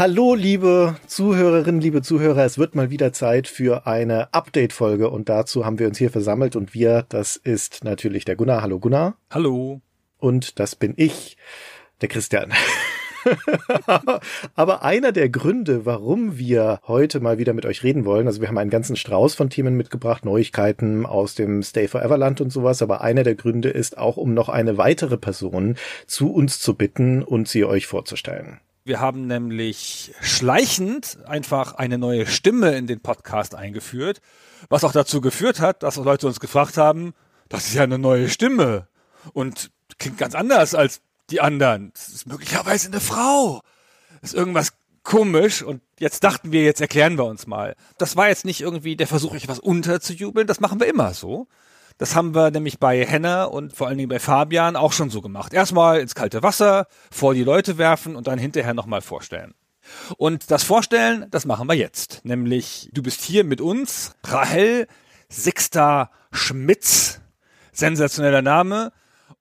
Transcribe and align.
Hallo 0.00 0.34
liebe 0.34 0.96
Zuhörerinnen, 1.08 1.82
liebe 1.82 2.00
Zuhörer. 2.00 2.42
Es 2.46 2.56
wird 2.56 2.74
mal 2.74 2.88
wieder 2.88 3.12
Zeit 3.12 3.46
für 3.46 3.86
eine 3.86 4.32
Update-Folge 4.32 5.10
und 5.10 5.28
dazu 5.28 5.66
haben 5.66 5.78
wir 5.78 5.88
uns 5.88 5.98
hier 5.98 6.10
versammelt 6.10 6.56
und 6.56 6.72
wir, 6.72 7.04
das 7.10 7.36
ist 7.36 7.84
natürlich 7.84 8.24
der 8.24 8.34
Gunnar. 8.34 8.62
Hallo 8.62 8.78
Gunnar. 8.78 9.18
Hallo. 9.28 9.82
Und 10.16 10.58
das 10.58 10.74
bin 10.74 10.94
ich, 10.96 11.36
der 12.00 12.08
Christian. 12.08 12.50
Aber 14.54 14.82
einer 14.84 15.12
der 15.12 15.28
Gründe, 15.28 15.84
warum 15.84 16.38
wir 16.38 16.80
heute 16.88 17.20
mal 17.20 17.36
wieder 17.36 17.52
mit 17.52 17.66
euch 17.66 17.82
reden 17.82 18.06
wollen, 18.06 18.26
also 18.26 18.40
wir 18.40 18.48
haben 18.48 18.56
einen 18.56 18.70
ganzen 18.70 18.96
Strauß 18.96 19.34
von 19.34 19.50
Themen 19.50 19.76
mitgebracht, 19.76 20.24
Neuigkeiten 20.24 21.04
aus 21.04 21.34
dem 21.34 21.62
Stay 21.62 21.88
Forever 21.88 22.16
Land 22.16 22.40
und 22.40 22.48
sowas, 22.48 22.80
aber 22.80 23.02
einer 23.02 23.22
der 23.22 23.34
Gründe 23.34 23.68
ist 23.68 23.98
auch, 23.98 24.16
um 24.16 24.32
noch 24.32 24.48
eine 24.48 24.78
weitere 24.78 25.18
Person 25.18 25.76
zu 26.06 26.32
uns 26.32 26.58
zu 26.58 26.72
bitten 26.72 27.22
und 27.22 27.48
sie 27.48 27.66
euch 27.66 27.86
vorzustellen. 27.86 28.60
Wir 28.84 29.00
haben 29.00 29.26
nämlich 29.26 30.14
schleichend 30.20 31.18
einfach 31.26 31.74
eine 31.74 31.98
neue 31.98 32.26
Stimme 32.26 32.76
in 32.76 32.86
den 32.86 33.00
Podcast 33.00 33.54
eingeführt, 33.54 34.20
was 34.68 34.84
auch 34.84 34.92
dazu 34.92 35.20
geführt 35.20 35.60
hat, 35.60 35.82
dass 35.82 35.96
Leute 35.96 36.26
uns 36.26 36.40
gefragt 36.40 36.76
haben, 36.76 37.12
das 37.48 37.66
ist 37.66 37.74
ja 37.74 37.82
eine 37.82 37.98
neue 37.98 38.28
Stimme 38.28 38.88
und 39.32 39.70
klingt 39.98 40.18
ganz 40.18 40.34
anders 40.34 40.74
als 40.74 41.02
die 41.28 41.40
anderen. 41.40 41.92
Das 41.92 42.08
ist 42.08 42.26
möglicherweise 42.26 42.88
eine 42.88 43.00
Frau. 43.00 43.60
Das 44.20 44.32
ist 44.32 44.36
irgendwas 44.36 44.72
komisch 45.02 45.62
und 45.62 45.82
jetzt 45.98 46.24
dachten 46.24 46.52
wir, 46.52 46.62
jetzt 46.62 46.80
erklären 46.80 47.18
wir 47.18 47.24
uns 47.24 47.46
mal. 47.46 47.76
Das 47.98 48.16
war 48.16 48.28
jetzt 48.28 48.44
nicht 48.44 48.60
irgendwie 48.60 48.96
der 48.96 49.06
Versuch, 49.06 49.32
euch 49.32 49.48
was 49.48 49.58
unterzujubeln, 49.58 50.46
das 50.46 50.60
machen 50.60 50.80
wir 50.80 50.86
immer 50.86 51.14
so. 51.14 51.48
Das 52.00 52.16
haben 52.16 52.34
wir 52.34 52.50
nämlich 52.50 52.78
bei 52.78 53.04
Henna 53.04 53.44
und 53.44 53.76
vor 53.76 53.86
allen 53.86 53.98
Dingen 53.98 54.08
bei 54.08 54.18
Fabian 54.18 54.74
auch 54.74 54.94
schon 54.94 55.10
so 55.10 55.20
gemacht. 55.20 55.52
Erstmal 55.52 56.00
ins 56.00 56.14
kalte 56.14 56.42
Wasser, 56.42 56.86
vor 57.10 57.34
die 57.34 57.44
Leute 57.44 57.76
werfen 57.76 58.16
und 58.16 58.26
dann 58.26 58.38
hinterher 58.38 58.72
nochmal 58.72 59.02
vorstellen. 59.02 59.52
Und 60.16 60.50
das 60.50 60.62
Vorstellen, 60.62 61.26
das 61.30 61.44
machen 61.44 61.68
wir 61.68 61.74
jetzt. 61.74 62.24
Nämlich, 62.24 62.88
du 62.94 63.02
bist 63.02 63.20
hier 63.20 63.44
mit 63.44 63.60
uns, 63.60 64.16
Rahel 64.24 64.86
Sixta 65.28 66.10
Schmitz, 66.32 67.20
sensationeller 67.70 68.40
Name, 68.40 68.92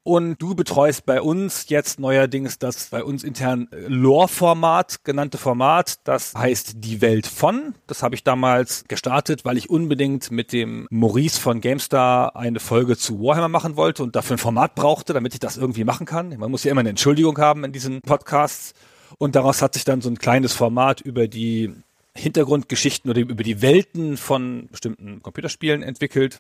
und 0.10 0.42
du 0.42 0.56
betreust 0.56 1.06
bei 1.06 1.22
uns 1.22 1.70
jetzt 1.70 2.00
neuerdings 2.00 2.58
das 2.58 2.88
bei 2.88 3.04
uns 3.04 3.24
intern 3.24 3.68
äh, 3.72 3.82
Lore-Format 3.88 5.04
genannte 5.04 5.38
Format. 5.38 6.00
Das 6.04 6.34
heißt 6.34 6.78
Die 6.78 7.00
Welt 7.02 7.28
von. 7.28 7.76
Das 7.86 8.02
habe 8.02 8.16
ich 8.16 8.24
damals 8.24 8.86
gestartet, 8.88 9.46
weil 9.46 9.56
ich 9.56 9.70
unbedingt 9.70 10.32
mit 10.32 10.52
dem 10.52 10.88
Maurice 10.90 11.40
von 11.40 11.62
GameStar 11.62 12.36
eine 12.36 12.60
Folge 12.60 12.98
zu 12.98 13.20
Warhammer 13.20 13.50
machen 13.50 13.76
wollte 13.76 14.02
und 14.02 14.16
dafür 14.16 14.38
ein 14.38 14.40
Format 14.40 14.74
brauchte, 14.74 15.14
damit 15.14 15.36
ich 15.36 15.40
das 15.40 15.58
irgendwie 15.58 15.84
machen 15.84 16.08
kann. 16.08 16.36
Man 16.40 16.50
muss 16.50 16.64
ja 16.64 16.72
immer 16.72 16.80
eine 16.80 16.90
Entschuldigung 16.90 17.38
haben 17.38 17.64
in 17.64 17.72
diesen 17.72 18.02
Podcasts. 18.02 18.74
Und 19.20 19.36
daraus 19.36 19.62
hat 19.62 19.76
sich 19.76 19.84
dann 19.84 20.02
so 20.02 20.10
ein 20.10 20.18
kleines 20.18 20.54
Format 20.54 21.02
über 21.02 21.28
die 21.28 21.72
Hintergrundgeschichten 22.16 23.12
oder 23.12 23.22
über 23.22 23.44
die 23.44 23.62
Welten 23.62 24.18
von 24.18 24.70
bestimmten 24.72 25.22
Computerspielen 25.22 25.84
entwickelt. 25.84 26.40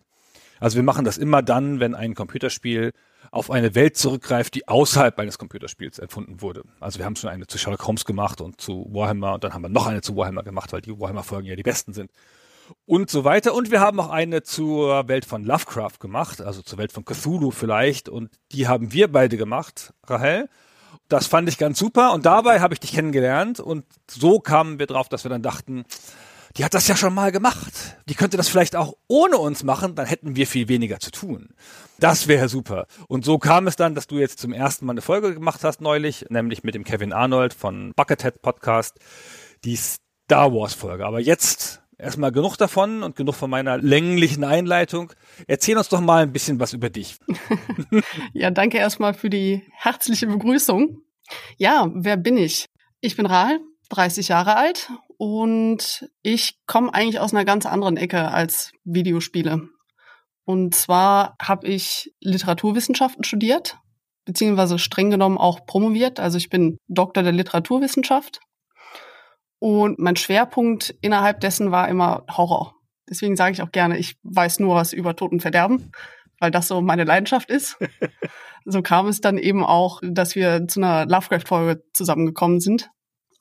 Also 0.59 0.75
wir 0.75 0.83
machen 0.83 1.05
das 1.05 1.19
immer 1.19 1.43
dann, 1.43 1.79
wenn 1.79 1.93
ein 1.93 2.15
Computerspiel 2.15 2.93
auf 3.31 3.51
eine 3.51 3.75
Welt 3.75 3.97
zurückgreift, 3.97 4.55
die 4.55 4.67
außerhalb 4.67 5.17
eines 5.19 5.37
Computerspiels 5.37 5.99
erfunden 5.99 6.41
wurde. 6.41 6.63
Also 6.79 6.99
wir 6.99 7.05
haben 7.05 7.15
schon 7.15 7.29
eine 7.29 7.47
zu 7.47 7.57
Sherlock 7.57 7.85
Holmes 7.85 8.05
gemacht 8.05 8.41
und 8.41 8.59
zu 8.59 8.87
Warhammer 8.91 9.35
und 9.35 9.43
dann 9.43 9.53
haben 9.53 9.61
wir 9.61 9.69
noch 9.69 9.87
eine 9.87 10.01
zu 10.01 10.15
Warhammer 10.15 10.43
gemacht, 10.43 10.73
weil 10.73 10.81
die 10.81 10.97
Warhammer-Folgen 10.99 11.47
ja 11.47 11.55
die 11.55 11.63
besten 11.63 11.93
sind. 11.93 12.11
Und 12.85 13.09
so 13.09 13.23
weiter. 13.23 13.53
Und 13.53 13.71
wir 13.71 13.79
haben 13.79 13.99
auch 13.99 14.09
eine 14.09 14.43
zur 14.43 15.07
Welt 15.07 15.25
von 15.25 15.43
Lovecraft 15.43 15.99
gemacht, 15.99 16.41
also 16.41 16.61
zur 16.61 16.77
Welt 16.77 16.91
von 16.91 17.03
Cthulhu 17.03 17.51
vielleicht. 17.51 18.09
Und 18.09 18.29
die 18.51 18.67
haben 18.67 18.91
wir 18.93 19.11
beide 19.11 19.37
gemacht, 19.37 19.93
Rahel. 20.05 20.49
Das 21.07 21.25
fand 21.25 21.49
ich 21.49 21.57
ganz 21.57 21.79
super. 21.79 22.13
Und 22.13 22.25
dabei 22.25 22.59
habe 22.59 22.73
ich 22.73 22.79
dich 22.79 22.93
kennengelernt. 22.93 23.59
Und 23.59 23.85
so 24.09 24.39
kamen 24.39 24.77
wir 24.77 24.85
drauf, 24.85 25.09
dass 25.09 25.25
wir 25.25 25.29
dann 25.29 25.41
dachten, 25.41 25.85
die 26.57 26.65
hat 26.65 26.73
das 26.73 26.87
ja 26.87 26.95
schon 26.95 27.13
mal 27.13 27.31
gemacht. 27.31 27.97
Die 28.07 28.15
könnte 28.15 28.37
das 28.37 28.49
vielleicht 28.49 28.75
auch 28.75 28.93
ohne 29.07 29.37
uns 29.37 29.63
machen, 29.63 29.95
dann 29.95 30.05
hätten 30.05 30.35
wir 30.35 30.47
viel 30.47 30.67
weniger 30.67 30.99
zu 30.99 31.11
tun. 31.11 31.49
Das 31.99 32.27
wäre 32.27 32.49
super. 32.49 32.87
Und 33.07 33.25
so 33.25 33.37
kam 33.37 33.67
es 33.67 33.75
dann, 33.75 33.95
dass 33.95 34.07
du 34.07 34.17
jetzt 34.17 34.39
zum 34.39 34.53
ersten 34.53 34.85
Mal 34.85 34.93
eine 34.93 35.01
Folge 35.01 35.33
gemacht 35.33 35.63
hast 35.63 35.81
neulich, 35.81 36.25
nämlich 36.29 36.63
mit 36.63 36.75
dem 36.75 36.83
Kevin 36.83 37.13
Arnold 37.13 37.53
von 37.53 37.93
Buckethead 37.95 38.41
Podcast, 38.41 38.97
die 39.63 39.75
Star 39.75 40.53
Wars 40.53 40.73
Folge. 40.73 41.05
Aber 41.05 41.19
jetzt 41.19 41.81
erstmal 41.97 42.31
genug 42.31 42.55
davon 42.55 43.03
und 43.03 43.15
genug 43.15 43.35
von 43.35 43.49
meiner 43.49 43.77
länglichen 43.77 44.43
Einleitung. 44.43 45.11
Erzähl 45.47 45.77
uns 45.77 45.89
doch 45.89 46.01
mal 46.01 46.23
ein 46.23 46.31
bisschen 46.31 46.59
was 46.59 46.73
über 46.73 46.89
dich. 46.89 47.17
ja, 48.33 48.49
danke 48.49 48.77
erstmal 48.77 49.13
für 49.13 49.29
die 49.29 49.63
herzliche 49.73 50.27
Begrüßung. 50.27 51.01
Ja, 51.57 51.91
wer 51.93 52.17
bin 52.17 52.37
ich? 52.37 52.65
Ich 53.01 53.15
bin 53.15 53.25
Rahl, 53.25 53.59
30 53.89 54.29
Jahre 54.29 54.55
alt 54.55 54.89
und 55.19 56.09
ich 56.21 56.65
komme 56.65 56.93
eigentlich 56.93 57.19
aus 57.19 57.33
einer 57.33 57.43
ganz 57.43 57.65
anderen 57.65 57.97
Ecke 57.97 58.31
als 58.31 58.71
Videospiele. 58.85 59.67
Und 60.45 60.73
zwar 60.73 61.35
habe 61.41 61.67
ich 61.67 62.15
Literaturwissenschaften 62.21 63.25
studiert, 63.25 63.77
beziehungsweise 64.23 64.79
streng 64.79 65.09
genommen 65.09 65.37
auch 65.37 65.65
promoviert. 65.65 66.21
Also 66.21 66.37
ich 66.37 66.49
bin 66.49 66.77
Doktor 66.87 67.21
der 67.21 67.33
Literaturwissenschaft. 67.33 68.39
Und 69.59 69.99
mein 69.99 70.15
Schwerpunkt 70.15 70.95
innerhalb 71.01 71.41
dessen 71.41 71.69
war 71.69 71.89
immer 71.89 72.23
Horror. 72.31 72.75
Deswegen 73.09 73.35
sage 73.35 73.51
ich 73.51 73.61
auch 73.61 73.73
gerne, 73.73 73.97
ich 73.97 74.15
weiß 74.23 74.59
nur 74.59 74.75
was 74.75 74.93
über 74.93 75.17
Tod 75.17 75.33
und 75.33 75.41
Verderben, 75.41 75.91
weil 76.39 76.51
das 76.51 76.69
so 76.69 76.79
meine 76.79 77.03
Leidenschaft 77.03 77.49
ist. 77.49 77.77
so 78.63 78.81
kam 78.81 79.07
es 79.07 79.19
dann 79.19 79.37
eben 79.37 79.65
auch, 79.65 79.99
dass 80.01 80.35
wir 80.35 80.65
zu 80.69 80.79
einer 80.79 81.05
Lovecraft-Folge 81.07 81.83
zusammengekommen 81.91 82.61
sind 82.61 82.89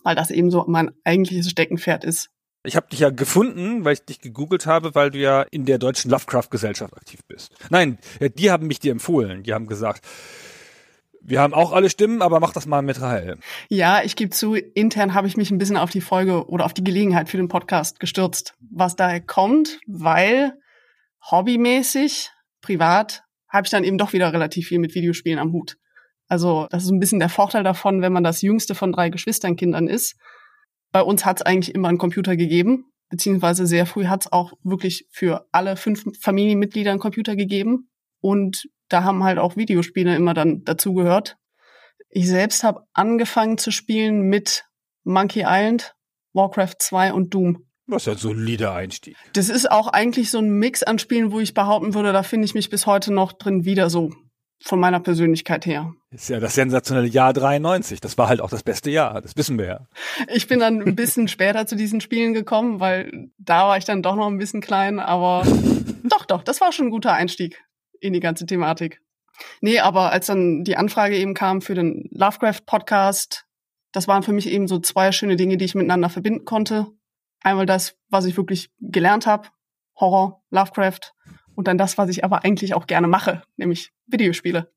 weil 0.09 0.15
das 0.15 0.31
eben 0.31 0.51
so 0.51 0.65
mein 0.67 0.91
eigentliches 1.05 1.51
Steckenpferd 1.51 2.03
ist. 2.03 2.31
Ich 2.65 2.77
habe 2.77 2.89
dich 2.89 3.01
ja 3.01 3.11
gefunden, 3.11 3.85
weil 3.85 3.93
ich 3.93 4.07
dich 4.07 4.23
gegoogelt 4.23 4.65
habe, 4.65 4.95
weil 4.95 5.11
du 5.11 5.19
ja 5.19 5.43
in 5.43 5.67
der 5.67 5.77
deutschen 5.77 6.11
Lovecraft-Gesellschaft 6.11 6.97
aktiv 6.97 7.21
bist. 7.29 7.53
Nein, 7.69 7.99
die 8.19 8.51
haben 8.51 8.69
mich 8.69 8.81
dir 8.81 8.91
empfohlen. 8.91 9.43
Die 9.43 9.53
haben 9.53 9.67
gesagt, 9.67 10.07
wir 11.21 11.43
haben 11.43 11.53
auch 11.53 11.73
alle 11.73 11.91
Stimmen, 11.91 12.23
aber 12.23 12.41
mach 12.41 12.55
das 12.55 12.65
mal 12.65 12.81
mit 12.81 13.03
Rahel. 13.03 13.37
Ja, 13.69 14.01
ich 14.03 14.17
gebe 14.17 14.31
zu, 14.31 14.55
intern 14.55 15.13
habe 15.13 15.27
ich 15.27 15.37
mich 15.37 15.51
ein 15.51 15.59
bisschen 15.59 15.77
auf 15.77 15.91
die 15.91 16.01
Folge 16.01 16.49
oder 16.49 16.65
auf 16.65 16.73
die 16.73 16.85
Gelegenheit 16.85 17.29
für 17.29 17.37
den 17.37 17.49
Podcast 17.49 18.01
gestürzt, 18.01 18.55
was 18.61 18.97
daher 18.97 19.21
kommt, 19.21 19.79
weil 19.87 20.55
hobbymäßig, 21.31 22.31
privat, 22.63 23.25
habe 23.47 23.67
ich 23.67 23.71
dann 23.71 23.85
eben 23.85 23.99
doch 23.99 24.15
wieder 24.15 24.33
relativ 24.33 24.69
viel 24.69 24.79
mit 24.79 24.95
Videospielen 24.95 25.39
am 25.39 25.53
Hut. 25.53 25.77
Also 26.29 26.67
das 26.71 26.85
ist 26.85 26.91
ein 26.91 27.01
bisschen 27.01 27.19
der 27.19 27.31
Vorteil 27.31 27.65
davon, 27.65 28.03
wenn 28.03 28.13
man 28.13 28.25
das 28.25 28.43
jüngste 28.43 28.75
von 28.75 28.93
drei 28.93 29.09
Geschwisternkindern 29.09 29.89
ist. 29.89 30.17
Bei 30.93 31.03
uns 31.03 31.25
hat 31.25 31.41
es 31.41 31.47
eigentlich 31.47 31.75
immer 31.75 31.89
einen 31.89 31.99
Computer 31.99 32.37
gegeben, 32.37 32.85
beziehungsweise 33.09 33.67
sehr 33.67 33.87
früh 33.87 34.07
hat 34.07 34.27
es 34.27 34.33
auch 34.33 34.53
wirklich 34.63 35.07
für 35.11 35.47
alle 35.53 35.77
fünf 35.77 36.05
Familienmitglieder 36.21 36.91
einen 36.91 37.01
Computer 37.01 37.37
gegeben. 37.37 37.91
Und 38.21 38.69
da 38.89 39.05
haben 39.05 39.25
halt 39.25 39.39
auch 39.39 39.57
Videospiele 39.57 40.15
immer 40.15 40.35
dann 40.35 40.63
dazugehört. 40.65 41.37
Ich 42.11 42.27
selbst 42.27 42.65
habe 42.65 42.85
angefangen 42.93 43.59
zu 43.59 43.71
spielen 43.71 44.23
mit 44.23 44.65
Monkey 45.05 45.45
Island, 45.47 45.95
Warcraft 46.33 46.77
2 46.79 47.13
und 47.13 47.35
Doom. 47.35 47.65
Was 47.87 48.07
ist 48.07 48.09
ein 48.09 48.19
solider 48.19 48.75
Einstieg. 48.75 49.17
Das 49.33 49.49
ist 49.49 49.71
auch 49.71 49.89
eigentlich 49.89 50.31
so 50.31 50.39
ein 50.39 50.51
Mix 50.51 50.83
an 50.83 50.99
Spielen, 50.99 51.33
wo 51.33 51.41
ich 51.41 51.55
behaupten 51.55 51.95
würde, 51.95 52.13
da 52.13 52.23
finde 52.23 52.45
ich 52.45 52.55
mich 52.55 52.69
bis 52.69 52.87
heute 52.87 53.13
noch 53.13 53.33
drin 53.33 53.65
wieder 53.65 53.89
so 53.89 54.11
von 54.61 54.81
meiner 54.81 55.01
Persönlichkeit 55.01 55.67
her. 55.67 55.95
Ist 56.11 56.29
ja 56.31 56.41
das 56.41 56.55
sensationelle 56.55 57.09
Jahr 57.09 57.33
93. 57.33 58.01
Das 58.01 58.19
war 58.19 58.29
halt 58.29 58.41
auch 58.41 58.51
das 58.51 58.63
beste 58.63 58.91
Jahr. 58.91 59.21
Das 59.21 59.37
wissen 59.37 59.59
wir 59.59 59.67
ja. 59.67 59.87
Ich 60.29 60.49
bin 60.49 60.59
dann 60.61 60.83
ein 60.83 60.97
bisschen 60.97 61.29
später 61.29 61.67
zu 61.67 61.77
diesen 61.77 62.01
Spielen 62.01 62.35
gekommen, 62.35 62.81
weil 62.81 63.31
da 63.39 63.69
war 63.69 63.79
ich 63.79 63.85
dann 63.85 64.03
doch 64.03 64.17
noch 64.17 64.27
ein 64.27 64.39
bisschen 64.39 64.61
klein. 64.61 64.99
Aber 64.99 65.45
doch, 66.05 66.25
doch, 66.25 66.43
das 66.43 66.61
war 66.61 66.73
schon 66.73 66.87
ein 66.87 66.91
guter 66.91 67.13
Einstieg 67.13 67.63
in 68.01 68.13
die 68.13 68.21
ganze 68.21 68.47
Thematik. 68.47 69.01
Nee, 69.61 69.79
aber 69.79 70.11
als 70.11 70.27
dann 70.27 70.65
die 70.65 70.77
Anfrage 70.77 71.17
eben 71.17 71.35
kam 71.35 71.61
für 71.61 71.75
den 71.75 72.09
Lovecraft-Podcast, 72.11 73.47
das 73.93 74.09
waren 74.09 74.23
für 74.25 74.33
mich 74.33 74.49
eben 74.49 74.67
so 74.67 74.81
zwei 74.81 75.13
schöne 75.13 75.37
Dinge, 75.37 75.57
die 75.57 75.65
ich 75.65 75.75
miteinander 75.75 76.09
verbinden 76.09 76.45
konnte. 76.45 76.89
Einmal 77.41 77.67
das, 77.67 77.97
was 78.09 78.25
ich 78.25 78.37
wirklich 78.37 78.71
gelernt 78.81 79.27
habe, 79.27 79.49
Horror, 79.97 80.43
Lovecraft 80.51 81.15
und 81.59 81.67
dann 81.67 81.77
das, 81.77 81.99
was 81.99 82.09
ich 82.09 82.23
aber 82.23 82.45
eigentlich 82.45 82.75
auch 82.75 82.87
gerne 82.87 83.09
mache, 83.09 83.43
nämlich 83.57 83.91
Videospiele. 84.07 84.73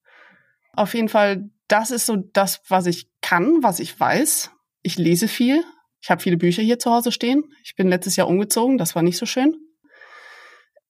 Auf 0.73 0.95
jeden 0.95 1.09
Fall, 1.09 1.51
das 1.67 1.91
ist 1.91 2.07
so 2.07 2.15
das, 2.15 2.63
was 2.69 2.87
ich 2.87 3.07
kann, 3.21 3.61
was 3.61 3.79
ich 3.79 3.99
weiß. 3.99 4.49
Ich 4.81 4.97
lese 4.97 5.27
viel. 5.27 5.63
Ich 6.01 6.09
habe 6.09 6.23
viele 6.23 6.37
Bücher 6.37 6.63
hier 6.63 6.79
zu 6.79 6.89
Hause 6.89 7.11
stehen. 7.11 7.43
Ich 7.63 7.75
bin 7.75 7.87
letztes 7.87 8.15
Jahr 8.15 8.27
umgezogen, 8.27 8.79
das 8.79 8.95
war 8.95 9.03
nicht 9.03 9.19
so 9.19 9.27
schön. 9.27 9.57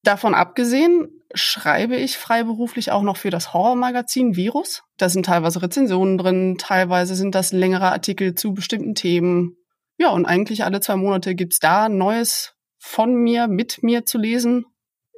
Davon 0.02 0.34
abgesehen 0.34 1.10
schreibe 1.34 1.96
ich 1.96 2.16
freiberuflich 2.16 2.90
auch 2.90 3.02
noch 3.02 3.18
für 3.18 3.28
das 3.28 3.52
Horrormagazin 3.52 4.34
Virus. 4.34 4.84
Da 4.96 5.10
sind 5.10 5.26
teilweise 5.26 5.60
Rezensionen 5.60 6.16
drin, 6.16 6.56
teilweise 6.56 7.16
sind 7.16 7.34
das 7.34 7.52
längere 7.52 7.92
Artikel 7.92 8.34
zu 8.34 8.54
bestimmten 8.54 8.94
Themen. 8.94 9.58
Ja, 9.98 10.08
und 10.08 10.24
eigentlich 10.24 10.64
alle 10.64 10.80
zwei 10.80 10.96
Monate 10.96 11.34
gibt's 11.34 11.58
da 11.58 11.90
Neues 11.90 12.54
von 12.78 13.14
mir, 13.14 13.46
mit 13.46 13.82
mir 13.82 14.06
zu 14.06 14.16
lesen. 14.16 14.64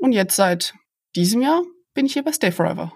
Und 0.04 0.12
jetzt 0.12 0.36
seit 0.36 0.74
diesem 1.16 1.40
Jahr 1.40 1.62
bin 1.94 2.04
ich 2.04 2.12
hier 2.12 2.22
bei 2.22 2.32
Stay 2.32 2.52
Forever. 2.52 2.92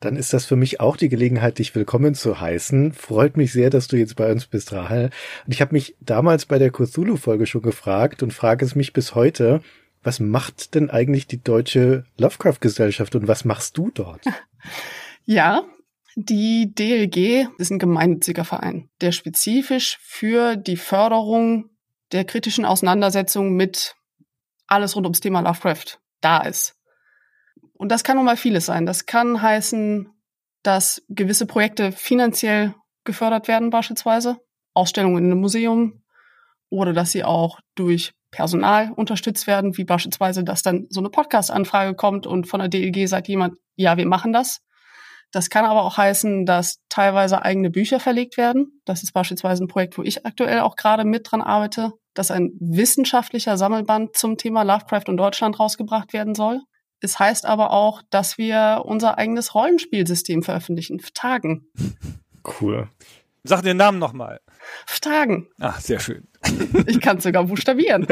Dann 0.00 0.16
ist 0.16 0.32
das 0.32 0.44
für 0.44 0.56
mich 0.56 0.80
auch 0.80 0.96
die 0.96 1.08
Gelegenheit, 1.08 1.60
dich 1.60 1.72
willkommen 1.76 2.16
zu 2.16 2.40
heißen. 2.40 2.94
Freut 2.94 3.36
mich 3.36 3.52
sehr, 3.52 3.70
dass 3.70 3.86
du 3.86 3.96
jetzt 3.96 4.16
bei 4.16 4.32
uns 4.32 4.46
bist, 4.46 4.72
Rahel. 4.72 5.10
Und 5.46 5.52
ich 5.52 5.60
habe 5.60 5.72
mich 5.72 5.94
damals 6.00 6.46
bei 6.46 6.58
der 6.58 6.72
Cthulhu-Folge 6.72 7.46
schon 7.46 7.62
gefragt 7.62 8.24
und 8.24 8.32
frage 8.32 8.64
es 8.64 8.74
mich 8.74 8.92
bis 8.92 9.14
heute, 9.14 9.60
was 10.02 10.18
macht 10.18 10.74
denn 10.74 10.90
eigentlich 10.90 11.28
die 11.28 11.40
Deutsche 11.40 12.06
Lovecraft-Gesellschaft 12.16 13.14
und 13.14 13.28
was 13.28 13.44
machst 13.44 13.78
du 13.78 13.92
dort? 13.94 14.24
Ja, 15.26 15.62
die 16.16 16.74
DLG 16.74 17.46
ist 17.58 17.70
ein 17.70 17.78
gemeinnütziger 17.78 18.44
Verein, 18.44 18.88
der 19.00 19.12
spezifisch 19.12 19.98
für 20.00 20.56
die 20.56 20.76
Förderung 20.76 21.70
der 22.10 22.24
kritischen 22.24 22.64
Auseinandersetzung 22.64 23.54
mit 23.54 23.94
alles 24.66 24.96
rund 24.96 25.06
ums 25.06 25.20
Thema 25.20 25.40
Lovecraft 25.40 26.00
da 26.20 26.38
ist. 26.38 26.76
Und 27.74 27.90
das 27.90 28.04
kann 28.04 28.16
nun 28.16 28.26
mal 28.26 28.36
vieles 28.36 28.66
sein. 28.66 28.86
Das 28.86 29.06
kann 29.06 29.40
heißen, 29.40 30.08
dass 30.62 31.02
gewisse 31.08 31.46
Projekte 31.46 31.92
finanziell 31.92 32.74
gefördert 33.04 33.48
werden, 33.48 33.70
beispielsweise 33.70 34.38
Ausstellungen 34.74 35.24
in 35.24 35.30
einem 35.30 35.40
Museum, 35.40 36.02
oder 36.70 36.92
dass 36.92 37.12
sie 37.12 37.24
auch 37.24 37.60
durch 37.74 38.12
Personal 38.30 38.92
unterstützt 38.92 39.46
werden, 39.46 39.76
wie 39.78 39.84
beispielsweise, 39.84 40.44
dass 40.44 40.62
dann 40.62 40.86
so 40.90 41.00
eine 41.00 41.08
Podcast-Anfrage 41.08 41.94
kommt 41.94 42.26
und 42.26 42.46
von 42.46 42.60
der 42.60 42.68
DLG 42.68 43.06
sagt 43.08 43.28
jemand, 43.28 43.56
ja, 43.74 43.96
wir 43.96 44.06
machen 44.06 44.32
das. 44.32 44.60
Das 45.30 45.50
kann 45.50 45.64
aber 45.64 45.82
auch 45.82 45.98
heißen, 45.98 46.46
dass 46.46 46.80
teilweise 46.88 47.42
eigene 47.42 47.70
Bücher 47.70 48.00
verlegt 48.00 48.36
werden. 48.36 48.80
Das 48.84 49.02
ist 49.02 49.12
beispielsweise 49.12 49.64
ein 49.64 49.68
Projekt, 49.68 49.98
wo 49.98 50.02
ich 50.02 50.24
aktuell 50.24 50.60
auch 50.60 50.76
gerade 50.76 51.04
mit 51.04 51.30
dran 51.30 51.42
arbeite, 51.42 51.92
dass 52.14 52.30
ein 52.30 52.52
wissenschaftlicher 52.60 53.56
Sammelband 53.58 54.16
zum 54.16 54.38
Thema 54.38 54.62
Lovecraft 54.62 55.04
und 55.08 55.18
Deutschland 55.18 55.60
rausgebracht 55.60 56.12
werden 56.12 56.34
soll. 56.34 56.60
Es 57.00 57.18
heißt 57.18 57.46
aber 57.46 57.70
auch, 57.70 58.02
dass 58.10 58.38
wir 58.38 58.82
unser 58.84 59.18
eigenes 59.18 59.54
Rollenspielsystem 59.54 60.42
veröffentlichen, 60.42 61.00
Tagen. 61.14 61.66
Cool. 62.60 62.88
Sag 63.44 63.62
den 63.62 63.76
Namen 63.76 63.98
nochmal. 63.98 64.40
Tagen. 65.00 65.48
Ach, 65.60 65.80
sehr 65.80 66.00
schön. 66.00 66.26
Ich 66.86 67.00
kann 67.00 67.20
sogar 67.20 67.44
buchstabieren. 67.44 68.06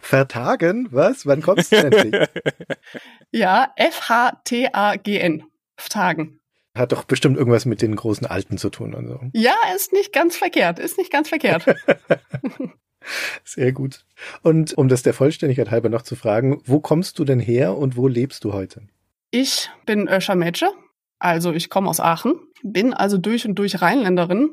Vertagen? 0.00 0.88
Was? 0.90 1.26
Wann 1.26 1.42
kommst 1.42 1.72
du 1.72 1.76
endlich? 1.76 2.14
Ja, 3.30 3.72
F-H-T-A-G-N. 3.76 5.44
Tagen. 5.88 6.37
Hat 6.78 6.92
doch 6.92 7.04
bestimmt 7.04 7.36
irgendwas 7.36 7.66
mit 7.66 7.82
den 7.82 7.94
großen 7.96 8.26
Alten 8.26 8.56
zu 8.56 8.70
tun 8.70 8.94
und 8.94 9.08
so. 9.08 9.20
Ja, 9.32 9.54
ist 9.74 9.92
nicht 9.92 10.12
ganz 10.12 10.36
verkehrt. 10.36 10.78
Ist 10.78 10.96
nicht 10.96 11.12
ganz 11.12 11.28
verkehrt. 11.28 11.64
Sehr 13.44 13.72
gut. 13.72 14.04
Und 14.42 14.76
um 14.76 14.88
das 14.88 15.02
der 15.02 15.14
Vollständigkeit 15.14 15.70
halber 15.70 15.88
noch 15.88 16.02
zu 16.02 16.16
fragen, 16.16 16.60
wo 16.64 16.80
kommst 16.80 17.18
du 17.18 17.24
denn 17.24 17.40
her 17.40 17.76
und 17.76 17.96
wo 17.96 18.06
lebst 18.06 18.44
du 18.44 18.52
heute? 18.52 18.82
Ich 19.30 19.70
bin 19.86 20.08
Öscher 20.08 20.34
Mädche, 20.34 20.70
also 21.18 21.52
ich 21.52 21.68
komme 21.68 21.88
aus 21.88 22.00
Aachen, 22.00 22.34
bin 22.62 22.94
also 22.94 23.18
durch 23.18 23.46
und 23.46 23.56
durch 23.56 23.80
Rheinländerin. 23.82 24.50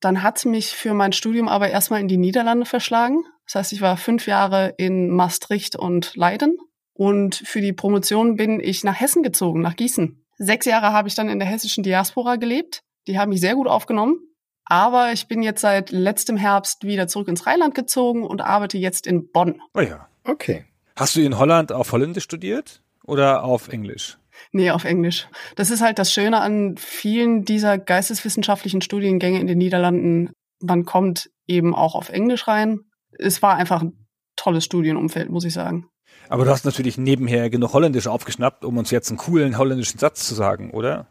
Dann 0.00 0.22
hat 0.22 0.44
mich 0.46 0.70
für 0.70 0.94
mein 0.94 1.12
Studium 1.12 1.48
aber 1.48 1.70
erstmal 1.70 2.00
in 2.00 2.08
die 2.08 2.16
Niederlande 2.16 2.64
verschlagen. 2.64 3.22
Das 3.44 3.56
heißt, 3.56 3.72
ich 3.72 3.80
war 3.80 3.96
fünf 3.96 4.26
Jahre 4.26 4.74
in 4.78 5.10
Maastricht 5.10 5.76
und 5.76 6.16
Leiden. 6.16 6.56
Und 6.94 7.36
für 7.36 7.60
die 7.60 7.72
Promotion 7.72 8.36
bin 8.36 8.60
ich 8.60 8.84
nach 8.84 8.98
Hessen 8.98 9.22
gezogen, 9.22 9.60
nach 9.60 9.76
Gießen. 9.76 10.19
Sechs 10.42 10.64
Jahre 10.64 10.94
habe 10.94 11.06
ich 11.06 11.14
dann 11.14 11.28
in 11.28 11.38
der 11.38 11.46
hessischen 11.46 11.84
Diaspora 11.84 12.36
gelebt. 12.36 12.82
Die 13.06 13.18
haben 13.18 13.28
mich 13.28 13.42
sehr 13.42 13.54
gut 13.54 13.68
aufgenommen. 13.68 14.20
Aber 14.64 15.12
ich 15.12 15.28
bin 15.28 15.42
jetzt 15.42 15.60
seit 15.60 15.90
letztem 15.90 16.38
Herbst 16.38 16.84
wieder 16.84 17.08
zurück 17.08 17.28
ins 17.28 17.46
Rheinland 17.46 17.74
gezogen 17.74 18.24
und 18.24 18.40
arbeite 18.40 18.78
jetzt 18.78 19.06
in 19.06 19.30
Bonn. 19.30 19.60
Oh 19.74 19.80
ja. 19.80 20.08
Okay. 20.24 20.64
Hast 20.96 21.14
du 21.14 21.20
in 21.20 21.38
Holland 21.38 21.72
auf 21.72 21.92
Holländisch 21.92 22.24
studiert 22.24 22.82
oder 23.04 23.44
auf 23.44 23.68
Englisch? 23.68 24.16
Nee, 24.52 24.70
auf 24.70 24.84
Englisch. 24.84 25.28
Das 25.56 25.70
ist 25.70 25.82
halt 25.82 25.98
das 25.98 26.10
Schöne 26.10 26.40
an 26.40 26.76
vielen 26.78 27.44
dieser 27.44 27.76
geisteswissenschaftlichen 27.76 28.80
Studiengänge 28.80 29.40
in 29.40 29.46
den 29.46 29.58
Niederlanden. 29.58 30.30
Man 30.60 30.86
kommt 30.86 31.30
eben 31.46 31.74
auch 31.74 31.94
auf 31.94 32.08
Englisch 32.08 32.48
rein. 32.48 32.80
Es 33.18 33.42
war 33.42 33.56
einfach 33.56 33.82
ein 33.82 34.06
tolles 34.36 34.64
Studienumfeld, 34.64 35.28
muss 35.28 35.44
ich 35.44 35.52
sagen. 35.52 35.90
Aber 36.30 36.44
du 36.44 36.50
hast 36.52 36.64
natürlich 36.64 36.96
nebenher 36.96 37.50
genug 37.50 37.72
Holländisch 37.72 38.06
aufgeschnappt, 38.06 38.64
um 38.64 38.78
uns 38.78 38.92
jetzt 38.92 39.10
einen 39.10 39.18
coolen 39.18 39.58
holländischen 39.58 39.98
Satz 39.98 40.28
zu 40.28 40.36
sagen, 40.36 40.70
oder? 40.70 41.08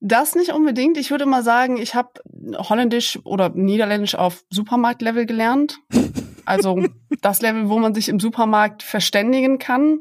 Das 0.00 0.34
nicht 0.34 0.52
unbedingt. 0.52 0.96
Ich 0.96 1.10
würde 1.10 1.26
mal 1.26 1.42
sagen, 1.42 1.76
ich 1.76 1.94
habe 1.94 2.08
Holländisch 2.56 3.18
oder 3.24 3.50
Niederländisch 3.50 4.14
auf 4.14 4.44
Supermarktlevel 4.50 5.26
gelernt. 5.26 5.78
Also 6.48 6.80
das 7.22 7.42
Level, 7.42 7.68
wo 7.68 7.80
man 7.80 7.92
sich 7.92 8.08
im 8.08 8.20
Supermarkt 8.20 8.84
verständigen 8.84 9.58
kann. 9.58 9.98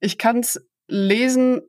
Ich 0.00 0.16
kann 0.16 0.38
es 0.38 0.66
lesen, 0.88 1.60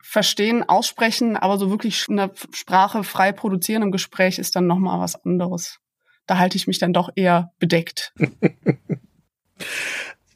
verstehen, 0.00 0.62
aussprechen, 0.68 1.36
aber 1.36 1.58
so 1.58 1.68
wirklich 1.68 2.06
eine 2.08 2.30
Sprache 2.52 3.02
frei 3.02 3.32
produzieren 3.32 3.82
im 3.82 3.90
Gespräch 3.90 4.38
ist 4.38 4.54
dann 4.54 4.68
noch 4.68 4.78
mal 4.78 5.00
was 5.00 5.16
anderes. 5.24 5.80
Da 6.26 6.38
halte 6.38 6.56
ich 6.56 6.68
mich 6.68 6.78
dann 6.78 6.92
doch 6.92 7.10
eher 7.16 7.52
bedeckt. 7.58 8.14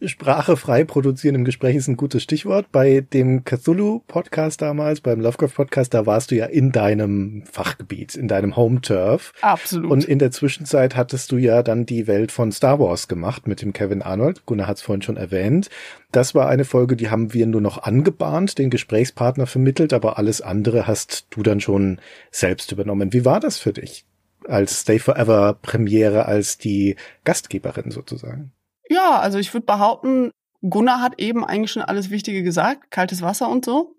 Sprache 0.09 0.57
frei 0.57 0.85
produzieren 0.85 1.35
im 1.35 1.45
Gespräch 1.45 1.77
ist 1.77 1.89
ein 1.89 1.97
gutes 1.97 2.23
Stichwort. 2.23 2.71
Bei 2.73 3.01
dem 3.01 3.45
Cthulhu-Podcast 3.45 4.63
damals, 4.63 5.01
beim 5.01 5.21
Lovecraft-Podcast, 5.21 5.95
da 5.95 6.07
warst 6.07 6.31
du 6.31 6.37
ja 6.37 6.47
in 6.47 6.73
deinem 6.73 7.43
Fachgebiet, 7.51 8.15
in 8.15 8.29
deinem 8.29 8.57
Home-Turf. 8.57 9.33
Absolut. 9.41 9.91
Und 9.91 10.05
in 10.05 10.19
der 10.19 10.31
Zwischenzeit 10.31 10.97
hattest 10.97 11.33
du 11.33 11.37
ja 11.37 11.63
dann 11.63 11.87
die 11.87 12.07
Welt 12.07 12.33
von 12.33 12.53
Star 12.53 12.79
Wars 12.79 13.09
gemacht 13.09 13.47
mit 13.47 13.63
dem 13.63 13.73
Kevin 13.73 14.03
Arnold. 14.03 14.47
Gunnar 14.47 14.67
hat 14.67 14.77
es 14.77 14.83
vorhin 14.83 15.03
schon 15.03 15.17
erwähnt. 15.17 15.71
Das 16.13 16.35
war 16.35 16.49
eine 16.49 16.65
Folge, 16.65 16.97
die 16.97 17.11
haben 17.11 17.35
wir 17.35 17.47
nur 17.47 17.61
noch 17.61 17.83
angebahnt, 17.83 18.59
den 18.59 18.71
Gesprächspartner 18.71 19.47
vermittelt, 19.47 19.93
aber 19.93 20.19
alles 20.19 20.41
andere 20.41 20.87
hast 20.87 21.27
du 21.31 21.43
dann 21.43 21.61
schon 21.61 21.99
selbst 22.31 22.71
übernommen. 22.73 23.13
Wie 23.13 23.25
war 23.25 23.41
das 23.41 23.59
für 23.59 23.73
dich? 23.73 24.05
Als 24.47 24.83
Stay 24.83 24.99
Forever 24.99 25.59
Premiere, 25.61 26.27
als 26.27 26.59
die 26.59 26.97
Gastgeberin 27.25 27.91
sozusagen? 27.91 28.53
Ja, 28.89 29.19
also 29.19 29.39
ich 29.39 29.53
würde 29.53 29.67
behaupten, 29.67 30.31
Gunnar 30.69 31.01
hat 31.01 31.21
eben 31.21 31.45
eigentlich 31.45 31.73
schon 31.73 31.83
alles 31.83 32.11
Wichtige 32.11 32.43
gesagt, 32.43 32.91
kaltes 32.91 33.23
Wasser 33.23 33.49
und 33.49 33.65
so. 33.65 33.97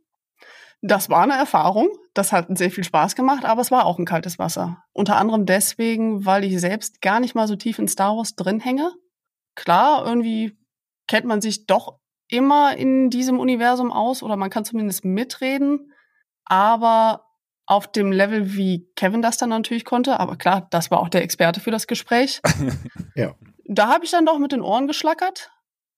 Das 0.81 1.09
war 1.09 1.23
eine 1.23 1.33
Erfahrung, 1.33 1.89
das 2.13 2.31
hat 2.31 2.55
sehr 2.57 2.69
viel 2.69 2.83
Spaß 2.83 3.15
gemacht, 3.15 3.45
aber 3.45 3.61
es 3.61 3.71
war 3.71 3.85
auch 3.85 3.97
ein 3.97 4.05
kaltes 4.05 4.37
Wasser. 4.37 4.83
Unter 4.93 5.17
anderem 5.17 5.45
deswegen, 5.45 6.25
weil 6.25 6.43
ich 6.43 6.59
selbst 6.59 7.01
gar 7.01 7.19
nicht 7.19 7.33
mal 7.33 7.47
so 7.47 7.55
tief 7.55 7.79
in 7.79 7.87
Star 7.87 8.15
Wars 8.15 8.35
drin 8.35 8.59
hänge. 8.59 8.91
Klar, 9.55 10.05
irgendwie 10.05 10.57
kennt 11.07 11.25
man 11.25 11.41
sich 11.41 11.65
doch 11.65 11.99
immer 12.27 12.75
in 12.75 13.09
diesem 13.09 13.39
Universum 13.39 13.91
aus 13.91 14.21
oder 14.21 14.35
man 14.35 14.49
kann 14.49 14.65
zumindest 14.65 15.05
mitreden, 15.05 15.91
aber 16.45 17.25
auf 17.67 17.91
dem 17.91 18.11
Level, 18.11 18.53
wie 18.53 18.87
Kevin 18.95 19.23
das 19.23 19.37
dann 19.37 19.49
natürlich 19.49 19.85
konnte, 19.85 20.19
aber 20.19 20.35
klar, 20.35 20.67
das 20.69 20.91
war 20.91 20.99
auch 20.99 21.09
der 21.09 21.23
Experte 21.23 21.59
für 21.59 21.71
das 21.71 21.87
Gespräch. 21.87 22.41
ja 23.15 23.33
da 23.67 23.87
habe 23.87 24.05
ich 24.05 24.11
dann 24.11 24.25
doch 24.25 24.39
mit 24.39 24.51
den 24.51 24.61
Ohren 24.61 24.87
geschlackert. 24.87 25.51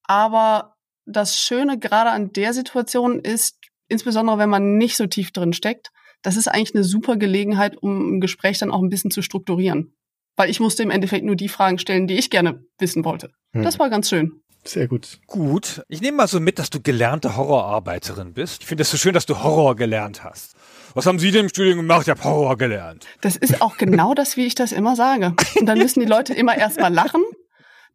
Aber 0.03 0.75
das 1.05 1.39
Schöne 1.39 1.77
gerade 1.77 2.11
an 2.11 2.31
der 2.31 2.53
Situation 2.53 3.19
ist, 3.19 3.57
insbesondere 3.87 4.37
wenn 4.37 4.49
man 4.49 4.77
nicht 4.77 4.97
so 4.97 5.07
tief 5.07 5.31
drin 5.31 5.53
steckt, 5.53 5.91
das 6.21 6.37
ist 6.37 6.47
eigentlich 6.47 6.75
eine 6.75 6.83
super 6.83 7.17
Gelegenheit, 7.17 7.77
um 7.77 8.17
ein 8.17 8.21
Gespräch 8.21 8.57
dann 8.59 8.71
auch 8.71 8.81
ein 8.81 8.89
bisschen 8.89 9.11
zu 9.11 9.21
strukturieren. 9.21 9.93
Weil 10.35 10.49
ich 10.49 10.59
musste 10.59 10.83
im 10.83 10.91
Endeffekt 10.91 11.25
nur 11.25 11.35
die 11.35 11.49
Fragen 11.49 11.79
stellen, 11.79 12.07
die 12.07 12.17
ich 12.17 12.29
gerne 12.29 12.63
wissen 12.79 13.05
wollte. 13.05 13.31
Hm. 13.53 13.63
Das 13.63 13.79
war 13.79 13.89
ganz 13.89 14.09
schön. 14.09 14.41
Sehr 14.63 14.87
gut. 14.87 15.19
Gut. 15.27 15.81
Ich 15.87 16.01
nehme 16.01 16.17
mal 16.17 16.27
so 16.27 16.39
mit, 16.39 16.59
dass 16.59 16.69
du 16.69 16.81
gelernte 16.81 17.37
Horrorarbeiterin 17.37 18.33
bist. 18.33 18.61
Ich 18.61 18.67
finde 18.67 18.81
es 18.81 18.91
so 18.91 18.97
schön, 18.97 19.13
dass 19.13 19.25
du 19.25 19.41
Horror 19.41 19.75
gelernt 19.75 20.23
hast. 20.23 20.55
Was 20.93 21.05
haben 21.05 21.19
Sie 21.19 21.31
denn 21.31 21.45
im 21.45 21.49
Studium 21.49 21.77
gemacht? 21.77 22.03
Ich 22.03 22.09
habe 22.09 22.23
Horror 22.23 22.57
gelernt. 22.57 23.05
Das 23.21 23.37
ist 23.37 23.61
auch 23.61 23.77
genau 23.77 24.13
das, 24.13 24.35
wie 24.35 24.45
ich 24.45 24.55
das 24.55 24.71
immer 24.71 24.95
sage. 24.95 25.35
Und 25.59 25.65
dann 25.65 25.77
müssen 25.77 26.01
die 26.01 26.05
Leute 26.05 26.33
immer 26.33 26.57
erstmal 26.57 26.93
lachen 26.93 27.23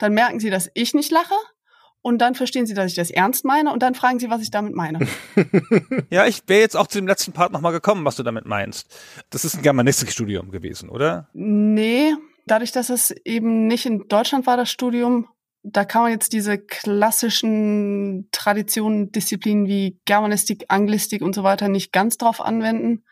dann 0.03 0.15
merken 0.15 0.41
sie, 0.41 0.51
dass 0.51 0.69
ich 0.75 0.95
nicht 0.95 1.13
lache 1.13 1.35
und 2.01 2.19
dann 2.19 2.35
verstehen 2.35 2.67
sie, 2.67 2.75
dass 2.75 2.91
ich 2.91 2.97
das 2.97 3.13
ernst 3.13 3.45
meine 3.45 3.73
und 3.73 3.85
dann 3.85 3.95
fragen 3.95 4.19
sie, 4.19 4.31
was 4.31 4.43
ich 4.43 4.51
damit 4.51 4.75
meine. 4.75 5.07
ja, 6.11 6.27
ich 6.27 6.43
wäre 6.49 6.61
jetzt 6.61 6.77
auch 6.77 6.89
zu 6.89 6.99
dem 6.99 7.07
letzten 7.07 7.33
Part 7.33 7.53
nochmal 7.53 7.71
gekommen, 7.71 8.05
was 8.05 8.17
du 8.17 8.25
damit 8.25 8.45
meinst. 8.45 8.93
Das 9.31 9.45
ist 9.45 9.55
ein 9.55 9.63
Germanistikstudium 9.63 10.51
gewesen, 10.51 10.89
oder? 10.89 11.29
Nee, 11.35 12.15
dadurch, 12.47 12.73
dass 12.73 12.91
es 12.91 13.13
eben 13.25 13.69
nicht 13.69 13.87
in 13.87 14.09
Deutschland 14.09 14.45
war, 14.45 14.57
das 14.57 14.73
Studium, 14.73 15.29
da 15.63 15.85
kann 15.85 16.03
man 16.03 16.11
jetzt 16.11 16.33
diese 16.33 16.59
klassischen 16.59 18.29
Traditionen, 18.33 19.13
Disziplinen 19.13 19.69
wie 19.69 20.01
Germanistik, 20.05 20.65
Anglistik 20.67 21.23
und 21.23 21.33
so 21.33 21.45
weiter 21.45 21.69
nicht 21.69 21.93
ganz 21.93 22.19
drauf 22.19 22.41
anwenden. 22.41 23.05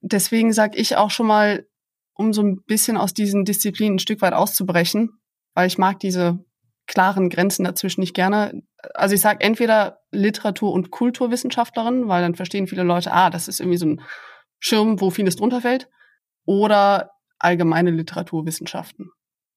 Deswegen 0.00 0.52
sage 0.52 0.78
ich 0.78 0.96
auch 0.96 1.12
schon 1.12 1.28
mal, 1.28 1.68
um 2.14 2.32
so 2.32 2.42
ein 2.42 2.60
bisschen 2.64 2.96
aus 2.96 3.14
diesen 3.14 3.44
Disziplinen 3.44 3.94
ein 3.94 4.00
Stück 4.00 4.20
weit 4.20 4.32
auszubrechen, 4.32 5.20
weil 5.58 5.66
ich 5.66 5.76
mag 5.76 5.98
diese 5.98 6.38
klaren 6.86 7.30
Grenzen 7.30 7.64
dazwischen 7.64 8.00
nicht 8.00 8.14
gerne. 8.14 8.62
also 8.94 9.16
ich 9.16 9.20
sage 9.20 9.40
entweder 9.40 10.02
Literatur- 10.12 10.72
und 10.72 10.92
Kulturwissenschaftlerin, 10.92 12.06
weil 12.06 12.22
dann 12.22 12.36
verstehen 12.36 12.68
viele 12.68 12.84
Leute, 12.84 13.10
ah, 13.12 13.28
das 13.28 13.48
ist 13.48 13.58
irgendwie 13.58 13.78
so 13.78 13.86
ein 13.86 14.00
Schirm, 14.60 15.00
wo 15.00 15.10
vieles 15.10 15.34
drunter 15.34 15.60
fällt, 15.60 15.88
oder 16.44 17.10
allgemeine 17.40 17.90
Literaturwissenschaften 17.90 19.10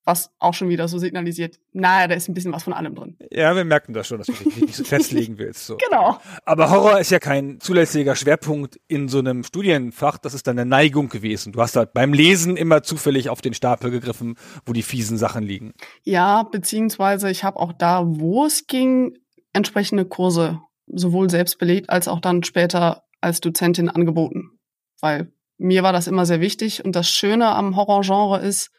was 0.04 0.32
auch 0.40 0.54
schon 0.54 0.70
wieder 0.70 0.88
so 0.88 0.98
signalisiert, 0.98 1.60
naja, 1.74 2.08
da 2.08 2.16
ist 2.16 2.28
ein 2.28 2.34
bisschen 2.34 2.52
was 2.52 2.64
von 2.64 2.74
allem 2.74 2.96
drin. 2.96 3.18
Ja, 3.30 3.56
wir 3.56 3.64
merken 3.66 3.94
das 3.94 4.08
schon, 4.08 4.18
dass 4.18 4.28
du 4.28 4.34
dich 4.34 4.62
nicht 4.62 4.76
so 4.76 4.84
festlegen 4.84 5.38
willst. 5.38 5.66
So. 5.68 5.78
Genau. 5.92 6.20
Aber 6.46 6.70
Horror 6.70 7.00
ist 7.00 7.12
ja 7.12 7.20
kein 7.20 7.60
zulässiger 7.60 8.16
Schwerpunkt 8.16 8.80
in 8.88 9.10
so 9.10 9.20
einem 9.20 9.44
Studienfach, 9.44 10.18
das 10.18 10.34
ist 10.34 10.48
deine 10.48 10.66
Neigung 10.66 11.10
gewesen. 11.10 11.52
Du 11.52 11.62
hast 11.62 11.76
halt 11.76 11.94
beim 11.94 12.14
Lesen 12.14 12.56
immer 12.56 12.82
zufällig 12.82 13.30
auf 13.30 13.42
den 13.42 13.54
Stapel 13.54 13.92
gegriffen, 13.92 14.36
wo 14.66 14.74
die 14.74 14.84
fiesen 14.84 15.18
Sachen 15.18 15.44
liegen. 15.44 15.74
Ja, 16.04 16.44
beziehungsweise 16.44 17.30
ich 17.30 17.44
habe 17.44 17.60
auch 17.60 17.74
da, 17.74 18.04
wo 18.06 18.46
es 18.46 18.68
ging, 18.68 19.18
entsprechende 19.54 20.06
Kurse 20.06 20.62
sowohl 20.88 21.30
selbst 21.30 21.58
belegt 21.58 21.90
als 21.90 22.08
auch 22.08 22.20
dann 22.20 22.44
später 22.44 23.04
als 23.20 23.42
Dozentin 23.42 23.90
angeboten. 23.90 24.52
Weil 25.00 25.34
mir 25.58 25.84
war 25.84 25.94
das 25.94 26.08
immer 26.08 26.26
sehr 26.26 26.42
wichtig 26.42 26.84
und 26.84 26.96
das 26.96 27.10
Schöne 27.10 27.48
am 27.48 27.76
Horrorgenre 27.76 28.42
ist, 28.42 28.72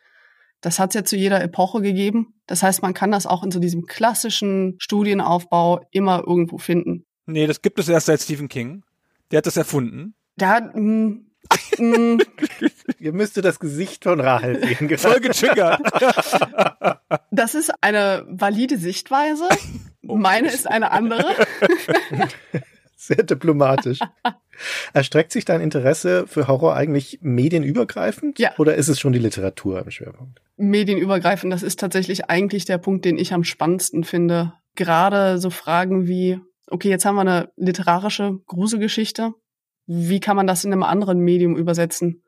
das 0.63 0.79
hat 0.79 0.91
es 0.91 0.95
ja 0.95 1.05
zu 1.05 1.17
jeder 1.17 1.43
Epoche 1.43 1.83
gegeben. 1.83 2.35
Das 2.47 2.63
heißt, 2.63 2.83
man 2.83 2.95
kann 2.95 3.11
das 3.11 3.27
auch 3.27 3.43
in 3.43 3.51
so 3.51 3.59
diesem 3.61 3.85
klassischen 3.85 4.77
Studienaufbau 4.79 5.81
immer 5.91 6.23
irgendwo 6.27 6.57
finden. 6.57 7.05
Nee, 7.27 7.47
das 7.47 7.61
gibt 7.61 7.79
es 7.79 7.89
erst 7.89 8.07
seit 8.07 8.23
Stephen 8.23 8.49
King. 8.49 8.85
Der 9.31 9.39
hat 9.39 9.47
das 9.47 9.57
erfunden. 9.57 10.15
Hat, 10.41 10.75
mh, 10.75 11.17
mh, 11.79 12.19
Ihr 12.99 13.13
müsstet 13.13 13.45
das 13.45 13.59
Gesicht 13.59 14.05
von 14.05 14.21
Rahel 14.21 14.63
sehen. 14.65 14.99
Voll 14.99 15.21
getriggert. 15.21 15.81
das 17.33 17.55
ist 17.55 17.73
eine 17.81 18.25
valide 18.29 18.79
Sichtweise. 18.79 19.49
Meine 20.03 20.49
ist 20.49 20.69
eine 20.69 20.93
andere. 20.93 21.25
Sehr 23.03 23.25
diplomatisch. 23.25 23.99
Erstreckt 24.93 25.33
sich 25.33 25.45
dein 25.45 25.61
Interesse 25.61 26.29
für 26.29 26.47
Horror 26.47 26.77
eigentlich 26.77 27.19
medienübergreifend? 27.21 28.39
Ja. 28.39 28.53
Oder 28.59 28.77
ist 28.77 28.87
es 28.87 29.01
schon 29.01 29.13
die 29.13 29.19
Literatur 29.19 29.83
im 29.83 29.91
Schwerpunkt? 29.91 30.41
Medienübergreifend, 30.57 31.53
das 31.53 31.65
ist 31.65 31.81
tatsächlich 31.81 32.31
eigentlich 32.31 32.65
der 32.65 32.79
Punkt, 32.79 33.05
den 33.05 33.19
ich 33.19 33.35
am 33.35 33.43
spannendsten 33.43 34.05
finde. 34.05 34.53
Gerade 34.77 35.39
so 35.39 35.51
Fragen 35.51 36.07
wie, 36.07 36.39
okay, 36.69 36.91
jetzt 36.91 37.05
haben 37.05 37.17
wir 37.17 37.23
eine 37.23 37.51
literarische 37.57 38.39
Gruselgeschichte. 38.47 39.35
Wie 39.87 40.21
kann 40.21 40.37
man 40.37 40.47
das 40.47 40.65
in 40.65 40.73
einem 40.73 40.85
anderen 40.85 41.19
Medium 41.19 41.57
übersetzen? 41.57 42.23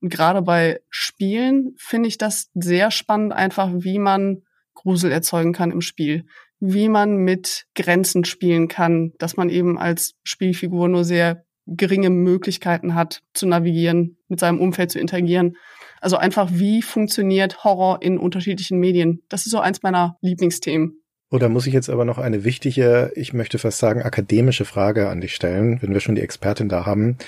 Und 0.00 0.10
gerade 0.10 0.42
bei 0.42 0.80
Spielen 0.90 1.74
finde 1.76 2.08
ich 2.08 2.18
das 2.18 2.50
sehr 2.54 2.92
spannend, 2.92 3.32
einfach 3.32 3.68
wie 3.72 3.98
man 3.98 4.42
Grusel 4.74 5.10
erzeugen 5.10 5.52
kann 5.52 5.72
im 5.72 5.80
Spiel. 5.80 6.24
Wie 6.60 6.88
man 6.88 7.16
mit 7.16 7.66
Grenzen 7.74 8.24
spielen 8.24 8.68
kann, 8.68 9.12
dass 9.18 9.36
man 9.36 9.48
eben 9.48 9.78
als 9.78 10.14
Spielfigur 10.22 10.88
nur 10.88 11.04
sehr 11.04 11.44
geringe 11.66 12.10
Möglichkeiten 12.10 12.94
hat, 12.94 13.22
zu 13.32 13.46
navigieren, 13.46 14.18
mit 14.28 14.40
seinem 14.40 14.60
Umfeld 14.60 14.90
zu 14.90 14.98
interagieren. 14.98 15.56
Also 16.00 16.16
einfach, 16.16 16.50
wie 16.52 16.82
funktioniert 16.82 17.64
Horror 17.64 18.02
in 18.02 18.18
unterschiedlichen 18.18 18.78
Medien? 18.78 19.22
Das 19.28 19.46
ist 19.46 19.52
so 19.52 19.60
eins 19.60 19.82
meiner 19.82 20.16
Lieblingsthemen. 20.20 21.00
Oder 21.30 21.48
muss 21.48 21.66
ich 21.66 21.72
jetzt 21.74 21.88
aber 21.88 22.04
noch 22.04 22.18
eine 22.18 22.42
wichtige, 22.42 23.12
ich 23.14 23.32
möchte 23.32 23.58
fast 23.58 23.78
sagen, 23.78 24.02
akademische 24.02 24.64
Frage 24.64 25.08
an 25.08 25.20
dich 25.20 25.34
stellen, 25.34 25.80
wenn 25.80 25.92
wir 25.92 26.00
schon 26.00 26.16
die 26.16 26.22
Expertin 26.22 26.68
da 26.68 26.86
haben. 26.86 27.18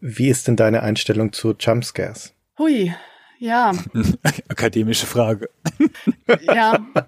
Wie 0.00 0.28
ist 0.28 0.46
denn 0.46 0.56
deine 0.56 0.82
Einstellung 0.82 1.32
zu 1.32 1.54
Jumpscares? 1.58 2.34
Hui, 2.58 2.92
ja, 3.38 3.72
Akademische 4.48 5.06
Frage. 5.06 5.48
ja. 6.42 6.78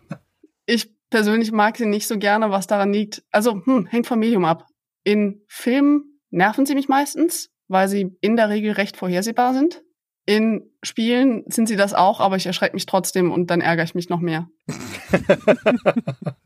Ich 0.65 0.91
persönlich 1.13 1.53
mag 1.53 1.77
sie 1.77 1.87
nicht 1.87 2.09
so 2.09 2.19
gerne, 2.19 2.51
was 2.51 2.67
daran 2.67 2.93
liegt. 2.93 3.23
Also, 3.31 3.65
hm, 3.65 3.87
hängt 3.87 4.09
vom 4.09 4.19
Medium 4.19 4.45
ab. 4.45 4.67
In 5.05 5.43
Filmen 5.47 6.19
nerven 6.31 6.67
sie 6.67 6.75
mich 6.75 6.89
meistens, 6.89 7.51
weil 7.69 7.87
sie 7.87 8.17
in 8.21 8.35
der 8.37 8.49
Regel 8.49 8.73
recht 8.73 8.97
vorhersehbar 8.97 9.55
sind. 9.55 9.83
In 10.25 10.71
Spielen 10.83 11.45
sind 11.47 11.69
sie 11.69 11.77
das 11.77 11.95
auch, 11.95 12.21
aber 12.21 12.37
ich 12.37 12.47
erschrecke 12.47 12.75
mich 12.75 12.87
trotzdem 12.87 13.31
und 13.31 13.51
dann 13.51 13.61
ärgere 13.61 13.85
ich 13.85 13.95
mich 13.95 14.09
noch 14.09 14.21
mehr. 14.21 14.49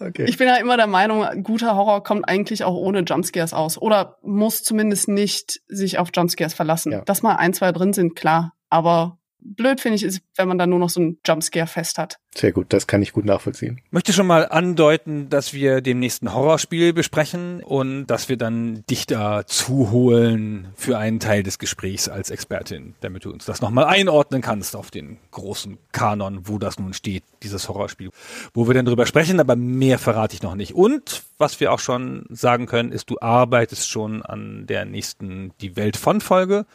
Okay. 0.00 0.24
Ich 0.24 0.38
bin 0.38 0.48
ja 0.48 0.56
immer 0.56 0.76
der 0.76 0.88
Meinung, 0.88 1.24
guter 1.44 1.76
Horror 1.76 2.02
kommt 2.02 2.28
eigentlich 2.28 2.64
auch 2.64 2.74
ohne 2.74 3.02
Jumpscares 3.02 3.54
aus. 3.54 3.80
Oder 3.80 4.18
muss 4.22 4.64
zumindest 4.64 5.06
nicht 5.06 5.60
sich 5.68 5.98
auf 5.98 6.10
Jumpscares 6.12 6.54
verlassen. 6.54 6.90
Ja. 6.90 7.02
Dass 7.02 7.22
mal 7.22 7.36
ein, 7.36 7.54
zwei 7.54 7.70
drin 7.70 7.92
sind, 7.92 8.16
klar. 8.16 8.54
Aber 8.70 9.18
blöd 9.44 9.80
finde 9.80 9.96
ich 9.96 10.02
ist, 10.02 10.22
wenn 10.36 10.48
man 10.48 10.58
dann 10.58 10.70
nur 10.70 10.78
noch 10.78 10.90
so 10.90 11.00
ein 11.00 11.18
Jumpscare 11.26 11.66
fest 11.66 11.98
hat. 11.98 12.18
Sehr 12.34 12.52
gut, 12.52 12.72
das 12.72 12.86
kann 12.86 13.02
ich 13.02 13.12
gut 13.12 13.24
nachvollziehen. 13.24 13.80
möchte 13.90 14.12
schon 14.12 14.26
mal 14.26 14.48
andeuten, 14.48 15.28
dass 15.28 15.52
wir 15.52 15.80
demnächst 15.80 16.22
ein 16.22 16.32
Horrorspiel 16.32 16.92
besprechen 16.92 17.62
und 17.62 18.06
dass 18.06 18.28
wir 18.28 18.38
dann 18.38 18.84
dich 18.88 19.06
da 19.06 19.46
zuholen 19.46 20.68
für 20.74 20.96
einen 20.96 21.20
Teil 21.20 21.42
des 21.42 21.58
Gesprächs 21.58 22.08
als 22.08 22.30
Expertin, 22.30 22.94
damit 23.00 23.24
du 23.24 23.30
uns 23.30 23.44
das 23.44 23.60
nochmal 23.60 23.84
einordnen 23.84 24.40
kannst 24.40 24.76
auf 24.76 24.90
den 24.90 25.18
großen 25.30 25.78
Kanon, 25.92 26.48
wo 26.48 26.58
das 26.58 26.78
nun 26.78 26.94
steht, 26.94 27.24
dieses 27.42 27.68
Horrorspiel. 27.68 28.10
Wo 28.54 28.66
wir 28.66 28.74
dann 28.74 28.86
drüber 28.86 29.06
sprechen, 29.06 29.40
aber 29.40 29.56
mehr 29.56 29.98
verrate 29.98 30.34
ich 30.34 30.42
noch 30.42 30.54
nicht. 30.54 30.74
Und 30.74 31.22
was 31.38 31.60
wir 31.60 31.72
auch 31.72 31.80
schon 31.80 32.24
sagen 32.30 32.66
können, 32.66 32.92
ist, 32.92 33.10
du 33.10 33.18
arbeitest 33.20 33.90
schon 33.90 34.22
an 34.22 34.66
der 34.66 34.84
nächsten 34.84 35.52
Die 35.60 35.76
Welt 35.76 35.96
von 35.96 36.20
Folge. 36.20 36.66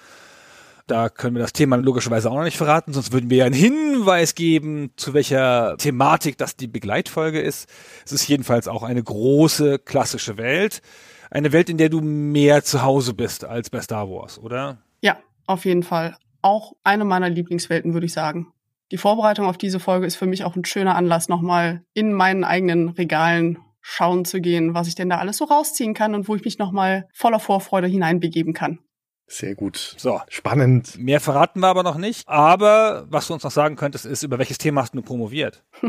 Da 0.88 1.10
können 1.10 1.36
wir 1.36 1.42
das 1.42 1.52
Thema 1.52 1.76
logischerweise 1.76 2.32
auch 2.32 2.36
noch 2.36 2.46
nicht 2.46 2.58
verraten, 2.58 2.94
sonst 2.94 3.12
würden 3.12 3.30
wir 3.30 3.38
ja 3.38 3.46
einen 3.46 3.54
Hinweis 3.54 4.36
geben, 4.36 4.92
zu 4.96 5.14
welcher 5.14 5.76
Thematik 5.78 6.38
das 6.38 6.56
die 6.56 6.68
Begleitfolge 6.68 7.42
ist. 7.42 7.70
Es 8.06 8.14
ist 8.14 8.28
jedenfalls 8.28 8.70
auch 8.70 8.84
eine 8.84 9.04
große, 9.04 9.80
klassische 9.80 10.38
Welt. 10.38 10.82
Eine 11.30 11.52
Welt, 11.52 11.70
in 11.70 11.78
der 11.78 11.90
du 11.90 12.00
mehr 12.00 12.64
zu 12.64 12.84
Hause 12.84 13.14
bist 13.14 13.44
als 13.44 13.70
bei 13.70 13.82
Star 13.82 14.10
Wars, 14.10 14.40
oder? 14.40 14.78
Ja, 15.02 15.18
auf 15.46 15.66
jeden 15.66 15.84
Fall. 15.84 16.16
Auch 16.42 16.72
eine 16.86 17.04
meiner 17.04 17.30
Lieblingswelten, 17.30 17.94
würde 17.94 18.06
ich 18.06 18.14
sagen. 18.14 18.48
Die 18.94 18.98
Vorbereitung 18.98 19.46
auf 19.46 19.58
diese 19.58 19.82
Folge 19.82 20.06
ist 20.06 20.16
für 20.16 20.26
mich 20.26 20.46
auch 20.46 20.56
ein 20.56 20.64
schöner 20.64 20.96
Anlass, 20.96 21.28
nochmal 21.28 21.84
in 21.94 22.14
meinen 22.14 22.46
eigenen 22.46 22.88
Regalen 22.88 23.60
schauen 23.82 24.24
zu 24.24 24.40
gehen, 24.40 24.74
was 24.74 24.88
ich 24.88 24.96
denn 24.96 25.10
da 25.10 25.18
alles 25.18 25.38
so 25.38 25.46
rausziehen 25.46 25.94
kann 25.94 26.16
und 26.16 26.30
wo 26.30 26.36
ich 26.36 26.46
mich 26.46 26.60
nochmal 26.60 27.08
voller 27.14 27.40
Vorfreude 27.40 27.88
hineinbegeben 27.88 28.54
kann. 28.54 28.80
Sehr 29.28 29.56
gut. 29.56 29.96
So. 29.98 30.22
Spannend. 30.30 30.98
Mehr 30.98 31.20
verraten 31.20 31.60
wir 31.60 31.68
aber 31.68 31.84
noch 31.84 31.98
nicht. 31.98 32.28
Aber 32.28 33.06
was 33.10 33.28
du 33.28 33.34
uns 33.34 33.44
noch 33.44 33.52
sagen 33.52 33.76
könntest, 33.76 34.06
ist, 34.06 34.24
über 34.24 34.38
welches 34.38 34.58
Thema 34.58 34.82
hast 34.82 34.96
du 34.96 35.02
promoviert? 35.02 35.64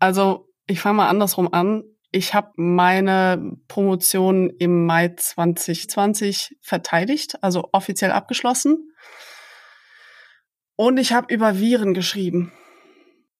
Also, 0.00 0.48
ich 0.66 0.80
fange 0.80 0.98
mal 0.98 1.08
andersrum 1.08 1.52
an. 1.52 1.82
Ich 2.10 2.32
habe 2.32 2.52
meine 2.56 3.56
Promotion 3.66 4.48
im 4.48 4.86
Mai 4.86 5.08
2020 5.08 6.56
verteidigt, 6.62 7.42
also 7.42 7.68
offiziell 7.72 8.12
abgeschlossen. 8.12 8.92
Und 10.76 10.98
ich 10.98 11.12
habe 11.12 11.34
über 11.34 11.58
Viren 11.58 11.92
geschrieben. 11.92 12.52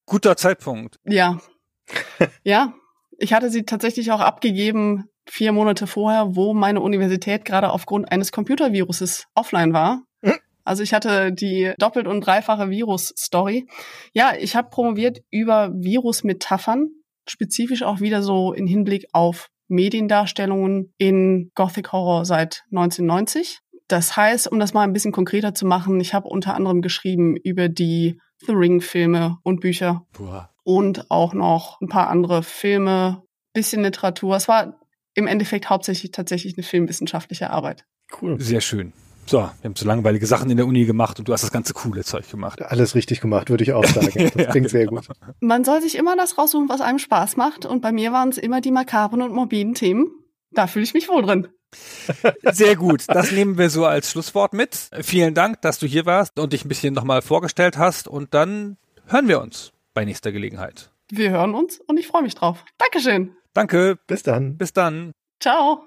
Guter 0.05 0.37
Zeitpunkt. 0.37 0.99
Ja. 1.05 1.39
ja. 2.43 2.75
Ich 3.19 3.33
hatte 3.33 3.51
sie 3.51 3.65
tatsächlich 3.65 4.11
auch 4.13 4.21
abgegeben 4.21 5.09
vier 5.31 5.53
Monate 5.53 5.87
vorher, 5.87 6.35
wo 6.37 6.55
meine 6.55 6.81
Universität 6.81 7.45
gerade 7.45 7.71
aufgrund 7.71 8.11
eines 8.11 8.33
Computerviruses 8.33 9.27
offline 9.35 9.73
war. 9.73 10.03
Hm. 10.23 10.35
Also 10.65 10.83
ich 10.83 10.93
hatte 10.93 11.33
die 11.33 11.73
doppelt 11.79 12.07
und 12.07 12.21
dreifache 12.21 12.71
Virus-Story. 12.71 13.69
Ja, 14.13 14.33
ich 14.39 14.57
habe 14.57 14.71
promoviert 14.71 15.21
über 15.31 15.71
Virus-Metaphern, 15.73 16.89
spezifisch 17.29 17.83
auch 17.83 18.01
wieder 18.01 18.23
so 18.23 18.53
in 18.53 18.67
Hinblick 18.67 19.07
auf 19.13 19.49
Mediendarstellungen 19.69 20.93
in 20.99 21.51
Gothic 21.55 21.93
Horror 21.93 22.25
seit 22.25 22.65
1990. 22.71 23.61
Das 23.87 24.17
heißt, 24.17 24.51
um 24.51 24.59
das 24.59 24.75
mal 24.75 24.83
ein 24.83 24.93
bisschen 24.93 25.13
konkreter 25.13 25.55
zu 25.55 25.67
machen, 25.67 26.01
ich 26.01 26.13
habe 26.13 26.29
unter 26.29 26.55
anderem 26.55 26.83
geschrieben 26.83 27.37
über 27.37 27.69
die 27.69 28.21
The 28.47 28.53
Ring-Filme 28.53 29.39
und 29.43 29.61
Bücher 29.61 30.07
Boah. 30.13 30.51
und 30.63 31.11
auch 31.11 31.33
noch 31.33 31.81
ein 31.81 31.89
paar 31.89 32.09
andere 32.09 32.43
Filme, 32.43 33.23
bisschen 33.53 33.83
Literatur. 33.83 34.37
Es 34.37 34.49
war 34.49 34.79
im 35.15 35.27
Endeffekt 35.27 35.71
hauptsächlich 35.71 36.13
tatsächlich 36.13 36.57
eine 36.57 36.65
filmwissenschaftliche 36.65 37.51
Arbeit. 37.51 37.85
Cool. 38.21 38.41
Sehr 38.41 38.61
schön. 38.61 38.93
So, 39.27 39.39
wir 39.41 39.49
haben 39.65 39.77
so 39.77 39.87
langweilige 39.87 40.27
Sachen 40.27 40.49
in 40.51 40.57
der 40.57 40.67
Uni 40.67 40.87
gemacht 40.87 41.19
und 41.19 41.29
du 41.29 41.35
hast 41.35 41.43
das 41.43 41.51
ganze 41.51 41.75
coole 41.75 42.03
Zeug 42.03 42.31
gemacht. 42.31 42.63
Alles 42.63 42.95
richtig 42.95 43.21
gemacht, 43.21 43.51
würde 43.51 43.63
ich 43.63 43.75
auch 43.75 43.85
sagen. 43.87 44.11
Das 44.15 44.35
Ja, 44.35 44.51
klingt 44.51 44.71
sehr 44.71 44.87
gut. 44.87 45.07
Man 45.41 45.65
soll 45.65 45.83
sich 45.83 45.99
immer 45.99 46.17
das 46.17 46.39
raussuchen, 46.39 46.71
was 46.71 46.81
einem 46.81 46.99
Spaß 46.99 47.37
macht. 47.37 47.67
Und 47.67 47.83
bei 47.83 47.93
mir 47.93 48.11
waren 48.13 48.31
es 48.31 48.39
immer 48.39 48.63
die 48.63 48.71
makabren 48.71 49.21
und 49.21 49.35
morbiden 49.35 49.75
Themen. 49.75 50.07
Da 50.53 50.67
fühle 50.67 50.85
ich 50.85 50.95
mich 50.95 51.11
wohl 51.11 51.23
drin. 51.23 51.49
Sehr 52.53 52.77
gut. 52.77 53.05
Das 53.09 53.31
nehmen 53.31 53.59
wir 53.59 53.69
so 53.69 53.85
als 53.85 54.11
Schlusswort 54.11 54.55
mit. 54.55 54.89
Vielen 55.03 55.35
Dank, 55.35 55.61
dass 55.61 55.79
du 55.79 55.87
hier 55.87 56.07
warst 56.07 56.39
und 56.39 56.55
dich 56.55 56.65
ein 56.65 56.69
bisschen 56.69 56.95
nochmal 56.95 57.21
vorgestellt 57.21 57.77
hast. 57.77 58.09
Und 58.09 58.33
dann 58.33 58.79
hören 59.07 59.29
wir 59.29 59.43
uns 59.43 59.73
bei 59.93 60.07
nächster 60.07 60.33
Gelegenheit. 60.33 60.91
Wir 61.11 61.31
hören 61.31 61.55
uns 61.55 61.81
und 61.81 61.99
ich 61.99 62.07
freue 62.07 62.23
mich 62.23 62.35
drauf. 62.35 62.65
Dankeschön. 62.77 63.35
Danke. 63.55 63.99
Bis 64.07 64.23
dann. 64.23 64.57
Bis 64.57 64.73
dann. 64.73 65.13
Ciao. 65.41 65.83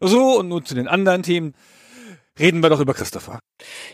So, 0.00 0.40
und 0.40 0.48
nun 0.48 0.64
zu 0.64 0.74
den 0.74 0.88
anderen 0.88 1.22
Themen. 1.22 1.54
reden 2.38 2.62
wir 2.62 2.68
doch 2.68 2.80
über 2.80 2.94
Christopher. 2.94 3.38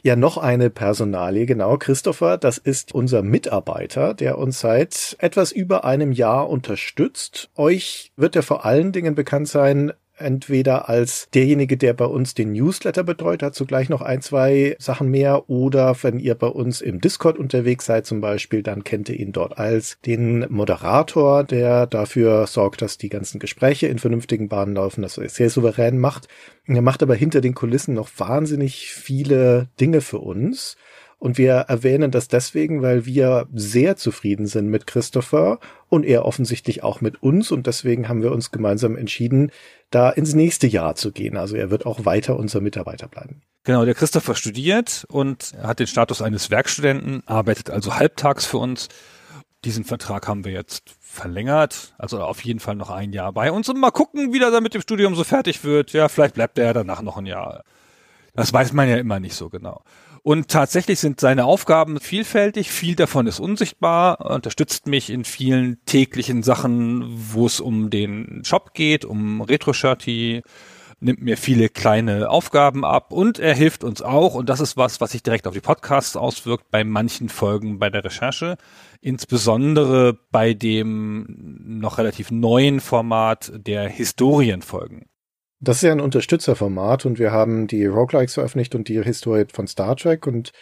Ja, 0.02 0.16
noch 0.16 0.38
eine 0.38 0.70
Personalie, 0.70 1.44
genau. 1.46 1.76
Christopher, 1.76 2.38
das 2.38 2.58
ist 2.58 2.94
unser 2.94 3.22
Mitarbeiter, 3.22 4.14
der 4.14 4.38
uns 4.38 4.60
seit 4.60 5.16
etwas 5.18 5.52
über 5.52 5.84
einem 5.84 6.12
Jahr 6.12 6.48
unterstützt. 6.48 7.50
Euch 7.56 8.12
wird 8.16 8.34
er 8.36 8.42
vor 8.42 8.64
allen 8.64 8.92
Dingen 8.92 9.14
bekannt 9.14 9.48
sein 9.48 9.92
entweder 10.20 10.88
als 10.88 11.28
derjenige, 11.34 11.76
der 11.76 11.94
bei 11.94 12.04
uns 12.04 12.34
den 12.34 12.52
Newsletter 12.52 13.04
betreut, 13.04 13.42
dazu 13.42 13.66
gleich 13.66 13.88
noch 13.88 14.02
ein, 14.02 14.20
zwei 14.20 14.76
Sachen 14.78 15.08
mehr, 15.08 15.48
oder 15.48 15.96
wenn 16.02 16.18
ihr 16.18 16.34
bei 16.34 16.46
uns 16.46 16.80
im 16.80 17.00
Discord 17.00 17.38
unterwegs 17.38 17.86
seid 17.86 18.06
zum 18.06 18.20
Beispiel, 18.20 18.62
dann 18.62 18.84
kennt 18.84 19.08
ihr 19.08 19.18
ihn 19.18 19.32
dort 19.32 19.58
als 19.58 19.98
den 20.06 20.46
Moderator, 20.48 21.44
der 21.44 21.86
dafür 21.86 22.46
sorgt, 22.46 22.82
dass 22.82 22.98
die 22.98 23.08
ganzen 23.08 23.38
Gespräche 23.38 23.86
in 23.86 23.98
vernünftigen 23.98 24.48
Bahnen 24.48 24.74
laufen, 24.74 25.02
dass 25.02 25.18
er 25.18 25.28
sehr 25.28 25.50
souverän 25.50 25.98
macht. 25.98 26.28
Er 26.66 26.82
macht 26.82 27.02
aber 27.02 27.14
hinter 27.14 27.40
den 27.40 27.54
Kulissen 27.54 27.94
noch 27.94 28.10
wahnsinnig 28.16 28.92
viele 28.92 29.68
Dinge 29.80 30.00
für 30.00 30.18
uns. 30.18 30.76
Und 31.20 31.36
wir 31.36 31.52
erwähnen 31.52 32.10
das 32.10 32.28
deswegen, 32.28 32.80
weil 32.80 33.04
wir 33.04 33.46
sehr 33.52 33.96
zufrieden 33.96 34.46
sind 34.46 34.68
mit 34.68 34.86
Christopher 34.86 35.60
und 35.90 36.06
er 36.06 36.24
offensichtlich 36.24 36.82
auch 36.82 37.02
mit 37.02 37.22
uns. 37.22 37.52
Und 37.52 37.66
deswegen 37.66 38.08
haben 38.08 38.22
wir 38.22 38.32
uns 38.32 38.50
gemeinsam 38.50 38.96
entschieden, 38.96 39.52
da 39.90 40.08
ins 40.08 40.34
nächste 40.34 40.66
Jahr 40.66 40.94
zu 40.94 41.12
gehen. 41.12 41.36
Also 41.36 41.56
er 41.56 41.70
wird 41.70 41.84
auch 41.84 42.06
weiter 42.06 42.38
unser 42.38 42.62
Mitarbeiter 42.62 43.06
bleiben. 43.06 43.42
Genau, 43.64 43.84
der 43.84 43.94
Christopher 43.94 44.34
studiert 44.34 45.04
und 45.10 45.52
hat 45.62 45.78
den 45.78 45.86
Status 45.86 46.22
eines 46.22 46.50
Werkstudenten, 46.50 47.22
arbeitet 47.26 47.68
also 47.68 47.96
halbtags 47.96 48.46
für 48.46 48.56
uns. 48.56 48.88
Diesen 49.66 49.84
Vertrag 49.84 50.26
haben 50.26 50.46
wir 50.46 50.52
jetzt 50.52 50.94
verlängert, 51.00 51.94
also 51.98 52.22
auf 52.22 52.42
jeden 52.42 52.60
Fall 52.60 52.76
noch 52.76 52.88
ein 52.88 53.12
Jahr 53.12 53.34
bei 53.34 53.52
uns 53.52 53.68
und 53.68 53.78
mal 53.78 53.90
gucken, 53.90 54.32
wie 54.32 54.38
der 54.38 54.50
dann 54.50 54.62
mit 54.62 54.72
dem 54.72 54.80
Studium 54.80 55.14
so 55.14 55.24
fertig 55.24 55.64
wird. 55.64 55.92
Ja, 55.92 56.08
vielleicht 56.08 56.34
bleibt 56.34 56.58
er 56.58 56.72
danach 56.72 57.02
noch 57.02 57.18
ein 57.18 57.26
Jahr. 57.26 57.62
Das 58.34 58.54
weiß 58.54 58.72
man 58.72 58.88
ja 58.88 58.96
immer 58.96 59.20
nicht 59.20 59.34
so 59.34 59.50
genau. 59.50 59.82
Und 60.22 60.48
tatsächlich 60.48 61.00
sind 61.00 61.20
seine 61.20 61.46
Aufgaben 61.46 61.98
vielfältig, 61.98 62.70
viel 62.70 62.94
davon 62.94 63.26
ist 63.26 63.40
unsichtbar, 63.40 64.20
unterstützt 64.30 64.86
mich 64.86 65.08
in 65.08 65.24
vielen 65.24 65.82
täglichen 65.86 66.42
Sachen, 66.42 67.04
wo 67.32 67.46
es 67.46 67.58
um 67.60 67.88
den 67.88 68.42
Job 68.44 68.74
geht, 68.74 69.06
um 69.06 69.40
Retro-Shirty, 69.40 70.42
nimmt 71.00 71.22
mir 71.22 71.38
viele 71.38 71.70
kleine 71.70 72.28
Aufgaben 72.28 72.84
ab 72.84 73.12
und 73.12 73.38
er 73.38 73.54
hilft 73.54 73.84
uns 73.84 74.02
auch, 74.02 74.34
und 74.34 74.50
das 74.50 74.60
ist 74.60 74.76
was, 74.76 75.00
was 75.00 75.12
sich 75.12 75.22
direkt 75.22 75.46
auf 75.46 75.54
die 75.54 75.60
Podcasts 75.60 76.16
auswirkt, 76.16 76.70
bei 76.70 76.84
manchen 76.84 77.30
Folgen 77.30 77.78
bei 77.78 77.88
der 77.88 78.04
Recherche, 78.04 78.58
insbesondere 79.00 80.18
bei 80.30 80.52
dem 80.52 81.26
noch 81.80 81.96
relativ 81.96 82.30
neuen 82.30 82.80
Format 82.80 83.50
der 83.54 83.88
Historienfolgen. 83.88 85.06
Das 85.62 85.76
ist 85.76 85.82
ja 85.82 85.92
ein 85.92 86.00
Unterstützerformat 86.00 87.04
und 87.04 87.18
wir 87.18 87.32
haben 87.32 87.66
die 87.66 87.84
Roguelikes 87.84 88.34
veröffentlicht 88.34 88.74
und 88.74 88.88
die 88.88 89.02
Historie 89.02 89.44
von 89.52 89.66
Star 89.66 89.94
Trek 89.94 90.26
und 90.26 90.52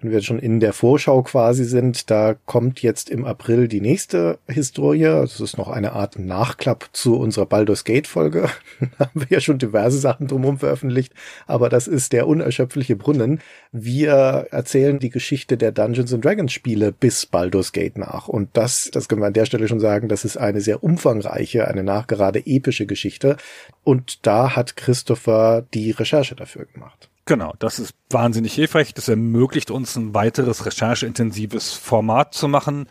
wenn 0.00 0.12
wir 0.12 0.22
schon 0.22 0.38
in 0.38 0.60
der 0.60 0.72
Vorschau 0.72 1.22
quasi 1.22 1.64
sind, 1.64 2.08
da 2.08 2.36
kommt 2.46 2.82
jetzt 2.82 3.10
im 3.10 3.24
April 3.24 3.66
die 3.66 3.80
nächste 3.80 4.38
Historie. 4.46 5.02
Das 5.02 5.40
ist 5.40 5.58
noch 5.58 5.68
eine 5.68 5.92
Art 5.92 6.20
Nachklapp 6.20 6.90
zu 6.92 7.18
unserer 7.18 7.46
Baldur's 7.46 7.82
Gate 7.82 8.06
Folge. 8.06 8.48
haben 9.00 9.20
wir 9.20 9.26
ja 9.28 9.40
schon 9.40 9.58
diverse 9.58 9.98
Sachen 9.98 10.28
drumherum 10.28 10.58
veröffentlicht, 10.58 11.12
aber 11.48 11.68
das 11.68 11.88
ist 11.88 12.12
der 12.12 12.28
unerschöpfliche 12.28 12.94
Brunnen. 12.94 13.40
Wir 13.72 14.46
erzählen 14.52 15.00
die 15.00 15.10
Geschichte 15.10 15.56
der 15.56 15.72
Dungeons 15.72 16.14
and 16.14 16.24
Dragons 16.24 16.52
Spiele 16.52 16.92
bis 16.92 17.26
Baldur's 17.26 17.72
Gate 17.72 17.98
nach. 17.98 18.28
Und 18.28 18.50
das, 18.56 18.90
das 18.92 19.08
können 19.08 19.22
wir 19.22 19.26
an 19.26 19.32
der 19.32 19.46
Stelle 19.46 19.66
schon 19.66 19.80
sagen, 19.80 20.08
das 20.08 20.24
ist 20.24 20.36
eine 20.36 20.60
sehr 20.60 20.84
umfangreiche, 20.84 21.66
eine 21.66 21.82
nachgerade 21.82 22.40
epische 22.46 22.86
Geschichte. 22.86 23.36
Und 23.82 24.26
da 24.26 24.54
hat 24.54 24.76
Christopher 24.76 25.66
die 25.74 25.90
Recherche 25.90 26.36
dafür 26.36 26.66
gemacht. 26.66 27.07
Genau, 27.28 27.52
das 27.58 27.78
ist 27.78 27.94
wahnsinnig 28.08 28.54
hilfreich. 28.54 28.94
Das 28.94 29.06
ermöglicht 29.06 29.70
uns 29.70 29.96
ein 29.96 30.14
weiteres 30.14 30.64
rechercheintensives 30.64 31.74
Format 31.74 32.32
zu 32.32 32.48
machen, 32.48 32.88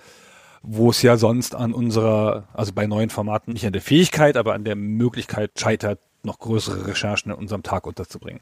wo 0.62 0.92
es 0.92 1.02
ja 1.02 1.18
sonst 1.18 1.56
an 1.56 1.74
unserer, 1.74 2.48
also 2.54 2.72
bei 2.72 2.86
neuen 2.86 3.10
Formaten 3.10 3.54
nicht 3.54 3.66
an 3.66 3.74
der 3.74 3.82
Fähigkeit, 3.82 4.38
aber 4.38 4.54
an 4.54 4.64
der 4.64 4.76
Möglichkeit 4.76 5.60
scheitert, 5.60 6.00
noch 6.22 6.38
größere 6.38 6.86
Recherchen 6.86 7.32
in 7.32 7.38
unserem 7.40 7.64
Tag 7.64 7.88
unterzubringen. 7.88 8.42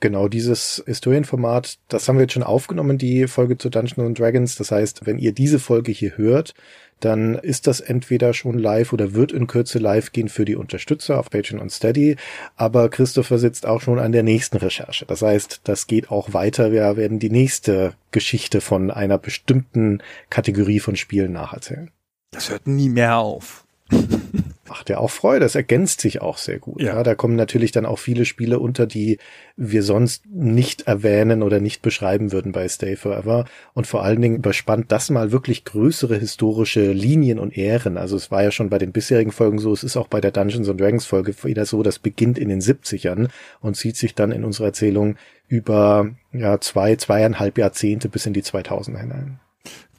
Genau, 0.00 0.28
dieses 0.28 0.82
Historienformat, 0.86 1.78
das 1.88 2.06
haben 2.06 2.16
wir 2.16 2.22
jetzt 2.22 2.34
schon 2.34 2.42
aufgenommen, 2.42 2.98
die 2.98 3.26
Folge 3.28 3.56
zu 3.56 3.70
Dungeons 3.70 4.18
Dragons. 4.18 4.56
Das 4.56 4.70
heißt, 4.70 5.06
wenn 5.06 5.18
ihr 5.18 5.32
diese 5.32 5.58
Folge 5.58 5.90
hier 5.90 6.18
hört, 6.18 6.54
dann 7.00 7.34
ist 7.34 7.66
das 7.66 7.80
entweder 7.80 8.34
schon 8.34 8.58
live 8.58 8.92
oder 8.92 9.14
wird 9.14 9.32
in 9.32 9.46
Kürze 9.46 9.78
live 9.78 10.12
gehen 10.12 10.28
für 10.28 10.44
die 10.44 10.56
Unterstützer 10.56 11.18
auf 11.18 11.30
Patreon 11.30 11.60
und 11.60 11.72
Steady. 11.72 12.16
Aber 12.56 12.90
Christopher 12.90 13.38
sitzt 13.38 13.66
auch 13.66 13.80
schon 13.80 13.98
an 13.98 14.12
der 14.12 14.22
nächsten 14.22 14.58
Recherche. 14.58 15.06
Das 15.06 15.22
heißt, 15.22 15.62
das 15.64 15.86
geht 15.86 16.10
auch 16.10 16.32
weiter. 16.34 16.72
Wir 16.72 16.96
werden 16.96 17.18
die 17.18 17.30
nächste 17.30 17.94
Geschichte 18.10 18.60
von 18.60 18.90
einer 18.90 19.18
bestimmten 19.18 20.02
Kategorie 20.30 20.80
von 20.80 20.96
Spielen 20.96 21.32
nacherzählen. 21.32 21.90
Das 22.32 22.50
hört 22.50 22.66
nie 22.66 22.88
mehr 22.90 23.16
auf. 23.16 23.64
macht 24.76 24.90
ja 24.90 24.98
auch 24.98 25.10
Freude. 25.10 25.46
Es 25.46 25.54
ergänzt 25.54 26.02
sich 26.02 26.20
auch 26.20 26.36
sehr 26.36 26.58
gut. 26.58 26.82
Ja. 26.82 26.96
ja. 26.96 27.02
da 27.02 27.14
kommen 27.14 27.34
natürlich 27.34 27.72
dann 27.72 27.86
auch 27.86 27.98
viele 27.98 28.26
Spiele 28.26 28.58
unter, 28.58 28.86
die 28.86 29.16
wir 29.56 29.82
sonst 29.82 30.26
nicht 30.26 30.86
erwähnen 30.86 31.42
oder 31.42 31.60
nicht 31.60 31.80
beschreiben 31.80 32.30
würden 32.30 32.52
bei 32.52 32.68
Stay 32.68 32.94
Forever. 32.94 33.46
Und 33.72 33.86
vor 33.86 34.04
allen 34.04 34.20
Dingen 34.20 34.36
überspannt 34.36 34.92
das 34.92 35.08
mal 35.08 35.32
wirklich 35.32 35.64
größere 35.64 36.16
historische 36.16 36.92
Linien 36.92 37.38
und 37.38 37.56
Ehren. 37.56 37.96
Also 37.96 38.16
es 38.16 38.30
war 38.30 38.42
ja 38.42 38.50
schon 38.50 38.68
bei 38.68 38.76
den 38.76 38.92
bisherigen 38.92 39.32
Folgen 39.32 39.58
so, 39.58 39.72
es 39.72 39.82
ist 39.82 39.96
auch 39.96 40.08
bei 40.08 40.20
der 40.20 40.30
Dungeons 40.30 40.68
and 40.68 40.78
Dragons 40.78 41.06
Folge 41.06 41.34
wieder 41.42 41.64
so, 41.64 41.82
das 41.82 41.98
beginnt 41.98 42.38
in 42.38 42.50
den 42.50 42.60
70ern 42.60 43.28
und 43.60 43.76
zieht 43.76 43.96
sich 43.96 44.14
dann 44.14 44.30
in 44.30 44.44
unserer 44.44 44.66
Erzählung 44.66 45.16
über 45.48 46.10
ja, 46.32 46.60
zwei, 46.60 46.96
zweieinhalb 46.96 47.56
Jahrzehnte 47.56 48.10
bis 48.10 48.26
in 48.26 48.34
die 48.34 48.42
2000er 48.42 48.98
hinein. 48.98 49.40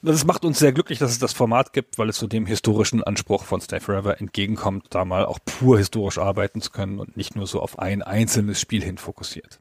Das 0.01 0.25
macht 0.25 0.45
uns 0.45 0.59
sehr 0.59 0.73
glücklich, 0.73 0.99
dass 0.99 1.11
es 1.11 1.19
das 1.19 1.33
Format 1.33 1.73
gibt, 1.73 1.97
weil 1.97 2.09
es 2.09 2.17
so 2.17 2.27
dem 2.27 2.45
historischen 2.45 3.03
Anspruch 3.03 3.43
von 3.43 3.61
Stay 3.61 3.79
Forever 3.79 4.19
entgegenkommt, 4.19 4.85
da 4.91 5.05
mal 5.05 5.25
auch 5.25 5.39
pur 5.43 5.77
historisch 5.77 6.19
arbeiten 6.19 6.61
zu 6.61 6.71
können 6.71 6.99
und 6.99 7.17
nicht 7.17 7.35
nur 7.35 7.47
so 7.47 7.61
auf 7.61 7.79
ein 7.79 8.03
einzelnes 8.03 8.61
Spiel 8.61 8.83
hin 8.83 8.97
fokussiert. 8.97 9.59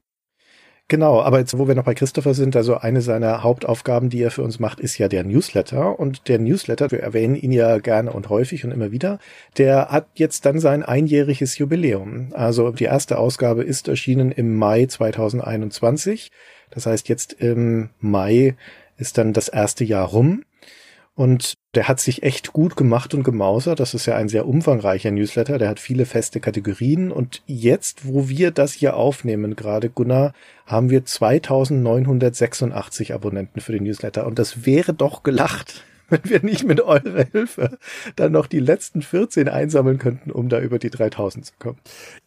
Genau, 0.89 1.21
aber 1.21 1.39
jetzt, 1.39 1.57
wo 1.57 1.67
wir 1.67 1.75
noch 1.75 1.83
bei 1.83 1.95
Christopher 1.95 2.33
sind, 2.33 2.55
also 2.55 2.77
eine 2.77 3.01
seiner 3.01 3.43
Hauptaufgaben, 3.43 4.09
die 4.09 4.21
er 4.21 4.31
für 4.31 4.43
uns 4.43 4.57
macht, 4.57 4.79
ist 4.79 4.97
ja 4.97 5.09
der 5.09 5.25
Newsletter. 5.25 5.99
Und 5.99 6.29
der 6.29 6.39
Newsletter, 6.39 6.91
wir 6.91 7.01
erwähnen 7.01 7.35
ihn 7.35 7.51
ja 7.51 7.79
gerne 7.79 8.13
und 8.13 8.29
häufig 8.29 8.63
und 8.63 8.71
immer 8.71 8.89
wieder, 8.89 9.19
der 9.57 9.89
hat 9.89 10.07
jetzt 10.13 10.45
dann 10.45 10.61
sein 10.61 10.83
einjähriges 10.83 11.57
Jubiläum. 11.57 12.29
Also 12.33 12.71
die 12.71 12.85
erste 12.85 13.17
Ausgabe 13.17 13.63
ist 13.63 13.89
erschienen 13.89 14.31
im 14.31 14.55
Mai 14.55 14.85
2021. 14.85 16.31
Das 16.69 16.85
heißt, 16.85 17.09
jetzt 17.09 17.33
im 17.33 17.89
Mai 17.99 18.55
ist 18.97 19.17
dann 19.17 19.33
das 19.33 19.47
erste 19.47 19.83
Jahr 19.83 20.07
rum. 20.07 20.43
Und 21.17 21.57
der 21.73 21.87
hat 21.87 21.99
sich 21.99 22.21
echt 22.21 22.53
gut 22.53 22.75
gemacht 22.75 23.15
und 23.15 23.23
gemausert. 23.23 23.79
Das 23.79 23.95
ist 23.95 24.05
ja 24.05 24.15
ein 24.15 24.29
sehr 24.29 24.47
umfangreicher 24.47 25.09
Newsletter. 25.09 25.57
Der 25.57 25.67
hat 25.67 25.79
viele 25.79 26.05
feste 26.05 26.39
Kategorien. 26.39 27.11
Und 27.11 27.41
jetzt, 27.47 28.07
wo 28.07 28.29
wir 28.29 28.51
das 28.51 28.73
hier 28.73 28.95
aufnehmen, 28.95 29.55
gerade 29.55 29.89
Gunnar, 29.89 30.33
haben 30.67 30.91
wir 30.91 31.05
2986 31.05 33.15
Abonnenten 33.15 33.61
für 33.61 33.71
den 33.71 33.85
Newsletter. 33.85 34.27
Und 34.27 34.37
das 34.37 34.67
wäre 34.67 34.93
doch 34.93 35.23
gelacht, 35.23 35.83
wenn 36.09 36.21
wir 36.23 36.43
nicht 36.43 36.65
mit 36.65 36.81
eurer 36.81 37.25
Hilfe 37.31 37.79
dann 38.15 38.31
noch 38.31 38.45
die 38.45 38.59
letzten 38.59 39.01
14 39.01 39.49
einsammeln 39.49 39.97
könnten, 39.97 40.29
um 40.29 40.49
da 40.49 40.59
über 40.59 40.77
die 40.77 40.91
3000 40.91 41.47
zu 41.47 41.53
kommen. 41.57 41.79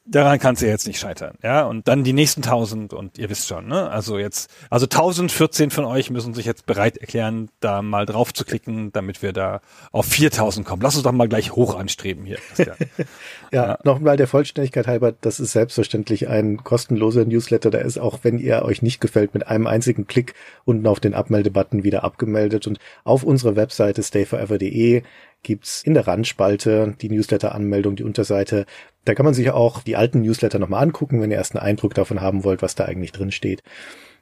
Daran 0.07 0.39
kann 0.39 0.55
es 0.55 0.61
ja 0.61 0.69
jetzt 0.69 0.87
nicht 0.87 0.99
scheitern, 0.99 1.37
ja. 1.43 1.65
Und 1.65 1.87
dann 1.87 2.05
die 2.05 2.13
nächsten 2.15 2.43
1000 2.43 2.95
und 2.95 3.19
ihr 3.19 3.29
wisst 3.29 3.47
schon, 3.47 3.69
ne? 3.69 3.91
Also 3.91 4.19
jetzt, 4.19 4.51
also 4.71 4.87
1014 4.87 5.71
von 5.71 5.85
euch 5.85 6.11
müssen 6.11 6.35
sich 6.35 6.47
jetzt 6.47 6.67
bereit 6.67 6.97
erklären, 6.97 7.51
da 7.61 7.83
mal 7.83 8.07
drauf 8.07 8.33
zu 8.33 8.45
klicken, 8.45 8.93
damit 8.93 9.23
wir 9.23 9.33
da 9.33 9.61
auf 9.93 10.07
4000 10.07 10.67
kommen. 10.67 10.83
Lass 10.83 10.95
uns 10.95 11.05
doch 11.05 11.13
mal 11.13 11.29
gleich 11.29 11.53
hoch 11.53 11.79
anstreben 11.79 12.25
hier. 12.25 12.39
ja, 12.59 12.75
ja, 13.53 13.79
nochmal 13.85 14.17
der 14.17 14.27
Vollständigkeit 14.27 14.87
halber, 14.87 15.13
das 15.13 15.39
ist 15.39 15.53
selbstverständlich 15.53 16.29
ein 16.29 16.65
kostenloser 16.65 17.25
Newsletter. 17.27 17.71
Der 17.71 17.83
ist 17.83 17.99
auch, 17.99 18.21
wenn 18.23 18.39
ihr 18.39 18.63
euch 18.63 18.81
nicht 18.83 19.01
gefällt, 19.01 19.35
mit 19.35 19.47
einem 19.47 19.67
einzigen 19.67 20.07
Klick 20.07 20.35
unten 20.65 20.87
auf 20.87 21.01
den 21.01 21.15
Abmeldebutton 21.15 21.85
wieder 21.85 22.05
abgemeldet 22.05 22.67
und 22.67 22.79
auf 23.05 23.23
unserer 23.23 23.55
Webseite 23.55 24.03
stayforever.de 24.03 25.03
gibt's 25.43 25.83
in 25.83 25.95
der 25.95 26.07
Randspalte 26.07 26.95
die 27.01 27.09
Newsletter-Anmeldung, 27.09 27.97
die 27.97 28.03
Unterseite. 28.03 28.67
Da 29.05 29.15
kann 29.15 29.25
man 29.25 29.35
sich 29.35 29.51
auch 29.51 29.83
die 29.83 29.97
alten 29.97 30.21
Newsletter 30.21 30.59
nochmal 30.59 30.83
angucken, 30.83 31.21
wenn 31.21 31.31
ihr 31.31 31.39
erst 31.39 31.57
einen 31.57 31.65
Eindruck 31.65 31.95
davon 31.95 32.21
haben 32.21 32.45
wollt, 32.45 32.63
was 32.63 32.75
da 32.75 32.85
eigentlich 32.85 33.13
drin 33.13 33.33
steht 33.33 33.63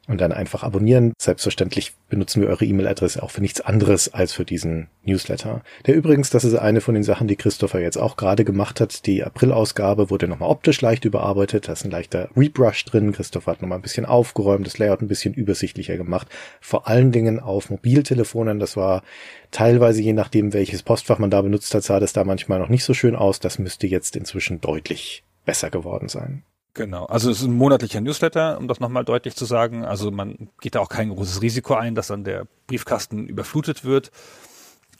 und 0.08 0.20
dann 0.20 0.32
einfach 0.32 0.64
abonnieren. 0.64 1.12
Selbstverständlich 1.20 1.92
benutzen 2.08 2.40
wir 2.40 2.48
eure 2.48 2.64
E-Mail-Adresse 2.64 3.22
auch 3.22 3.30
für 3.30 3.42
nichts 3.42 3.60
anderes 3.60 4.12
als 4.12 4.32
für 4.32 4.46
diesen 4.46 4.88
Newsletter. 5.04 5.62
Der 5.86 5.94
übrigens, 5.94 6.30
das 6.30 6.44
ist 6.44 6.54
eine 6.54 6.80
von 6.80 6.94
den 6.94 7.02
Sachen, 7.04 7.28
die 7.28 7.36
Christopher 7.36 7.80
jetzt 7.80 7.98
auch 7.98 8.16
gerade 8.16 8.44
gemacht 8.44 8.80
hat. 8.80 9.06
Die 9.06 9.22
April-Ausgabe 9.22 10.08
wurde 10.08 10.26
nochmal 10.26 10.48
optisch 10.48 10.80
leicht 10.80 11.04
überarbeitet. 11.04 11.68
Da 11.68 11.72
ist 11.72 11.84
ein 11.84 11.90
leichter 11.90 12.30
Rebrush 12.34 12.86
drin. 12.86 13.12
Christopher 13.12 13.52
hat 13.52 13.62
nochmal 13.62 13.78
ein 13.78 13.82
bisschen 13.82 14.06
aufgeräumt, 14.06 14.66
das 14.66 14.78
Layout 14.78 15.02
ein 15.02 15.08
bisschen 15.08 15.34
übersichtlicher 15.34 15.98
gemacht. 15.98 16.28
Vor 16.60 16.88
allen 16.88 17.12
Dingen 17.12 17.38
auf 17.38 17.68
Mobiltelefonen. 17.68 18.58
Das 18.58 18.78
war 18.78 19.02
teilweise, 19.50 20.00
je 20.00 20.14
nachdem, 20.14 20.54
welches 20.54 20.82
Postfach 20.82 21.18
man 21.18 21.30
da 21.30 21.42
benutzt 21.42 21.74
hat, 21.74 21.84
sah 21.84 22.00
das 22.00 22.14
da 22.14 22.24
manchmal 22.24 22.58
noch 22.58 22.70
nicht 22.70 22.84
so 22.84 22.94
schön 22.94 23.14
aus. 23.14 23.40
Das 23.40 23.58
müsste 23.58 23.86
jetzt 23.86 24.16
inzwischen 24.16 24.62
deutlich 24.62 25.22
besser 25.44 25.68
geworden 25.68 26.08
sein. 26.08 26.44
Genau, 26.74 27.06
also 27.06 27.30
es 27.30 27.40
ist 27.40 27.46
ein 27.46 27.54
monatlicher 27.54 28.00
Newsletter, 28.00 28.58
um 28.58 28.68
das 28.68 28.78
nochmal 28.78 29.04
deutlich 29.04 29.34
zu 29.34 29.44
sagen. 29.44 29.84
Also 29.84 30.10
man 30.10 30.50
geht 30.60 30.74
da 30.74 30.80
auch 30.80 30.88
kein 30.88 31.08
großes 31.08 31.42
Risiko 31.42 31.74
ein, 31.74 31.94
dass 31.94 32.08
dann 32.08 32.24
der 32.24 32.46
Briefkasten 32.66 33.26
überflutet 33.26 33.84
wird. 33.84 34.12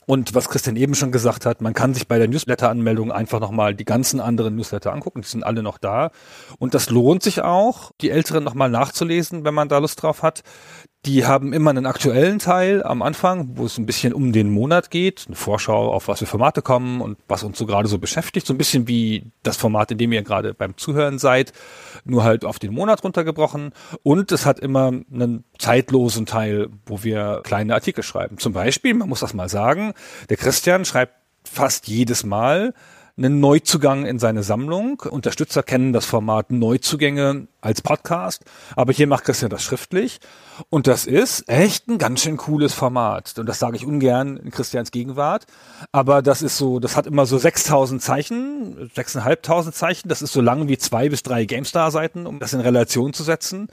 Und 0.09 0.33
was 0.33 0.49
Christian 0.49 0.75
eben 0.75 0.95
schon 0.95 1.11
gesagt 1.11 1.45
hat, 1.45 1.61
man 1.61 1.75
kann 1.75 1.93
sich 1.93 2.07
bei 2.07 2.17
der 2.17 2.27
Newsletter-Anmeldung 2.27 3.11
einfach 3.11 3.39
nochmal 3.39 3.75
die 3.75 3.85
ganzen 3.85 4.19
anderen 4.19 4.55
Newsletter 4.55 4.91
angucken. 4.91 5.21
Die 5.21 5.27
sind 5.27 5.43
alle 5.43 5.61
noch 5.61 5.77
da. 5.77 6.09
Und 6.57 6.73
das 6.73 6.89
lohnt 6.89 7.21
sich 7.21 7.43
auch, 7.43 7.91
die 8.01 8.09
älteren 8.09 8.43
nochmal 8.43 8.71
nachzulesen, 8.71 9.45
wenn 9.45 9.53
man 9.53 9.69
da 9.69 9.77
Lust 9.77 10.01
drauf 10.01 10.23
hat. 10.23 10.41
Die 11.05 11.25
haben 11.25 11.53
immer 11.53 11.69
einen 11.69 11.85
aktuellen 11.85 12.39
Teil 12.39 12.83
am 12.83 13.01
Anfang, 13.01 13.51
wo 13.57 13.65
es 13.65 13.77
ein 13.77 13.85
bisschen 13.85 14.13
um 14.13 14.33
den 14.33 14.49
Monat 14.49 14.91
geht, 14.91 15.23
eine 15.27 15.35
Vorschau 15.37 15.93
auf 15.93 16.09
was 16.09 16.19
für 16.19 16.25
Formate 16.25 16.61
kommen 16.61 16.99
und 16.99 17.17
was 17.29 17.43
uns 17.43 17.57
so 17.57 17.65
gerade 17.65 17.87
so 17.87 17.99
beschäftigt, 17.99 18.45
so 18.45 18.53
ein 18.53 18.57
bisschen 18.57 18.89
wie 18.89 19.31
das 19.41 19.55
Format, 19.55 19.91
in 19.91 19.97
dem 19.97 20.11
ihr 20.11 20.23
gerade 20.23 20.53
beim 20.53 20.75
Zuhören 20.75 21.17
seid, 21.17 21.53
nur 22.03 22.25
halt 22.25 22.43
auf 22.43 22.59
den 22.59 22.73
Monat 22.73 23.01
runtergebrochen. 23.01 23.71
Und 24.03 24.33
es 24.33 24.45
hat 24.45 24.59
immer 24.59 24.87
einen 24.87 25.45
zeitlosen 25.57 26.25
Teil, 26.25 26.67
wo 26.85 27.01
wir 27.01 27.41
kleine 27.45 27.75
Artikel 27.75 28.03
schreiben. 28.03 28.37
Zum 28.37 28.51
Beispiel, 28.51 28.93
man 28.93 29.07
muss 29.07 29.21
das 29.21 29.33
mal 29.33 29.47
sagen, 29.47 29.93
der 30.27 30.35
Christian 30.35 30.83
schreibt 30.83 31.13
fast 31.45 31.87
jedes 31.87 32.25
Mal 32.25 32.73
einen 33.19 33.39
Neuzugang 33.41 34.05
in 34.05 34.17
seine 34.17 34.43
Sammlung. 34.43 35.01
Unterstützer 35.01 35.61
kennen 35.61 35.91
das 35.91 36.05
Format 36.05 36.51
Neuzugänge 36.51 37.47
als 37.61 37.81
Podcast, 37.81 38.45
aber 38.75 38.93
hier 38.93 39.07
macht 39.07 39.25
Christian 39.25 39.49
das 39.49 39.61
schriftlich. 39.61 40.19
Und 40.69 40.87
das 40.87 41.05
ist 41.05 41.47
echt 41.49 41.87
ein 41.89 41.97
ganz 41.97 42.21
schön 42.21 42.37
cooles 42.37 42.73
Format. 42.73 43.37
Und 43.37 43.45
das 43.45 43.59
sage 43.59 43.75
ich 43.75 43.85
ungern 43.85 44.37
in 44.37 44.51
Christians 44.51 44.91
Gegenwart. 44.91 45.45
Aber 45.91 46.21
das 46.21 46.41
ist 46.41 46.57
so, 46.57 46.79
das 46.79 46.95
hat 46.95 47.07
immer 47.07 47.25
so 47.25 47.37
6000 47.37 48.01
Zeichen, 48.01 48.89
6500 48.95 49.75
Zeichen. 49.75 50.07
Das 50.07 50.21
ist 50.21 50.31
so 50.31 50.41
lang 50.41 50.69
wie 50.69 50.77
zwei 50.77 51.09
bis 51.09 51.21
drei 51.21 51.43
GameStar-Seiten, 51.43 52.25
um 52.25 52.39
das 52.39 52.53
in 52.53 52.61
Relation 52.61 53.13
zu 53.13 53.23
setzen. 53.23 53.67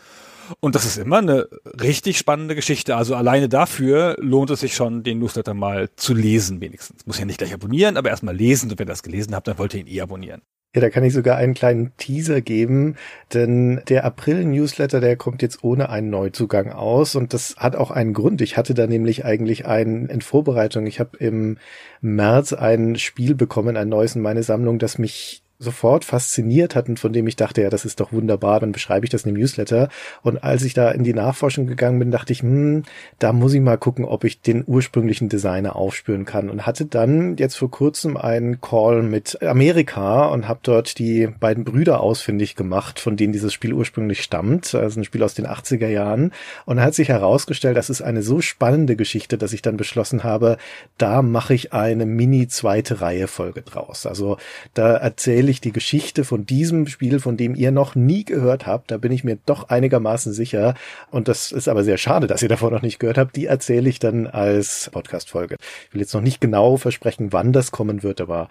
Und 0.60 0.74
das 0.74 0.84
ist 0.84 0.98
immer 0.98 1.18
eine 1.18 1.48
richtig 1.80 2.18
spannende 2.18 2.54
Geschichte. 2.54 2.96
Also 2.96 3.14
alleine 3.14 3.48
dafür 3.48 4.16
lohnt 4.20 4.50
es 4.50 4.60
sich 4.60 4.74
schon, 4.74 5.02
den 5.02 5.18
Newsletter 5.18 5.54
mal 5.54 5.88
zu 5.96 6.14
lesen, 6.14 6.60
wenigstens. 6.60 7.06
Muss 7.06 7.18
ja 7.18 7.24
nicht 7.24 7.38
gleich 7.38 7.54
abonnieren, 7.54 7.96
aber 7.96 8.10
erstmal 8.10 8.36
lesen. 8.36 8.70
Und 8.70 8.78
wenn 8.78 8.86
ihr 8.86 8.92
das 8.92 9.02
gelesen 9.02 9.34
habt, 9.34 9.48
dann 9.48 9.58
wollt 9.58 9.74
ihr 9.74 9.80
ihn 9.80 9.86
eh 9.86 10.00
abonnieren. 10.00 10.42
Ja, 10.76 10.82
da 10.82 10.90
kann 10.90 11.04
ich 11.04 11.14
sogar 11.14 11.38
einen 11.38 11.54
kleinen 11.54 11.96
Teaser 11.96 12.42
geben, 12.42 12.96
denn 13.32 13.80
der 13.88 14.04
April-Newsletter, 14.04 15.00
der 15.00 15.16
kommt 15.16 15.40
jetzt 15.40 15.64
ohne 15.64 15.88
einen 15.88 16.10
Neuzugang 16.10 16.70
aus 16.70 17.14
und 17.14 17.32
das 17.32 17.56
hat 17.56 17.76
auch 17.76 17.90
einen 17.90 18.12
Grund. 18.12 18.42
Ich 18.42 18.58
hatte 18.58 18.74
da 18.74 18.86
nämlich 18.86 19.24
eigentlich 19.24 19.64
einen 19.64 20.10
in 20.10 20.20
Vorbereitung. 20.20 20.86
Ich 20.86 21.00
habe 21.00 21.16
im 21.16 21.56
März 22.02 22.52
ein 22.52 22.96
Spiel 22.96 23.34
bekommen, 23.34 23.78
ein 23.78 23.88
neues 23.88 24.16
in 24.16 24.22
meine 24.22 24.42
Sammlung, 24.42 24.78
das 24.78 24.98
mich 24.98 25.45
sofort 25.58 26.04
fasziniert 26.04 26.74
hatten, 26.74 26.96
von 26.96 27.12
dem 27.12 27.26
ich 27.26 27.36
dachte, 27.36 27.62
ja, 27.62 27.70
das 27.70 27.84
ist 27.84 28.00
doch 28.00 28.12
wunderbar, 28.12 28.60
dann 28.60 28.72
beschreibe 28.72 29.06
ich 29.06 29.10
das 29.10 29.24
in 29.24 29.34
dem 29.34 29.40
Newsletter. 29.40 29.88
Und 30.22 30.42
als 30.44 30.62
ich 30.62 30.74
da 30.74 30.90
in 30.90 31.04
die 31.04 31.14
Nachforschung 31.14 31.66
gegangen 31.66 31.98
bin, 31.98 32.10
dachte 32.10 32.32
ich, 32.32 32.42
hm, 32.42 32.82
da 33.18 33.32
muss 33.32 33.54
ich 33.54 33.60
mal 33.60 33.78
gucken, 33.78 34.04
ob 34.04 34.24
ich 34.24 34.40
den 34.40 34.64
ursprünglichen 34.66 35.28
Designer 35.28 35.76
aufspüren 35.76 36.24
kann. 36.24 36.50
Und 36.50 36.66
hatte 36.66 36.84
dann 36.84 37.36
jetzt 37.36 37.56
vor 37.56 37.70
kurzem 37.70 38.16
einen 38.16 38.60
Call 38.60 39.02
mit 39.02 39.42
Amerika 39.42 40.26
und 40.26 40.48
habe 40.48 40.60
dort 40.62 40.98
die 40.98 41.26
beiden 41.26 41.64
Brüder 41.64 42.00
ausfindig 42.00 42.54
gemacht, 42.56 43.00
von 43.00 43.16
denen 43.16 43.32
dieses 43.32 43.52
Spiel 43.52 43.72
ursprünglich 43.72 44.22
stammt. 44.22 44.74
Also 44.74 45.00
ein 45.00 45.04
Spiel 45.04 45.22
aus 45.22 45.34
den 45.34 45.46
80er 45.46 45.88
Jahren. 45.88 46.32
Und 46.66 46.80
hat 46.80 46.94
sich 46.94 47.08
herausgestellt, 47.08 47.76
das 47.76 47.90
ist 47.90 48.02
eine 48.02 48.22
so 48.22 48.40
spannende 48.40 48.96
Geschichte, 48.96 49.38
dass 49.38 49.52
ich 49.52 49.62
dann 49.62 49.76
beschlossen 49.76 50.24
habe, 50.24 50.58
da 50.98 51.22
mache 51.22 51.54
ich 51.54 51.72
eine 51.72 52.06
mini 52.06 52.48
zweite 52.48 53.00
Reihe 53.00 53.28
Folge 53.28 53.62
draus. 53.62 54.06
Also 54.06 54.36
da 54.74 54.96
erzähle 54.96 55.45
erzähle 55.46 55.52
ich 55.52 55.60
die 55.60 55.72
Geschichte 55.72 56.24
von 56.24 56.44
diesem 56.44 56.88
Spiel, 56.88 57.20
von 57.20 57.36
dem 57.36 57.54
ihr 57.54 57.70
noch 57.70 57.94
nie 57.94 58.24
gehört 58.24 58.66
habt. 58.66 58.90
Da 58.90 58.96
bin 58.96 59.12
ich 59.12 59.22
mir 59.22 59.38
doch 59.46 59.68
einigermaßen 59.68 60.32
sicher. 60.32 60.74
Und 61.12 61.28
das 61.28 61.52
ist 61.52 61.68
aber 61.68 61.84
sehr 61.84 61.98
schade, 61.98 62.26
dass 62.26 62.42
ihr 62.42 62.48
davon 62.48 62.72
noch 62.72 62.82
nicht 62.82 62.98
gehört 62.98 63.16
habt. 63.16 63.36
Die 63.36 63.46
erzähle 63.46 63.88
ich 63.88 64.00
dann 64.00 64.26
als 64.26 64.90
Podcast-Folge. 64.92 65.56
Ich 65.86 65.94
will 65.94 66.00
jetzt 66.00 66.14
noch 66.14 66.20
nicht 66.20 66.40
genau 66.40 66.78
versprechen, 66.78 67.32
wann 67.32 67.52
das 67.52 67.70
kommen 67.70 68.02
wird, 68.02 68.20
aber 68.20 68.48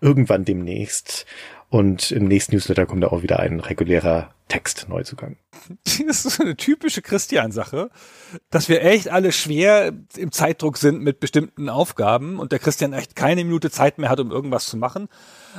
irgendwann 0.00 0.44
demnächst. 0.44 1.26
Und 1.68 2.12
im 2.12 2.26
nächsten 2.26 2.54
Newsletter 2.54 2.86
kommt 2.86 3.02
da 3.02 3.08
auch 3.08 3.22
wieder 3.22 3.40
ein 3.40 3.60
regulärer 3.60 4.30
Text-Neuzugang. 4.48 5.36
Das 6.06 6.24
ist 6.24 6.36
so 6.36 6.42
eine 6.44 6.56
typische 6.56 7.02
Christian-Sache, 7.02 7.90
dass 8.50 8.68
wir 8.68 8.82
echt 8.82 9.08
alle 9.08 9.32
schwer 9.32 9.92
im 10.16 10.30
Zeitdruck 10.30 10.76
sind 10.76 11.00
mit 11.00 11.18
bestimmten 11.18 11.68
Aufgaben 11.68 12.38
und 12.38 12.52
der 12.52 12.60
Christian 12.60 12.92
echt 12.92 13.16
keine 13.16 13.44
Minute 13.44 13.70
Zeit 13.70 13.98
mehr 13.98 14.08
hat, 14.08 14.20
um 14.20 14.30
irgendwas 14.30 14.66
zu 14.66 14.76
machen. 14.76 15.08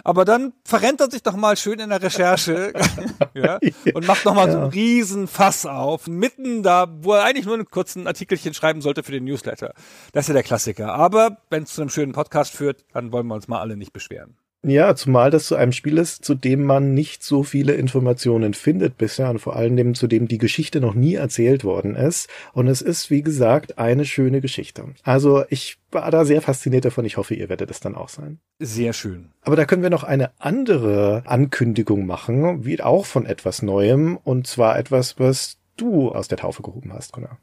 Aber 0.03 0.23
dann 0.23 0.53
verrennt 0.63 1.01
er 1.01 1.11
sich 1.11 1.23
doch 1.23 1.35
mal 1.35 1.57
schön 1.57 1.79
in 1.79 1.89
der 1.89 2.01
Recherche 2.01 2.71
ja, 3.33 3.59
und 3.93 4.07
macht 4.07 4.23
noch 4.23 4.35
mal 4.35 4.47
ja. 4.47 4.53
so 4.53 4.59
einen 4.59 4.69
riesen 4.69 5.27
Fass 5.27 5.65
auf, 5.65 6.07
mitten 6.07 6.63
da, 6.63 6.87
wo 7.01 7.13
er 7.13 7.23
eigentlich 7.23 7.45
nur 7.45 7.55
einen 7.55 7.69
kurzen 7.69 8.07
Artikelchen 8.07 8.53
schreiben 8.53 8.81
sollte 8.81 9.03
für 9.03 9.11
den 9.11 9.25
Newsletter. 9.25 9.73
Das 10.13 10.25
ist 10.25 10.27
ja 10.29 10.33
der 10.33 10.43
Klassiker. 10.43 10.93
Aber 10.93 11.37
wenn 11.49 11.63
es 11.63 11.73
zu 11.73 11.81
einem 11.81 11.89
schönen 11.89 12.13
Podcast 12.13 12.53
führt, 12.53 12.85
dann 12.93 13.11
wollen 13.11 13.27
wir 13.27 13.35
uns 13.35 13.49
mal 13.49 13.59
alle 13.59 13.75
nicht 13.75 13.91
beschweren. 13.91 14.37
Ja, 14.67 14.95
zumal 14.95 15.31
das 15.31 15.45
zu 15.45 15.55
einem 15.55 15.71
Spiel 15.71 15.97
ist, 15.97 16.25
zu 16.25 16.35
dem 16.35 16.65
man 16.65 16.93
nicht 16.93 17.23
so 17.23 17.43
viele 17.43 17.75
Informationen 17.75 18.53
findet 18.53 18.97
bisher 18.97 19.29
und 19.29 19.39
vor 19.39 19.55
allem 19.55 19.95
zu 19.95 20.07
dem 20.07 20.27
die 20.27 20.37
Geschichte 20.37 20.81
noch 20.81 20.93
nie 20.93 21.15
erzählt 21.15 21.63
worden 21.63 21.95
ist. 21.95 22.27
Und 22.51 22.67
es 22.67 22.81
ist, 22.81 23.09
wie 23.09 23.21
gesagt, 23.21 23.77
eine 23.77 24.03
schöne 24.03 24.41
Geschichte. 24.41 24.83
Also 25.03 25.45
ich 25.49 25.77
war 25.89 26.11
da 26.11 26.25
sehr 26.25 26.41
fasziniert 26.41 26.83
davon. 26.83 27.05
Ich 27.05 27.15
hoffe, 27.15 27.33
ihr 27.33 27.47
werdet 27.47 27.71
es 27.71 27.79
dann 27.79 27.95
auch 27.95 28.09
sein. 28.09 28.39
Sehr 28.59 28.91
schön. 28.91 29.29
Aber 29.41 29.55
da 29.55 29.63
können 29.63 29.83
wir 29.83 29.89
noch 29.89 30.03
eine 30.03 30.31
andere 30.37 31.23
Ankündigung 31.25 32.05
machen, 32.05 32.65
wie 32.65 32.81
auch 32.81 33.05
von 33.05 33.25
etwas 33.25 33.61
Neuem. 33.61 34.17
Und 34.17 34.47
zwar 34.47 34.77
etwas, 34.77 35.17
was 35.17 35.59
du 35.77 36.11
aus 36.11 36.27
der 36.27 36.39
Taufe 36.39 36.61
gehoben 36.61 36.91
hast, 36.91 37.13
Gunnar. 37.13 37.37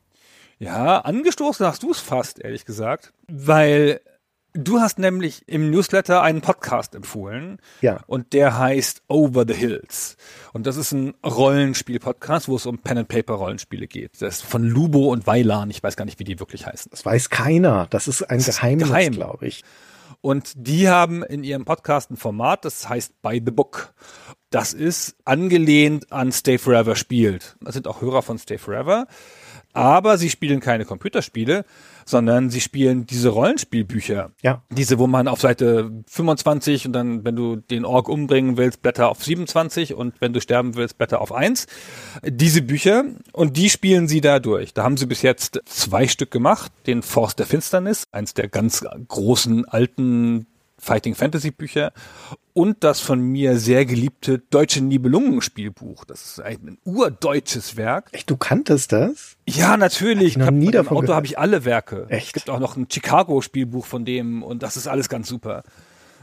Ja, 0.58 0.98
angestoßen 0.98 1.66
hast 1.66 1.82
du 1.82 1.90
es 1.90 2.00
fast, 2.00 2.38
ehrlich 2.38 2.66
gesagt. 2.66 3.14
Weil 3.28 4.00
Du 4.56 4.78
hast 4.78 5.00
nämlich 5.00 5.42
im 5.48 5.72
Newsletter 5.72 6.22
einen 6.22 6.40
Podcast 6.40 6.94
empfohlen. 6.94 7.58
Ja. 7.80 8.02
Und 8.06 8.32
der 8.32 8.56
heißt 8.56 9.02
Over 9.08 9.44
the 9.48 9.52
Hills. 9.54 10.16
Und 10.52 10.68
das 10.68 10.76
ist 10.76 10.92
ein 10.92 11.14
Rollenspiel-Podcast, 11.26 12.46
wo 12.46 12.54
es 12.54 12.64
um 12.64 12.78
Pen-and-Paper-Rollenspiele 12.78 13.88
geht. 13.88 14.12
Das 14.22 14.36
ist 14.36 14.42
von 14.44 14.62
Lubo 14.62 15.10
und 15.12 15.26
Weilan. 15.26 15.70
Ich 15.70 15.82
weiß 15.82 15.96
gar 15.96 16.04
nicht, 16.04 16.20
wie 16.20 16.24
die 16.24 16.38
wirklich 16.38 16.66
heißen. 16.66 16.88
Das 16.92 17.04
weiß 17.04 17.30
keiner. 17.30 17.88
Das 17.90 18.06
ist 18.06 18.22
ein 18.22 18.38
das 18.38 18.56
Geheimnis, 18.56 18.88
geheim. 18.88 19.12
glaube 19.14 19.48
ich. 19.48 19.64
Und 20.20 20.52
die 20.54 20.88
haben 20.88 21.24
in 21.24 21.42
ihrem 21.42 21.64
Podcast 21.64 22.12
ein 22.12 22.16
Format, 22.16 22.64
das 22.64 22.88
heißt 22.88 23.20
By 23.22 23.42
the 23.44 23.50
Book. 23.50 23.92
Das 24.50 24.72
ist 24.72 25.16
angelehnt 25.24 26.12
an 26.12 26.30
Stay 26.30 26.58
Forever 26.58 26.94
spielt. 26.94 27.56
Das 27.60 27.74
sind 27.74 27.88
auch 27.88 28.00
Hörer 28.00 28.22
von 28.22 28.38
Stay 28.38 28.58
Forever. 28.58 29.08
Aber 29.74 30.18
sie 30.18 30.30
spielen 30.30 30.60
keine 30.60 30.84
Computerspiele, 30.84 31.64
sondern 32.04 32.48
sie 32.48 32.60
spielen 32.60 33.06
diese 33.06 33.30
Rollenspielbücher. 33.30 34.30
Ja. 34.42 34.62
Diese, 34.70 34.98
wo 34.98 35.06
man 35.06 35.26
auf 35.28 35.40
Seite 35.40 35.90
25 36.06 36.86
und 36.86 36.92
dann, 36.92 37.24
wenn 37.24 37.34
du 37.34 37.56
den 37.56 37.84
Org 37.84 38.08
umbringen 38.08 38.56
willst, 38.56 38.82
Blätter 38.82 39.08
auf 39.08 39.24
27 39.24 39.94
und 39.94 40.14
wenn 40.20 40.32
du 40.32 40.40
sterben 40.40 40.76
willst, 40.76 40.96
Blätter 40.96 41.20
auf 41.20 41.32
1. 41.32 41.66
Diese 42.24 42.62
Bücher 42.62 43.04
und 43.32 43.56
die 43.56 43.68
spielen 43.68 44.06
sie 44.06 44.20
da 44.20 44.38
durch. 44.38 44.74
Da 44.74 44.84
haben 44.84 44.96
sie 44.96 45.06
bis 45.06 45.22
jetzt 45.22 45.60
zwei 45.66 46.06
Stück 46.06 46.30
gemacht. 46.30 46.70
Den 46.86 47.02
Forst 47.02 47.40
der 47.40 47.46
Finsternis, 47.46 48.04
eins 48.12 48.32
der 48.32 48.48
ganz 48.48 48.84
großen 49.08 49.64
alten 49.64 50.46
Fighting 50.84 51.14
Fantasy 51.14 51.50
Bücher 51.50 51.92
und 52.52 52.84
das 52.84 53.00
von 53.00 53.20
mir 53.20 53.58
sehr 53.58 53.84
geliebte 53.86 54.38
deutsche 54.38 54.80
Nibelungenspielbuch. 54.80 56.04
Das 56.04 56.24
ist 56.24 56.40
ein 56.40 56.78
urdeutsches 56.84 57.76
Werk. 57.76 58.10
Echt, 58.12 58.30
du 58.30 58.36
kanntest 58.36 58.92
das? 58.92 59.36
Ja, 59.48 59.76
natürlich. 59.76 60.28
Ich 60.28 60.36
noch 60.36 60.50
nie 60.50 60.70
davon 60.70 60.98
Auto 60.98 61.14
habe 61.14 61.26
ich 61.26 61.38
alle 61.38 61.64
Werke. 61.64 62.06
Echt? 62.10 62.28
Es 62.28 62.32
gibt 62.34 62.50
auch 62.50 62.60
noch 62.60 62.76
ein 62.76 62.86
Chicago 62.90 63.40
Spielbuch 63.40 63.86
von 63.86 64.04
dem 64.04 64.42
und 64.42 64.62
das 64.62 64.76
ist 64.76 64.86
alles 64.86 65.08
ganz 65.08 65.28
super. 65.28 65.64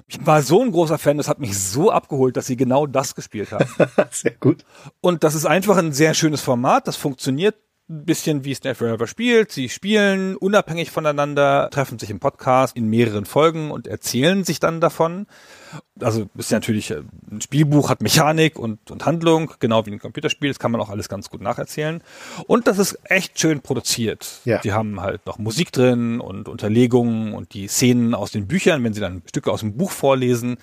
Ich 0.08 0.26
war 0.26 0.42
so 0.42 0.62
ein 0.62 0.72
großer 0.72 0.98
Fan, 0.98 1.18
das 1.18 1.28
hat 1.28 1.40
mich 1.40 1.58
so 1.58 1.90
abgeholt, 1.90 2.38
dass 2.38 2.46
sie 2.46 2.58
genau 2.58 2.86
das 2.86 3.16
gespielt 3.16 3.52
haben. 3.52 3.66
sehr 4.12 4.36
gut. 4.40 4.66
Und 5.00 5.24
das 5.24 5.36
ist 5.36 5.46
einfach 5.46 5.78
ein 5.78 5.94
sehr 5.94 6.14
schönes 6.14 6.42
Format, 6.42 6.88
das 6.88 6.98
funktioniert 6.98 7.56
ein 7.92 8.06
bisschen 8.06 8.46
wie 8.46 8.54
Snap 8.54 8.78
Forever 8.78 9.06
spielt. 9.06 9.52
Sie 9.52 9.70
spielen 9.70 10.38
unabhängig 10.38 10.92
voneinander, 10.92 11.70
treffen 11.72 12.00
sich 12.00 12.10
im 12.10 12.20
Podcast 12.20 12.76
in 12.76 12.88
mehreren 12.88 13.26
Folgen 13.26 13.70
und 13.70 13.86
erzählen 13.88 14.44
sich 14.44 14.60
dann 14.60 14.80
davon. 14.80 15.28
Also 16.00 16.28
ist 16.38 16.52
ja 16.52 16.58
natürlich 16.58 16.92
äh, 16.92 17.02
ein 17.32 17.42
Spielbuch, 17.42 17.90
hat 17.90 18.02
Mechanik 18.02 18.58
und, 18.58 18.92
und 18.92 19.06
Handlung, 19.06 19.54
genau 19.60 19.86
wie 19.86 19.92
ein 19.92 20.00
Computerspiel. 20.00 20.50
Das 20.50 20.60
kann 20.60 20.72
man 20.72 20.82
auch 20.82 20.90
alles 20.90 21.10
ganz 21.10 21.30
gut 21.30 21.42
nacherzählen. 21.42 22.04
Und 22.48 22.68
das 22.68 22.80
ist 22.80 23.00
echt 23.04 23.40
schön 23.40 23.62
produziert. 23.62 24.42
Ja. 24.46 24.60
Die 24.60 24.74
haben 24.74 25.02
halt 25.02 25.26
noch 25.26 25.38
Musik 25.38 25.72
drin 25.72 26.20
und 26.20 26.48
Unterlegungen 26.50 27.34
und 27.34 27.54
die 27.54 27.68
Szenen 27.68 28.14
aus 28.16 28.32
den 28.32 28.48
Büchern. 28.48 28.84
Wenn 28.84 28.94
sie 28.94 29.02
dann 29.02 29.22
Stücke 29.28 29.52
aus 29.52 29.62
dem 29.62 29.78
Buch 29.78 29.92
vorlesen, 29.92 30.58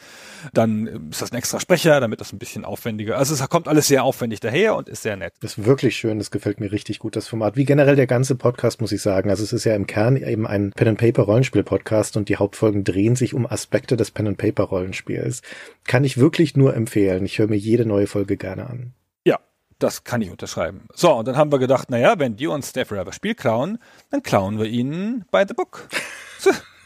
dann 0.53 1.11
ist 1.11 1.23
das 1.23 1.33
ein 1.33 1.37
extra 1.37 1.61
Sprecher, 1.61 2.01
damit 2.01 2.21
das 2.21 2.33
ein 2.33 2.38
bisschen 2.38 2.64
aufwendiger. 2.64 3.16
Also 3.16 3.35
es 3.35 3.49
kommt 3.49 3.68
alles 3.68 3.87
sehr 3.87 4.05
aufwendig 4.05 4.40
daher 4.40 4.77
und 4.77 4.88
ist 4.88 5.03
sehr 5.03 5.16
nett. 5.16 5.33
Das 5.40 5.57
ist 5.57 5.64
wirklich 5.64 5.97
schön. 5.97 6.18
Das 6.18 6.31
gefällt 6.31 6.61
mir 6.61 6.73
richtig 6.73 6.99
gut, 6.99 7.16
das 7.16 7.29
Format. 7.29 7.57
Wie 7.57 7.64
generell 7.64 7.97
der 7.97 8.07
ganze 8.07 8.35
Podcast, 8.35 8.81
muss 8.81 8.92
ich 8.92 9.03
sagen. 9.03 9.31
Also 9.31 9.44
es 9.44 9.53
ist 9.53 9.64
ja 9.64 9.75
im 9.75 9.87
Kern 9.87 10.16
eben 10.16 10.47
ein 10.47 10.73
Pen-and-Paper-Rollenspiel-Podcast 10.73 12.16
und 12.16 12.29
die 12.29 12.37
Hauptfolgen 12.37 12.85
drehen 12.85 13.16
sich 13.16 13.35
um 13.35 13.47
Aspekte 13.47 13.97
des 13.97 14.11
Pen-and-Paper-Rollenspiels 14.11 14.98
ist. 15.07 15.45
Kann 15.85 16.05
ich 16.05 16.19
wirklich 16.19 16.57
nur 16.57 16.75
empfehlen. 16.75 17.25
Ich 17.25 17.39
höre 17.39 17.49
mir 17.49 17.57
jede 17.57 17.87
neue 17.87 18.07
Folge 18.07 18.37
gerne 18.37 18.69
an. 18.69 18.95
das 19.79 20.05
kann 20.05 20.23
ich 20.23 20.31
unterschreiben. 20.31 20.89
So, 20.95 21.13
und 21.15 21.29
dann 21.29 21.37
haben 21.37 21.53
wir 21.53 21.59
gedacht, 21.59 21.91
naja, 21.91 22.19
wenn 22.19 22.37
die 22.37 22.47
uns 22.47 22.71
Stay 22.71 22.85
Forever 22.85 23.13
Spiel 23.13 23.35
klauen, 23.35 23.79
dann 24.11 24.23
klauen 24.23 24.59
wir 24.59 24.67
ihnen 24.67 25.25
by 25.31 25.45
the 25.47 25.55
book. 25.55 25.89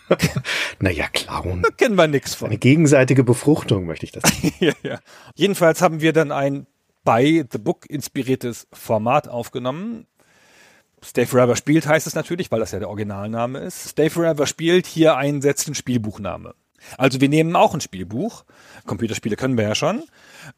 naja, 0.80 1.06
klauen. 1.12 1.62
Da 1.62 1.70
kennen 1.70 1.94
wir 1.94 2.06
nichts 2.06 2.34
von. 2.34 2.48
Eine 2.48 2.58
gegenseitige 2.58 3.24
Befruchtung, 3.24 3.86
möchte 3.86 4.04
ich 4.04 4.12
das. 4.12 4.24
ja, 4.60 4.72
ja. 4.82 4.98
Jedenfalls 5.34 5.80
haben 5.80 6.00
wir 6.00 6.12
dann 6.12 6.32
ein 6.32 6.66
by 7.04 7.44
the 7.50 7.58
book 7.58 7.88
inspiriertes 7.88 8.68
Format 8.72 9.28
aufgenommen. 9.28 10.06
Stay 11.04 11.26
Forever 11.26 11.56
spielt 11.56 11.86
heißt 11.86 12.06
es 12.06 12.14
natürlich, 12.14 12.52
weil 12.52 12.60
das 12.60 12.70
ja 12.70 12.78
der 12.78 12.88
Originalname 12.88 13.58
ist. 13.58 13.88
Stay 13.88 14.08
Forever 14.08 14.46
spielt 14.46 14.86
hier 14.86 15.16
einsetzt 15.16 15.66
ein 15.66 15.74
Spielbuchname. 15.74 16.54
Also 16.98 17.20
wir 17.20 17.28
nehmen 17.28 17.56
auch 17.56 17.74
ein 17.74 17.80
Spielbuch, 17.80 18.44
Computerspiele 18.86 19.36
können 19.36 19.56
wir 19.56 19.64
ja 19.64 19.74
schon, 19.74 20.02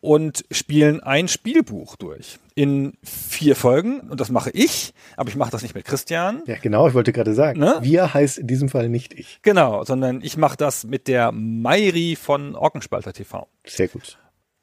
und 0.00 0.44
spielen 0.50 1.02
ein 1.02 1.28
Spielbuch 1.28 1.96
durch 1.96 2.38
in 2.54 2.94
vier 3.02 3.56
Folgen. 3.56 4.00
Und 4.00 4.20
das 4.20 4.30
mache 4.30 4.50
ich, 4.50 4.94
aber 5.16 5.28
ich 5.28 5.36
mache 5.36 5.50
das 5.50 5.62
nicht 5.62 5.74
mit 5.74 5.84
Christian. 5.84 6.42
Ja, 6.46 6.56
genau, 6.60 6.88
ich 6.88 6.94
wollte 6.94 7.12
gerade 7.12 7.34
sagen. 7.34 7.60
Ne? 7.60 7.78
Wir 7.82 8.14
heißt 8.14 8.38
in 8.38 8.46
diesem 8.46 8.68
Fall 8.68 8.88
nicht 8.88 9.12
ich. 9.12 9.40
Genau, 9.42 9.84
sondern 9.84 10.20
ich 10.22 10.36
mache 10.36 10.56
das 10.56 10.84
mit 10.84 11.08
der 11.08 11.32
Mairi 11.32 12.16
von 12.16 12.54
Orkenspalter 12.54 13.12
TV. 13.12 13.48
Sehr 13.66 13.88
gut. 13.88 14.18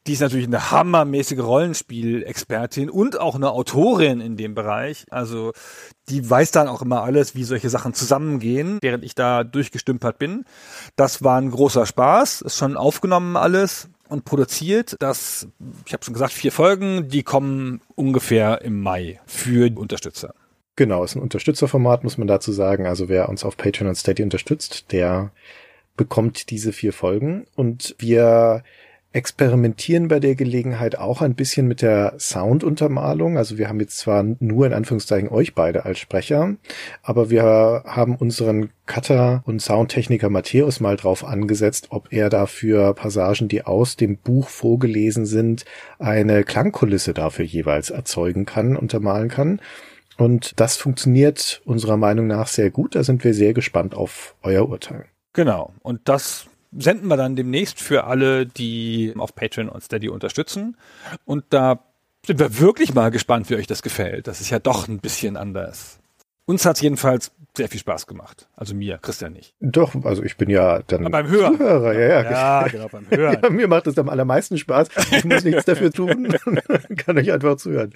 Die 0.08 0.14
ist 0.14 0.22
natürlich 0.22 0.48
eine 0.48 0.72
hammermäßige 0.72 1.40
Rollenspielexpertin 1.40 2.90
und 2.90 3.20
auch 3.20 3.36
eine 3.36 3.52
Autorin 3.52 4.20
in 4.20 4.36
dem 4.36 4.56
Bereich. 4.56 5.06
Also 5.12 5.52
die 6.10 6.28
weiß 6.28 6.50
dann 6.52 6.68
auch 6.68 6.82
immer 6.82 7.04
alles, 7.04 7.36
wie 7.36 7.44
solche 7.44 7.70
Sachen 7.70 7.94
zusammengehen, 7.94 8.80
während 8.82 9.04
ich 9.04 9.14
da 9.14 9.44
durchgestümpert 9.44 10.18
bin. 10.18 10.46
Das 10.96 11.24
war 11.24 11.40
ein 11.40 11.52
großer 11.52 11.86
Spaß, 11.86 12.42
ist 12.42 12.58
schon 12.58 12.78
aufgenommen 12.78 13.38
alles 13.38 13.90
und 14.10 14.26
produziert. 14.26 14.96
Das, 15.00 15.48
ich 15.86 15.94
habe 15.94 16.04
schon 16.04 16.16
gesagt, 16.16 16.34
vier 16.34 16.52
Folgen, 16.52 17.08
die 17.08 17.22
kommen 17.22 17.82
ungefähr 17.96 18.62
im 18.62 18.82
Mai 18.82 19.20
für 19.28 19.72
Unterstützer. 19.78 20.34
Genau, 20.76 21.04
ist 21.04 21.16
ein 21.16 21.22
Unterstützerformat, 21.22 22.04
muss 22.04 22.18
man 22.18 22.28
dazu 22.28 22.52
sagen. 22.52 22.88
Also 22.88 23.08
wer 23.08 23.30
uns 23.30 23.44
auf 23.44 23.56
Patreon 23.56 23.90
und 23.90 23.96
Steady 23.96 24.24
unterstützt, 24.24 24.92
der 24.92 25.32
bekommt 25.96 26.50
diese 26.50 26.74
vier 26.74 26.94
Folgen. 26.94 27.46
Und 27.56 27.96
wir 28.00 28.64
experimentieren 29.13 30.08
bei 30.08 30.19
der 30.19 30.36
Gelegenheit 30.36 30.97
auch 30.97 31.21
ein 31.21 31.36
bisschen 31.36 31.67
mit 31.67 31.82
der 31.82 32.13
Sounduntermalung. 32.17 33.38
Also 33.38 33.58
wir 33.58 33.67
haben 33.67 33.80
jetzt 33.80 33.97
zwar 33.97 34.24
nur 34.39 34.65
in 34.65 34.74
Anführungszeichen 34.74 35.30
euch 35.30 35.54
beide 35.54 35.86
als 35.86 36.00
Sprecher, 36.00 36.56
aber 37.04 37.30
wir 37.30 37.84
haben 37.86 38.15
unseren 38.15 38.69
Cutter 38.86 39.43
und 39.45 39.62
Soundtechniker 39.62 40.30
Matthäus 40.30 40.80
mal 40.80 40.95
drauf 40.95 41.26
angesetzt, 41.26 41.88
ob 41.89 42.12
er 42.13 42.30
dafür 42.30 42.93
Passagen, 42.93 43.47
die 43.47 43.63
aus 43.63 43.97
dem 43.97 44.17
Buch 44.17 44.47
vorgelesen 44.47 45.26
sind, 45.26 45.65
eine 46.00 46.43
Klangkulisse 46.43 47.13
dafür 47.13 47.45
jeweils 47.45 47.89
erzeugen 47.89 48.45
kann, 48.45 48.78
untermalen 48.78 49.30
kann. 49.30 49.60
Und 50.17 50.60
das 50.60 50.78
funktioniert 50.78 51.62
unserer 51.65 51.97
Meinung 51.97 52.28
nach 52.28 52.47
sehr 52.47 52.69
gut. 52.69 52.95
Da 52.95 53.04
sind 53.04 53.24
wir 53.24 53.34
sehr 53.34 53.54
gespannt 53.54 53.95
auf 53.95 54.36
euer 54.41 54.69
Urteil. 54.69 55.06
Genau. 55.34 55.74
Und 55.82 56.02
das 56.06 56.47
senden 56.72 57.08
wir 57.08 57.18
dann 57.18 57.36
demnächst 57.36 57.80
für 57.80 58.06
alle, 58.06 58.46
die 58.46 59.14
auf 59.18 59.36
Patreon 59.36 59.70
und 59.70 59.84
Steady 59.84 60.10
unterstützen. 60.10 60.78
Und 61.26 61.46
da 61.50 61.84
sind 62.26 62.40
wir 62.40 62.60
wirklich 62.60 62.94
mal 62.94 63.12
gespannt, 63.12 63.50
wie 63.50 63.56
euch 63.56 63.68
das 63.68 63.82
gefällt. 63.82 64.28
Das 64.28 64.42
ist 64.42 64.50
ja 64.50 64.60
doch 64.60 64.88
ein 64.88 65.00
bisschen 65.00 65.38
anders. 65.38 66.00
Uns 66.46 66.66
hat 66.66 66.76
es 66.76 66.82
jedenfalls 66.82 67.32
sehr 67.56 67.70
viel 67.70 67.80
Spaß 67.80 68.08
gemacht. 68.08 68.50
Also 68.56 68.74
mir, 68.74 68.98
Christian 68.98 69.34
nicht. 69.34 69.54
Doch, 69.60 69.94
also 70.04 70.24
ich 70.24 70.38
bin 70.38 70.50
ja 70.50 70.82
dann 70.84 71.10
beim 71.12 71.28
Hören. 71.28 71.58
Zuhörer. 71.58 71.94
Ja, 71.94 72.24
ja. 72.24 72.32
ja 72.32 72.68
genau, 72.68 72.88
beim 72.88 73.10
Hören. 73.10 73.40
Ja, 73.44 73.50
mir 73.50 73.68
macht 73.68 73.88
es 73.88 73.98
am 73.98 74.10
allermeisten 74.10 74.58
Spaß. 74.58 74.90
Ich 75.12 75.26
muss 75.26 75.44
nichts 75.44 75.66
dafür 75.66 75.92
tun. 75.92 76.34
Kann 76.98 77.18
euch 77.18 77.32
einfach 77.32 77.58
zuhören. 77.58 77.94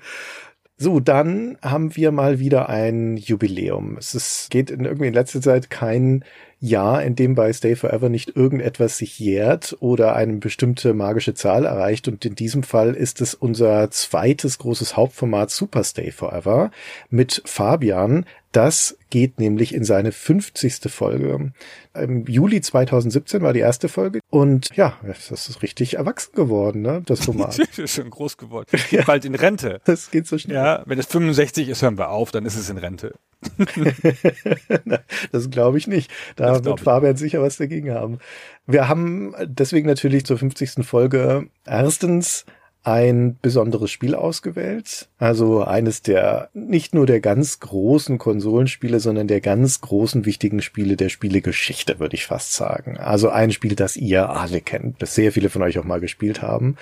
So, 0.77 0.99
dann 0.99 1.57
haben 1.61 1.95
wir 1.95 2.11
mal 2.11 2.39
wieder 2.39 2.67
ein 2.67 3.15
Jubiläum. 3.15 3.95
Es 3.97 4.13
ist, 4.13 4.49
geht 4.51 4.69
in 4.69 4.83
irgendwie 4.83 5.07
in 5.07 5.13
letzter 5.13 5.41
Zeit 5.41 5.69
kein 5.69 6.25
Jahr, 6.65 7.03
in 7.03 7.15
dem 7.15 7.35
bei 7.35 7.53
Stay 7.53 7.75
Forever 7.75 8.09
nicht 8.09 8.35
irgendetwas 8.35 8.97
sich 8.97 9.19
jährt 9.19 9.75
oder 9.79 10.15
eine 10.15 10.37
bestimmte 10.37 10.93
magische 10.93 11.33
Zahl 11.33 11.65
erreicht. 11.65 12.07
Und 12.07 12.25
in 12.25 12.35
diesem 12.35 12.63
Fall 12.63 12.93
ist 12.93 13.21
es 13.21 13.33
unser 13.33 13.91
zweites 13.91 14.57
großes 14.57 14.97
Hauptformat 14.97 15.51
Super 15.51 15.83
Stay 15.83 16.11
Forever 16.11 16.71
mit 17.09 17.41
Fabian, 17.45 18.25
das 18.55 18.97
geht 19.09 19.37
nämlich 19.37 19.73
in 19.73 19.83
seine 19.83 20.13
50. 20.13 20.89
Folge. 20.89 21.51
Im 21.93 22.25
Juli 22.25 22.61
2017 22.61 23.41
war 23.41 23.51
die 23.51 23.59
erste 23.59 23.89
Folge 23.89 24.21
und 24.29 24.69
ja, 24.77 24.97
das 25.03 25.49
ist 25.49 25.61
richtig 25.61 25.95
erwachsen 25.95 26.33
geworden, 26.35 26.81
ne, 26.81 27.01
das 27.05 27.25
Format. 27.25 27.59
das 27.59 27.77
ist 27.77 27.95
schon 27.95 28.09
groß 28.09 28.37
geworden. 28.37 28.67
Geht 28.89 29.07
bald 29.07 29.25
in 29.25 29.35
Rente. 29.35 29.81
Das 29.83 30.09
geht 30.09 30.25
so 30.27 30.37
schnell. 30.37 30.55
Ja, 30.55 30.83
wenn 30.85 30.97
es 30.97 31.07
65 31.07 31.67
ist, 31.67 31.81
hören 31.81 31.97
wir 31.97 32.11
auf, 32.11 32.31
dann 32.31 32.45
ist 32.45 32.55
es 32.55 32.69
in 32.69 32.77
Rente. 32.77 33.15
das 35.31 35.49
glaube 35.49 35.77
ich 35.77 35.87
nicht. 35.87 36.11
Da 36.35 36.63
wird 36.63 36.79
Fabian 36.79 37.15
sicher 37.15 37.41
was 37.41 37.57
dagegen 37.57 37.91
haben. 37.91 38.19
Wir 38.65 38.87
haben 38.87 39.33
deswegen 39.45 39.87
natürlich 39.87 40.25
zur 40.25 40.37
50. 40.37 40.85
Folge 40.85 41.47
erstens 41.65 42.45
ein 42.85 43.37
besonderes 43.41 43.89
Spiel 43.91 44.13
ausgewählt. 44.15 45.09
Also 45.17 45.63
eines 45.63 46.01
der, 46.01 46.49
nicht 46.53 46.93
nur 46.93 47.05
der 47.05 47.19
ganz 47.19 47.59
großen 47.59 48.17
Konsolenspiele, 48.17 48.99
sondern 48.99 49.27
der 49.27 49.41
ganz 49.41 49.81
großen 49.81 50.25
wichtigen 50.25 50.61
Spiele 50.61 50.95
der 50.95 51.09
Spielegeschichte, 51.09 51.99
würde 51.99 52.15
ich 52.15 52.25
fast 52.25 52.53
sagen. 52.53 52.97
Also 52.97 53.29
ein 53.29 53.51
Spiel, 53.51 53.75
das 53.75 53.97
ihr 53.97 54.29
alle 54.29 54.61
kennt, 54.61 55.01
das 55.01 55.15
sehr 55.15 55.31
viele 55.31 55.49
von 55.49 55.63
euch 55.63 55.79
auch 55.79 55.83
mal 55.83 55.99
gespielt 55.99 56.41
haben. 56.41 56.77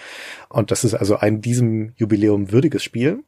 Und 0.50 0.72
das 0.72 0.84
ist 0.84 0.94
also 0.94 1.16
ein 1.16 1.42
diesem 1.42 1.94
Jubiläum 1.96 2.52
würdiges 2.52 2.84
Spiel. 2.84 3.24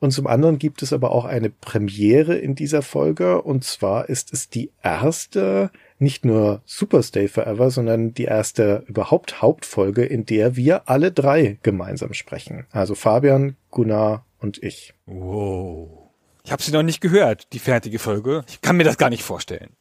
Und 0.00 0.12
zum 0.12 0.26
anderen 0.26 0.58
gibt 0.58 0.82
es 0.82 0.92
aber 0.92 1.12
auch 1.12 1.24
eine 1.24 1.50
Premiere 1.50 2.36
in 2.36 2.54
dieser 2.54 2.82
Folge. 2.82 3.42
Und 3.42 3.64
zwar 3.64 4.08
ist 4.08 4.32
es 4.32 4.48
die 4.48 4.70
erste 4.82 5.70
nicht 5.98 6.24
nur 6.24 6.62
Super 6.64 7.02
Stay 7.02 7.28
Forever, 7.28 7.70
sondern 7.70 8.14
die 8.14 8.24
erste 8.24 8.84
überhaupt 8.86 9.42
Hauptfolge, 9.42 10.04
in 10.04 10.26
der 10.26 10.56
wir 10.56 10.88
alle 10.88 11.12
drei 11.12 11.58
gemeinsam 11.62 12.14
sprechen. 12.14 12.66
Also 12.70 12.94
Fabian, 12.94 13.56
Gunnar 13.70 14.24
und 14.38 14.62
ich. 14.62 14.94
Wow. 15.06 16.10
Ich 16.44 16.52
habe 16.52 16.62
sie 16.62 16.72
noch 16.72 16.82
nicht 16.82 17.00
gehört, 17.00 17.52
die 17.52 17.58
fertige 17.58 17.98
Folge. 17.98 18.44
Ich 18.48 18.62
kann 18.62 18.76
mir 18.76 18.84
das 18.84 18.96
gar 18.96 19.10
nicht 19.10 19.22
vorstellen. 19.22 19.76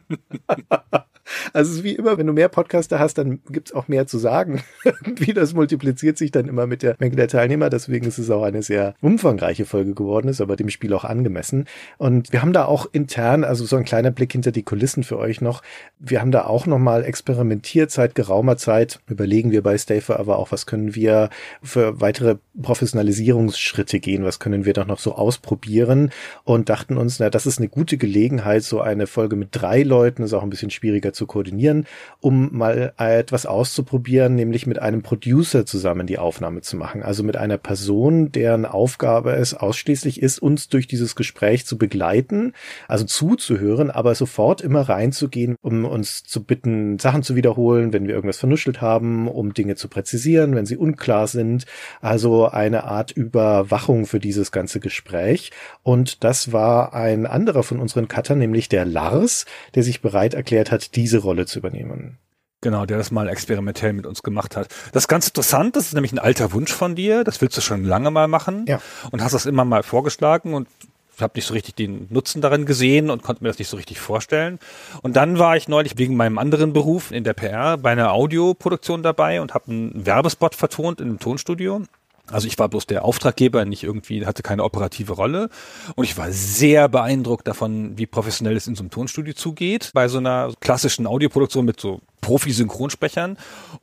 Also 1.53 1.83
wie 1.83 1.95
immer, 1.95 2.17
wenn 2.17 2.27
du 2.27 2.33
mehr 2.33 2.49
Podcaster 2.49 2.99
hast, 2.99 3.17
dann 3.17 3.39
gibt's 3.49 3.73
auch 3.73 3.87
mehr 3.87 4.07
zu 4.07 4.17
sagen. 4.17 4.63
wie 5.15 5.33
das 5.33 5.53
multipliziert 5.53 6.17
sich 6.17 6.31
dann 6.31 6.47
immer 6.47 6.67
mit 6.67 6.83
der 6.83 6.95
Menge 6.99 7.15
der 7.15 7.27
Teilnehmer. 7.27 7.69
Deswegen 7.69 8.05
ist 8.05 8.17
es 8.17 8.29
auch 8.29 8.43
eine 8.43 8.61
sehr 8.61 8.95
umfangreiche 9.01 9.65
Folge 9.65 9.93
geworden, 9.93 10.27
ist 10.27 10.41
aber 10.41 10.55
dem 10.55 10.69
Spiel 10.69 10.93
auch 10.93 11.03
angemessen. 11.03 11.65
Und 11.97 12.31
wir 12.31 12.41
haben 12.41 12.53
da 12.53 12.65
auch 12.65 12.87
intern, 12.91 13.43
also 13.43 13.65
so 13.65 13.75
ein 13.75 13.85
kleiner 13.85 14.11
Blick 14.11 14.31
hinter 14.31 14.51
die 14.51 14.63
Kulissen 14.63 15.03
für 15.03 15.17
euch 15.17 15.41
noch. 15.41 15.61
Wir 15.99 16.21
haben 16.21 16.31
da 16.31 16.45
auch 16.45 16.65
nochmal 16.65 17.03
experimentiert 17.03 17.91
seit 17.91 18.15
geraumer 18.15 18.57
Zeit. 18.57 18.99
Überlegen 19.07 19.51
wir 19.51 19.63
bei 19.63 19.77
Stay 19.77 20.01
Forever 20.01 20.37
auch, 20.37 20.51
was 20.51 20.65
können 20.65 20.95
wir 20.95 21.29
für 21.63 22.01
weitere 22.01 22.37
Professionalisierungsschritte 22.61 23.99
gehen? 23.99 24.23
Was 24.23 24.39
können 24.39 24.65
wir 24.65 24.73
doch 24.73 24.87
noch 24.87 24.99
so 24.99 25.15
ausprobieren? 25.15 26.11
Und 26.43 26.69
dachten 26.69 26.97
uns, 26.97 27.19
na, 27.19 27.29
das 27.29 27.45
ist 27.45 27.57
eine 27.57 27.69
gute 27.69 27.97
Gelegenheit, 27.97 28.63
so 28.63 28.81
eine 28.81 29.07
Folge 29.07 29.35
mit 29.35 29.49
drei 29.51 29.83
Leuten, 29.83 30.23
ist 30.23 30.33
auch 30.33 30.43
ein 30.43 30.49
bisschen 30.49 30.69
schwieriger 30.69 31.13
zu 31.15 31.25
koordinieren, 31.25 31.85
um 32.19 32.55
mal 32.55 32.93
etwas 32.97 33.45
auszuprobieren, 33.45 34.35
nämlich 34.35 34.67
mit 34.67 34.79
einem 34.79 35.01
Producer 35.01 35.65
zusammen 35.65 36.07
die 36.07 36.19
Aufnahme 36.19 36.61
zu 36.61 36.77
machen. 36.77 37.01
Also 37.01 37.23
mit 37.23 37.37
einer 37.37 37.57
Person, 37.57 38.31
deren 38.31 38.65
Aufgabe 38.65 39.31
es 39.31 39.53
ausschließlich 39.53 40.21
ist, 40.21 40.39
uns 40.39 40.69
durch 40.69 40.87
dieses 40.87 41.15
Gespräch 41.15 41.65
zu 41.65 41.77
begleiten, 41.77 42.53
also 42.87 43.05
zuzuhören, 43.05 43.89
aber 43.89 44.13
sofort 44.15 44.61
immer 44.61 44.81
reinzugehen, 44.81 45.55
um 45.61 45.85
uns 45.85 46.23
zu 46.23 46.43
bitten, 46.43 46.99
Sachen 46.99 47.23
zu 47.23 47.35
wiederholen, 47.35 47.93
wenn 47.93 48.07
wir 48.07 48.15
irgendwas 48.15 48.37
vernuschelt 48.37 48.81
haben, 48.81 49.27
um 49.27 49.53
Dinge 49.53 49.75
zu 49.75 49.87
präzisieren, 49.87 50.55
wenn 50.55 50.65
sie 50.65 50.77
unklar 50.77 51.27
sind. 51.27 51.65
Also 52.01 52.47
eine 52.47 52.83
Art 52.83 53.11
Überwachung 53.11 54.05
für 54.05 54.19
dieses 54.19 54.51
ganze 54.51 54.79
Gespräch. 54.79 55.51
Und 55.83 56.23
das 56.23 56.51
war 56.51 56.93
ein 56.93 57.25
anderer 57.25 57.63
von 57.63 57.79
unseren 57.79 58.07
Cuttern, 58.07 58.39
nämlich 58.39 58.69
der 58.69 58.85
Lars, 58.85 59.45
der 59.75 59.83
sich 59.83 60.01
bereit 60.01 60.33
erklärt 60.33 60.71
hat, 60.71 60.95
diese 61.05 61.19
Rolle 61.19 61.45
zu 61.45 61.59
übernehmen. 61.59 62.17
Genau, 62.61 62.87
der 62.87 62.97
das 62.97 63.11
mal 63.11 63.29
experimentell 63.29 63.93
mit 63.93 64.07
uns 64.07 64.23
gemacht 64.23 64.57
hat. 64.57 64.69
Das 64.91 65.03
ist 65.03 65.07
ganz 65.07 65.27
interessant, 65.27 65.75
das 65.75 65.85
ist 65.85 65.93
nämlich 65.93 66.13
ein 66.13 66.17
alter 66.19 66.51
Wunsch 66.51 66.73
von 66.73 66.95
dir, 66.95 67.23
das 67.23 67.39
willst 67.39 67.55
du 67.55 67.61
schon 67.61 67.83
lange 67.83 68.09
mal 68.09 68.27
machen 68.27 68.65
ja. 68.67 68.81
und 69.11 69.21
hast 69.21 69.33
das 69.33 69.45
immer 69.45 69.65
mal 69.65 69.83
vorgeschlagen 69.83 70.55
und 70.55 70.67
ich 71.15 71.21
habe 71.21 71.33
nicht 71.35 71.45
so 71.45 71.53
richtig 71.53 71.75
den 71.75 72.07
Nutzen 72.09 72.41
darin 72.41 72.65
gesehen 72.65 73.11
und 73.11 73.21
konnte 73.21 73.43
mir 73.43 73.49
das 73.49 73.59
nicht 73.59 73.69
so 73.69 73.77
richtig 73.77 73.99
vorstellen. 73.99 74.57
Und 75.03 75.15
dann 75.15 75.37
war 75.37 75.55
ich 75.55 75.67
neulich 75.67 75.97
wegen 75.99 76.17
meinem 76.17 76.39
anderen 76.39 76.73
Beruf 76.73 77.11
in 77.11 77.23
der 77.23 77.33
PR 77.33 77.77
bei 77.77 77.91
einer 77.91 78.11
Audioproduktion 78.11 79.03
dabei 79.03 79.41
und 79.41 79.53
habe 79.53 79.71
einen 79.71 80.05
Werbespot 80.05 80.55
vertont 80.55 80.99
in 80.99 81.07
einem 81.07 81.19
Tonstudio. 81.19 81.83
Also 82.31 82.47
ich 82.47 82.57
war 82.57 82.69
bloß 82.69 82.87
der 82.87 83.05
Auftraggeber, 83.05 83.65
nicht 83.65 83.83
irgendwie, 83.83 84.25
hatte 84.25 84.43
keine 84.43 84.63
operative 84.63 85.13
Rolle. 85.13 85.49
Und 85.95 86.05
ich 86.05 86.17
war 86.17 86.31
sehr 86.31 86.89
beeindruckt 86.89 87.47
davon, 87.47 87.97
wie 87.97 88.07
professionell 88.07 88.55
es 88.55 88.67
in 88.67 88.75
so 88.75 88.83
einem 88.83 88.89
Tonstudio 88.89 89.33
zugeht, 89.33 89.91
bei 89.93 90.07
so 90.07 90.17
einer 90.17 90.53
klassischen 90.59 91.07
Audioproduktion 91.07 91.65
mit 91.65 91.79
so 91.79 92.01
Profi-Synchronsprechern. 92.21 93.37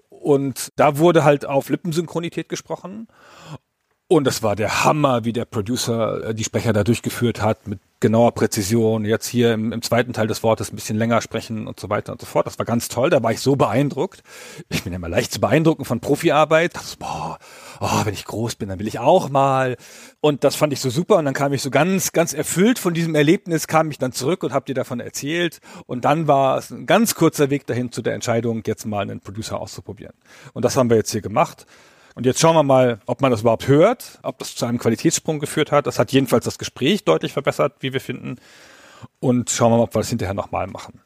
Und 0.09 0.73
da 0.77 0.99
wurde 0.99 1.25
halt 1.25 1.47
auf 1.47 1.69
Lippensynchronität 1.69 2.49
gesprochen. 2.49 3.09
Und 4.13 4.27
es 4.27 4.43
war 4.43 4.57
der 4.57 4.85
Hammer, 4.85 5.25
wie 5.25 5.33
der 5.33 5.47
Producer 5.47 6.23
äh, 6.23 6.35
die 6.35 6.45
Sprecher 6.45 6.75
da 6.75 6.85
durchgeführt 6.85 7.41
hat, 7.41 7.67
mit 7.67 7.81
genauer 7.99 8.33
Präzision. 8.33 9.07
Jetzt 9.07 9.27
hier 9.27 9.55
im, 9.55 9.73
im, 9.73 9.81
zweiten 9.81 10.13
Teil 10.13 10.27
des 10.27 10.43
Wortes 10.43 10.71
ein 10.71 10.77
bisschen 10.77 10.99
länger 10.99 11.23
sprechen 11.23 11.67
und 11.67 11.81
so 11.81 11.89
weiter 11.89 12.13
und 12.13 12.21
so 12.21 12.27
fort. 12.27 12.47
Das 12.47 12.59
war 12.59 12.67
ganz 12.67 12.89
toll. 12.89 13.09
Da 13.09 13.23
war 13.23 13.33
ich 13.33 13.41
so 13.41 13.57
beeindruckt. 13.57 14.23
Ich 14.69 14.85
bin 14.85 14.93
ja 14.93 14.99
immer 14.99 15.09
leicht 15.09 15.33
zu 15.33 15.41
beeindrucken 15.41 15.87
von 15.87 16.01
Profiarbeit. 16.01 16.77
Das, 16.77 16.97
boah, 16.97 17.39
oh, 17.81 18.05
wenn 18.05 18.13
ich 18.13 18.27
groß 18.27 18.57
bin, 18.57 18.69
dann 18.69 18.79
will 18.79 18.87
ich 18.87 18.99
auch 18.99 19.31
mal. 19.31 19.79
Und 20.21 20.45
das 20.45 20.57
fand 20.57 20.75
ich 20.75 20.81
so 20.81 20.91
super. 20.91 21.17
Und 21.17 21.25
dann 21.25 21.33
kam 21.33 21.55
ich 21.55 21.63
so 21.63 21.71
ganz, 21.71 22.13
ganz 22.13 22.35
erfüllt 22.35 22.79
von 22.79 22.93
diesem 22.93 23.15
Erlebnis, 23.15 23.67
kam 23.67 23.91
ich 23.91 23.97
dann 23.97 24.13
zurück 24.13 24.43
und 24.43 24.53
habe 24.53 24.67
dir 24.67 24.75
davon 24.75 25.01
erzählt. 25.01 25.61
Und 25.87 26.05
dann 26.05 26.29
war 26.29 26.59
es 26.59 26.71
ein 26.71 26.85
ganz 26.85 27.15
kurzer 27.15 27.49
Weg 27.49 27.67
dahin 27.67 27.93
zu 27.93 28.03
der 28.03 28.13
Entscheidung, 28.13 28.63
jetzt 28.67 28.85
mal 28.85 29.01
einen 29.01 29.21
Producer 29.21 29.59
auszuprobieren. 29.59 30.13
Und 30.53 30.67
das 30.67 30.77
haben 30.77 30.91
wir 30.91 30.99
jetzt 30.99 31.13
hier 31.13 31.23
gemacht. 31.23 31.65
Und 32.15 32.27
jetzt 32.27 32.41
schauen 32.41 32.55
wir 32.55 32.63
mal, 32.63 33.01
ob 33.07 33.21
man 33.21 33.31
das 33.31 33.41
überhaupt 33.41 33.69
hört, 33.69 34.19
ob 34.23 34.39
das 34.39 34.55
zu 34.55 34.67
einem 34.67 34.79
Qualitätssprung 34.79 35.39
geführt 35.39 35.73
hat. 35.73 35.87
Das 35.87 35.99
hat 35.99 36.13
jedenfalls 36.13 36.45
das 36.45 36.59
Gespräch 36.59 37.05
deutlich 37.05 37.33
verbessert, 37.33 37.77
wie 37.81 37.93
wir 37.93 38.01
finden. 38.01 38.37
Und 39.21 39.51
schauen 39.51 39.73
wir 39.73 39.79
mal, 39.79 39.85
ob 39.85 39.95
wir 39.95 40.01
das 40.01 40.11
hinterher 40.11 40.35
nochmal 40.35 40.67
machen. 40.67 41.01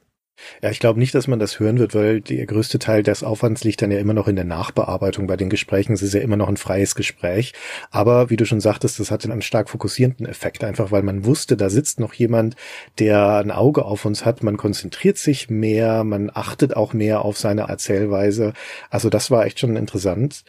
Ja, 0.62 0.70
ich 0.70 0.80
glaube 0.80 0.98
nicht, 0.98 1.14
dass 1.14 1.28
man 1.28 1.38
das 1.38 1.58
hören 1.60 1.78
wird, 1.78 1.94
weil 1.94 2.20
der 2.20 2.44
größte 2.44 2.78
Teil 2.78 3.02
des 3.02 3.22
Aufwands 3.22 3.64
liegt 3.64 3.80
dann 3.80 3.90
ja 3.90 3.98
immer 3.98 4.12
noch 4.12 4.28
in 4.28 4.36
der 4.36 4.44
Nachbearbeitung 4.44 5.26
bei 5.26 5.36
den 5.36 5.48
Gesprächen. 5.48 5.94
Es 5.94 6.02
ist 6.02 6.12
ja 6.12 6.20
immer 6.20 6.36
noch 6.36 6.48
ein 6.48 6.58
freies 6.58 6.94
Gespräch. 6.94 7.54
Aber 7.90 8.28
wie 8.28 8.36
du 8.36 8.44
schon 8.44 8.60
sagtest, 8.60 9.00
das 9.00 9.10
hatte 9.10 9.30
einen 9.32 9.42
stark 9.42 9.70
fokussierenden 9.70 10.26
Effekt, 10.26 10.62
einfach 10.62 10.90
weil 10.90 11.02
man 11.02 11.24
wusste, 11.24 11.56
da 11.56 11.70
sitzt 11.70 12.00
noch 12.00 12.12
jemand, 12.12 12.54
der 12.98 13.38
ein 13.38 13.50
Auge 13.50 13.84
auf 13.84 14.04
uns 14.04 14.24
hat. 14.26 14.42
Man 14.42 14.58
konzentriert 14.58 15.16
sich 15.16 15.48
mehr, 15.48 16.04
man 16.04 16.30
achtet 16.32 16.76
auch 16.76 16.92
mehr 16.92 17.22
auf 17.22 17.38
seine 17.38 17.62
Erzählweise. 17.62 18.52
Also 18.90 19.08
das 19.08 19.30
war 19.30 19.46
echt 19.46 19.58
schon 19.60 19.76
interessant. 19.76 20.44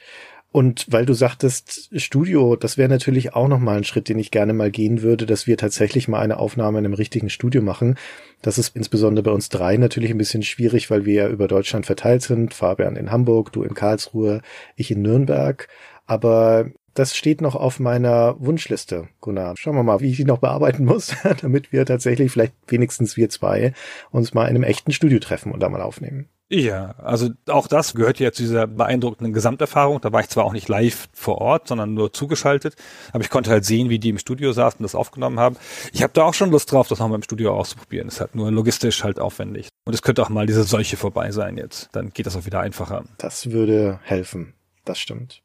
Und 0.52 0.86
weil 0.90 1.06
du 1.06 1.14
sagtest, 1.14 1.90
Studio, 2.00 2.56
das 2.56 2.78
wäre 2.78 2.90
natürlich 2.90 3.34
auch 3.34 3.48
nochmal 3.48 3.78
ein 3.78 3.84
Schritt, 3.84 4.10
den 4.10 4.18
ich 4.18 4.32
gerne 4.32 4.54
mal 4.54 4.72
gehen 4.72 5.02
würde, 5.02 5.26
dass 5.26 5.46
wir 5.46 5.58
tatsächlich 5.58 6.08
mal 6.08 6.22
eine 6.22 6.38
Aufnahme 6.38 6.80
in 6.80 6.86
einem 6.86 6.94
richtigen 6.94 7.30
Studio 7.30 7.62
machen. 7.62 7.96
Das 8.42 8.58
ist 8.58 8.76
insbesondere 8.76 9.24
bei 9.24 9.32
uns 9.32 9.50
drei 9.50 9.78
natürlich 9.78 10.10
ein 10.10 10.18
bisschen 10.18 10.44
schwierig, 10.44 10.90
weil 10.90 11.06
wir 11.06 11.14
ja 11.14 11.28
über 11.28 11.48
Deutschland 11.48 11.86
verteilt 11.86 12.22
sind. 12.22 12.54
Fabian 12.54 12.96
in 12.96 13.12
Hamburg, 13.12 13.52
du 13.52 13.64
in 13.64 13.74
Karlsruhe, 13.74 14.42
ich 14.76 14.90
in 14.90 15.02
Nürnberg. 15.02 15.68
Aber 16.06 16.72
das 16.94 17.16
steht 17.16 17.42
noch 17.42 17.56
auf 17.56 17.80
meiner 17.80 18.36
Wunschliste, 18.40 19.10
Gunnar. 19.22 19.54
Schauen 19.58 19.76
wir 19.76 19.84
mal, 19.84 20.00
wie 20.00 20.10
ich 20.10 20.18
die 20.18 20.26
noch 20.26 20.40
bearbeiten 20.40 20.86
muss, 20.86 21.14
damit 21.42 21.72
wir 21.72 21.86
tatsächlich 21.86 22.32
vielleicht 22.32 22.56
wenigstens 22.68 23.18
wir 23.18 23.30
zwei 23.30 23.74
uns 24.10 24.34
mal 24.34 24.46
in 24.46 24.56
einem 24.56 24.64
echten 24.64 24.92
Studio 24.92 25.20
treffen 25.20 25.52
und 25.52 25.60
da 25.60 25.70
mal 25.70 25.82
aufnehmen. 25.82 26.30
Ja, 26.50 26.96
also 27.00 27.30
auch 27.50 27.68
das 27.68 27.94
gehört 27.94 28.20
ja 28.20 28.32
zu 28.32 28.42
dieser 28.42 28.68
beeindruckenden 28.68 29.34
Gesamterfahrung. 29.34 30.00
Da 30.00 30.14
war 30.14 30.22
ich 30.22 30.30
zwar 30.30 30.46
auch 30.46 30.54
nicht 30.54 30.70
live 30.70 31.10
vor 31.12 31.40
Ort, 31.40 31.68
sondern 31.68 31.94
nur 31.94 32.14
zugeschaltet, 32.14 32.76
aber 33.12 33.22
ich 33.22 33.30
konnte 33.30 33.50
halt 33.50 33.66
sehen, 33.66 33.90
wie 33.90 34.00
die 34.00 34.10
im 34.10 34.18
Studio 34.18 34.54
saßen 34.54 34.80
und 34.80 34.84
das 34.84 34.96
aufgenommen 34.96 35.42
haben. 35.42 35.58
Ich 35.92 36.04
habe 36.04 36.14
da 36.14 36.24
auch 36.24 36.34
schon 36.34 36.50
Lust 36.50 36.72
drauf, 36.72 36.88
das 36.88 37.00
nochmal 37.00 37.18
im 37.18 37.24
Studio 37.24 37.54
auszuprobieren. 37.54 38.08
Ist 38.08 38.22
halt 38.22 38.34
nur 38.34 38.50
logistisch 38.50 39.04
halt 39.04 39.20
aufwendig. 39.20 39.68
Und 39.86 39.94
es 39.94 40.02
könnte 40.02 40.24
auch 40.24 40.30
mal 40.30 40.46
diese 40.46 40.64
Seuche 40.64 40.96
vorbei 40.96 41.32
sein 41.32 41.58
jetzt. 41.58 41.90
Dann 41.92 42.12
geht 42.12 42.26
das 42.26 42.38
auch 42.38 42.46
wieder 42.46 42.62
einfacher. 42.62 43.04
Das 43.18 43.52
würde 43.52 44.00
helfen. 44.04 44.54
Das 44.86 45.00
stimmt. 45.00 45.42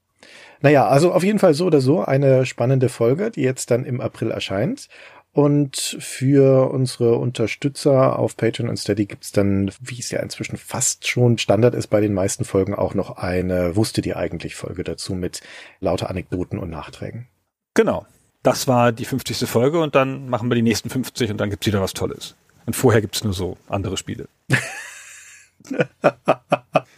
Naja, 0.60 0.86
also 0.86 1.12
auf 1.12 1.24
jeden 1.24 1.40
Fall 1.40 1.54
so 1.54 1.66
oder 1.66 1.80
so 1.80 2.04
eine 2.04 2.46
spannende 2.46 2.88
Folge, 2.88 3.32
die 3.32 3.42
jetzt 3.42 3.72
dann 3.72 3.84
im 3.84 4.00
April 4.00 4.30
erscheint. 4.30 4.88
Und 5.34 5.96
für 5.98 6.70
unsere 6.70 7.16
Unterstützer 7.16 8.18
auf 8.18 8.36
Patreon 8.36 8.68
und 8.68 8.76
Steady 8.76 9.06
gibt's 9.06 9.32
dann, 9.32 9.70
wie 9.80 9.98
es 9.98 10.10
ja 10.10 10.20
inzwischen 10.20 10.58
fast 10.58 11.08
schon 11.08 11.38
Standard 11.38 11.74
ist 11.74 11.86
bei 11.86 12.02
den 12.02 12.12
meisten 12.12 12.44
Folgen, 12.44 12.74
auch 12.74 12.92
noch 12.94 13.16
eine 13.16 13.74
Wusste 13.74 14.02
die 14.02 14.14
eigentlich 14.14 14.56
Folge 14.56 14.84
dazu 14.84 15.14
mit 15.14 15.40
lauter 15.80 16.10
Anekdoten 16.10 16.58
und 16.58 16.68
Nachträgen. 16.68 17.28
Genau. 17.72 18.06
Das 18.42 18.68
war 18.68 18.92
die 18.92 19.04
50. 19.06 19.48
Folge 19.48 19.80
und 19.80 19.94
dann 19.94 20.28
machen 20.28 20.50
wir 20.50 20.56
die 20.56 20.62
nächsten 20.62 20.90
50 20.90 21.30
und 21.30 21.38
dann 21.38 21.48
gibt's 21.48 21.66
wieder 21.66 21.80
was 21.80 21.94
Tolles. 21.94 22.34
Und 22.66 22.74
vorher 22.74 23.00
gibt's 23.00 23.24
nur 23.24 23.32
so 23.32 23.56
andere 23.68 23.96
Spiele. 23.96 24.28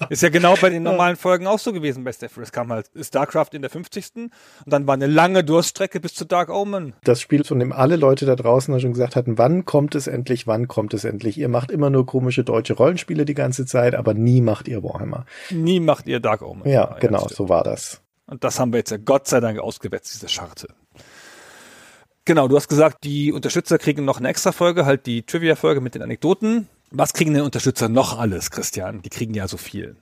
Ist 0.09 0.23
ja 0.23 0.29
genau 0.29 0.55
bei 0.61 0.71
den 0.71 0.83
normalen 0.83 1.17
Folgen 1.17 1.47
auch 1.47 1.59
so 1.59 1.73
gewesen 1.73 2.05
bei 2.05 2.13
Steph. 2.13 2.37
Es 2.39 2.53
kam 2.53 2.71
halt 2.73 2.91
StarCraft 3.01 3.49
in 3.53 3.63
der 3.63 3.71
50. 3.71 4.05
Und 4.17 4.33
dann 4.67 4.87
war 4.87 4.95
eine 4.95 5.07
lange 5.07 5.45
Durststrecke 5.45 6.01
bis 6.01 6.15
zu 6.15 6.25
Dark 6.25 6.51
Omen. 6.51 6.95
Das 7.05 7.21
Spiel, 7.21 7.45
von 7.45 7.59
dem 7.59 7.73
alle 7.73 7.97
Leute 7.97 8.27
da 8.27 8.37
draußen 8.37 8.79
schon 8.81 8.93
gesagt 8.93 9.17
hatten, 9.17 9.39
wann 9.39 9.65
kommt 9.65 9.95
es 9.95 10.07
endlich, 10.07 10.47
wann 10.47 10.69
kommt 10.69 10.95
es 10.95 11.05
endlich? 11.05 11.39
Ihr 11.39 11.49
macht 11.49 11.71
immer 11.71 11.91
nur 11.91 12.07
komische 12.07 12.45
deutsche 12.45 12.75
Rollenspiele 12.75 13.25
die 13.25 13.35
ganze 13.35 13.67
Zeit, 13.67 13.95
aber 13.95 14.15
nie 14.15 14.41
macht 14.41 14.69
ihr 14.69 14.83
Warhammer. 14.83 15.27
Nie 15.51 15.81
macht 15.81 16.07
ihr 16.07 16.21
Dark 16.21 16.43
Omen. 16.43 16.67
Ja, 16.67 16.73
ja 16.73 16.97
genau, 16.99 17.27
so 17.29 17.49
war 17.49 17.63
das. 17.63 18.01
Und 18.27 18.43
das 18.43 18.59
haben 18.59 18.73
wir 18.73 18.79
jetzt 18.79 18.91
ja 18.91 18.97
Gott 18.97 19.29
sei 19.29 19.41
Dank 19.41 19.59
ausgewetzt, 19.59 20.15
diese 20.15 20.29
Scharte. 20.29 20.69
Genau, 22.25 22.49
du 22.49 22.57
hast 22.57 22.69
gesagt, 22.69 23.05
die 23.05 23.33
Unterstützer 23.33 23.77
kriegen 23.79 24.07
noch 24.07 24.19
eine 24.19 24.29
extra 24.29 24.53
Folge, 24.53 24.87
halt 24.87 25.05
die 25.05 25.25
Trivia-Folge 25.25 25.83
mit 25.83 25.95
den 25.95 26.01
Anekdoten. 26.01 26.69
Was 26.97 27.13
kriegen 27.13 27.35
denn 27.35 27.43
Unterstützer 27.43 27.89
noch 27.89 28.17
alles, 28.17 28.53
Christian? 28.53 29.03
Die 29.03 29.11
kriegen 29.11 29.35
ja 29.35 29.49
so 29.49 29.57
viel. 29.57 29.97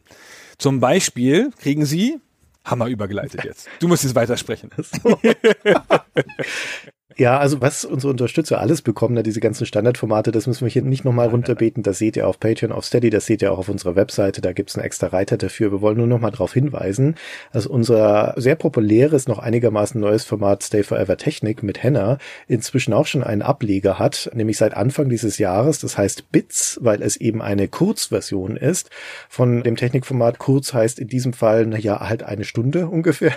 Zum 0.58 0.78
Beispiel 0.78 1.50
kriegen 1.58 1.86
sie, 1.86 2.20
Hammer 2.66 2.86
übergeleitet 2.88 3.44
jetzt. 3.44 3.66
Du 3.80 3.88
musst 3.88 4.04
jetzt 4.04 4.14
weitersprechen. 4.14 4.70
So. 4.76 5.18
Ja, 7.16 7.38
also 7.38 7.60
was 7.60 7.84
unsere 7.84 8.10
Unterstützer 8.10 8.60
alles 8.60 8.82
bekommen, 8.82 9.14
da 9.16 9.22
diese 9.22 9.40
ganzen 9.40 9.66
Standardformate, 9.66 10.32
das 10.32 10.46
müssen 10.46 10.64
wir 10.64 10.70
hier 10.70 10.82
nicht 10.82 11.04
nochmal 11.04 11.28
runterbeten. 11.28 11.82
Das 11.82 11.98
seht 11.98 12.16
ihr 12.16 12.26
auf 12.26 12.40
Patreon, 12.40 12.72
auf 12.72 12.84
Steady, 12.84 13.10
das 13.10 13.26
seht 13.26 13.42
ihr 13.42 13.52
auch 13.52 13.58
auf 13.58 13.68
unserer 13.68 13.96
Webseite. 13.96 14.40
Da 14.40 14.52
gibt's 14.52 14.76
einen 14.76 14.84
extra 14.84 15.08
Reiter 15.08 15.36
dafür. 15.36 15.72
Wir 15.72 15.80
wollen 15.80 15.98
nur 15.98 16.06
nochmal 16.06 16.30
darauf 16.30 16.52
hinweisen, 16.52 17.16
dass 17.52 17.66
unser 17.66 18.34
sehr 18.36 18.56
populäres, 18.56 19.28
noch 19.28 19.38
einigermaßen 19.38 20.00
neues 20.00 20.24
Format 20.24 20.62
Stay 20.62 20.82
Forever 20.82 21.16
Technik 21.16 21.62
mit 21.62 21.82
Henna 21.82 22.18
inzwischen 22.48 22.94
auch 22.94 23.06
schon 23.06 23.22
einen 23.22 23.42
Ableger 23.42 23.98
hat, 23.98 24.30
nämlich 24.34 24.56
seit 24.56 24.74
Anfang 24.74 25.08
dieses 25.08 25.38
Jahres. 25.38 25.80
Das 25.80 25.98
heißt 25.98 26.32
Bits, 26.32 26.78
weil 26.82 27.02
es 27.02 27.16
eben 27.16 27.42
eine 27.42 27.68
Kurzversion 27.68 28.56
ist 28.56 28.90
von 29.28 29.62
dem 29.62 29.76
Technikformat. 29.76 30.38
Kurz 30.38 30.72
heißt 30.72 30.98
in 30.98 31.08
diesem 31.08 31.32
Fall, 31.32 31.66
na 31.66 31.78
ja, 31.78 32.00
halt 32.00 32.22
eine 32.22 32.44
Stunde 32.44 32.88
ungefähr. 32.88 33.32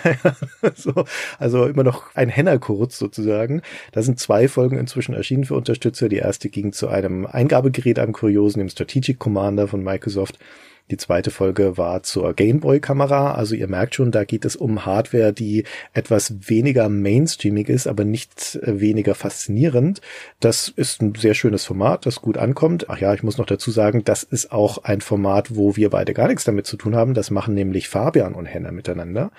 so, 0.74 1.04
also 1.38 1.66
immer 1.66 1.84
noch 1.84 2.14
ein 2.14 2.28
Henna-Kurz 2.28 2.98
sozusagen. 2.98 3.62
Da 3.92 4.02
sind 4.02 4.18
zwei 4.20 4.48
Folgen 4.48 4.78
inzwischen 4.78 5.14
erschienen 5.14 5.44
für 5.44 5.54
Unterstützer. 5.54 6.08
Die 6.08 6.16
erste 6.16 6.48
ging 6.48 6.72
zu 6.72 6.88
einem 6.88 7.26
Eingabegerät, 7.26 7.98
einem 7.98 8.12
Kuriosen, 8.12 8.60
dem 8.60 8.68
Strategic 8.68 9.18
Commander 9.18 9.68
von 9.68 9.82
Microsoft. 9.82 10.38
Die 10.90 10.96
zweite 10.96 11.32
Folge 11.32 11.76
war 11.76 12.04
zur 12.04 12.32
Gameboy-Kamera. 12.32 13.34
Also 13.34 13.56
ihr 13.56 13.66
merkt 13.66 13.96
schon, 13.96 14.12
da 14.12 14.24
geht 14.24 14.44
es 14.44 14.54
um 14.54 14.86
Hardware, 14.86 15.32
die 15.32 15.64
etwas 15.92 16.48
weniger 16.48 16.88
mainstreamig 16.88 17.68
ist, 17.68 17.88
aber 17.88 18.04
nicht 18.04 18.56
äh, 18.62 18.80
weniger 18.80 19.16
faszinierend. 19.16 20.00
Das 20.38 20.68
ist 20.68 21.02
ein 21.02 21.14
sehr 21.16 21.34
schönes 21.34 21.64
Format, 21.64 22.06
das 22.06 22.22
gut 22.22 22.38
ankommt. 22.38 22.88
Ach 22.88 22.98
ja, 22.98 23.12
ich 23.14 23.24
muss 23.24 23.36
noch 23.36 23.46
dazu 23.46 23.72
sagen, 23.72 24.04
das 24.04 24.22
ist 24.22 24.52
auch 24.52 24.78
ein 24.84 25.00
Format, 25.00 25.56
wo 25.56 25.74
wir 25.74 25.90
beide 25.90 26.14
gar 26.14 26.28
nichts 26.28 26.44
damit 26.44 26.66
zu 26.66 26.76
tun 26.76 26.94
haben. 26.94 27.14
Das 27.14 27.32
machen 27.32 27.54
nämlich 27.54 27.88
Fabian 27.88 28.34
und 28.34 28.46
Henna 28.46 28.70
miteinander. 28.70 29.32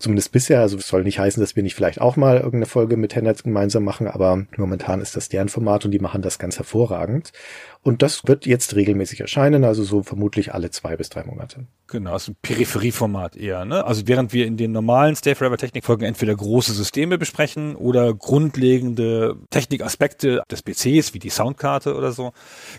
Zumindest 0.00 0.32
bisher. 0.32 0.60
Also 0.60 0.78
es 0.78 0.88
soll 0.88 1.04
nicht 1.04 1.20
heißen, 1.20 1.40
dass 1.40 1.54
wir 1.54 1.62
nicht 1.62 1.76
vielleicht 1.76 2.00
auch 2.00 2.16
mal 2.16 2.36
irgendeine 2.36 2.66
Folge 2.66 2.96
mit 2.96 3.14
Henna 3.14 3.32
gemeinsam 3.32 3.84
machen, 3.84 4.08
aber 4.08 4.46
momentan 4.56 5.00
ist 5.00 5.14
das 5.14 5.28
deren 5.28 5.48
Format 5.48 5.84
und 5.84 5.92
die 5.92 6.00
machen 6.00 6.22
das 6.22 6.40
ganz 6.40 6.58
hervorragend. 6.58 7.32
Und 7.82 8.02
das 8.02 8.26
wird 8.26 8.44
jetzt 8.44 8.74
regelmäßig 8.74 9.20
erscheinen, 9.20 9.64
also 9.64 9.82
so 9.82 10.02
vermutlich 10.02 10.52
alle 10.52 10.70
zwei 10.70 10.96
bis 10.96 11.08
drei 11.08 11.24
Monate. 11.24 11.66
Genau, 11.86 12.16
ist 12.16 12.28
ein 12.28 12.36
Peripherieformat 12.42 13.36
eher. 13.36 13.64
Ne? 13.64 13.84
Also 13.84 14.06
während 14.06 14.32
wir 14.32 14.46
in 14.46 14.56
den 14.56 14.72
normalen 14.72 15.16
Stay 15.16 15.34
Forever 15.34 15.56
Technik-Folgen 15.56 16.04
entweder 16.04 16.34
große 16.34 16.72
Systeme 16.72 17.18
besprechen 17.18 17.76
oder 17.76 18.12
grundlegende 18.12 19.36
Technikaspekte 19.50 20.42
des 20.50 20.62
PCs, 20.62 21.14
wie 21.14 21.18
die 21.18 21.30
Soundkarte 21.30 21.94
oder 21.94 22.12
so, 22.12 22.32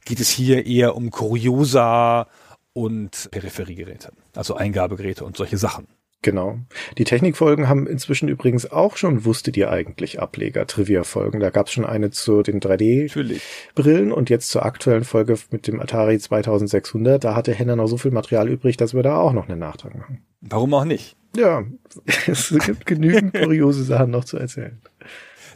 geht 0.06 0.20
es 0.20 0.30
hier 0.30 0.66
eher 0.66 0.96
um 0.96 1.10
Kuriosa 1.10 2.28
und 2.74 3.30
Peripheriegeräte, 3.32 4.12
also 4.36 4.56
Eingabegeräte 4.56 5.26
und 5.26 5.38
solche 5.38 5.58
Sachen. 5.58 5.88
Genau. 6.22 6.60
Die 6.98 7.06
Technikfolgen 7.06 7.70
haben 7.70 7.88
inzwischen 7.88 8.28
übrigens 8.28 8.70
auch 8.70 8.98
schon 8.98 9.24
wusstet 9.24 9.56
ihr 9.56 9.72
eigentlich 9.72 10.20
Ableger, 10.20 10.68
Trivia-Folgen. 10.68 11.40
Da 11.40 11.50
gab 11.50 11.68
es 11.68 11.74
schon 11.74 11.86
eine 11.86 12.12
zu 12.12 12.42
den 12.42 12.60
3D-Brillen 12.60 14.12
und 14.12 14.30
jetzt 14.30 14.50
zur 14.50 14.66
aktuellen 14.66 15.06
Folge 15.06 15.38
mit 15.52 15.68
dem 15.68 15.80
Atari 15.80 16.20
2600. 16.20 17.24
Da 17.24 17.36
hatte 17.36 17.54
Henna 17.54 17.78
noch 17.78 17.88
so 17.88 17.98
viel 17.98 18.12
Material 18.12 18.50
übrig, 18.50 18.76
dass 18.76 18.94
wir 18.94 19.04
da 19.04 19.18
auch 19.18 19.32
noch 19.32 19.48
einen 19.48 19.60
Nachtrag 19.60 19.96
machen. 19.98 20.22
Warum 20.42 20.74
auch 20.74 20.86
nicht? 20.86 21.16
Ja, 21.38 21.64
es 22.28 22.54
gibt 22.66 22.86
genügend 22.86 23.34
kuriose 23.34 23.84
Sachen 23.84 24.12
noch 24.12 24.26
zu 24.26 24.38
erzählen. 24.38 24.82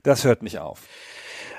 Das 0.03 0.23
hört 0.23 0.43
nicht 0.43 0.59
auf. 0.59 0.87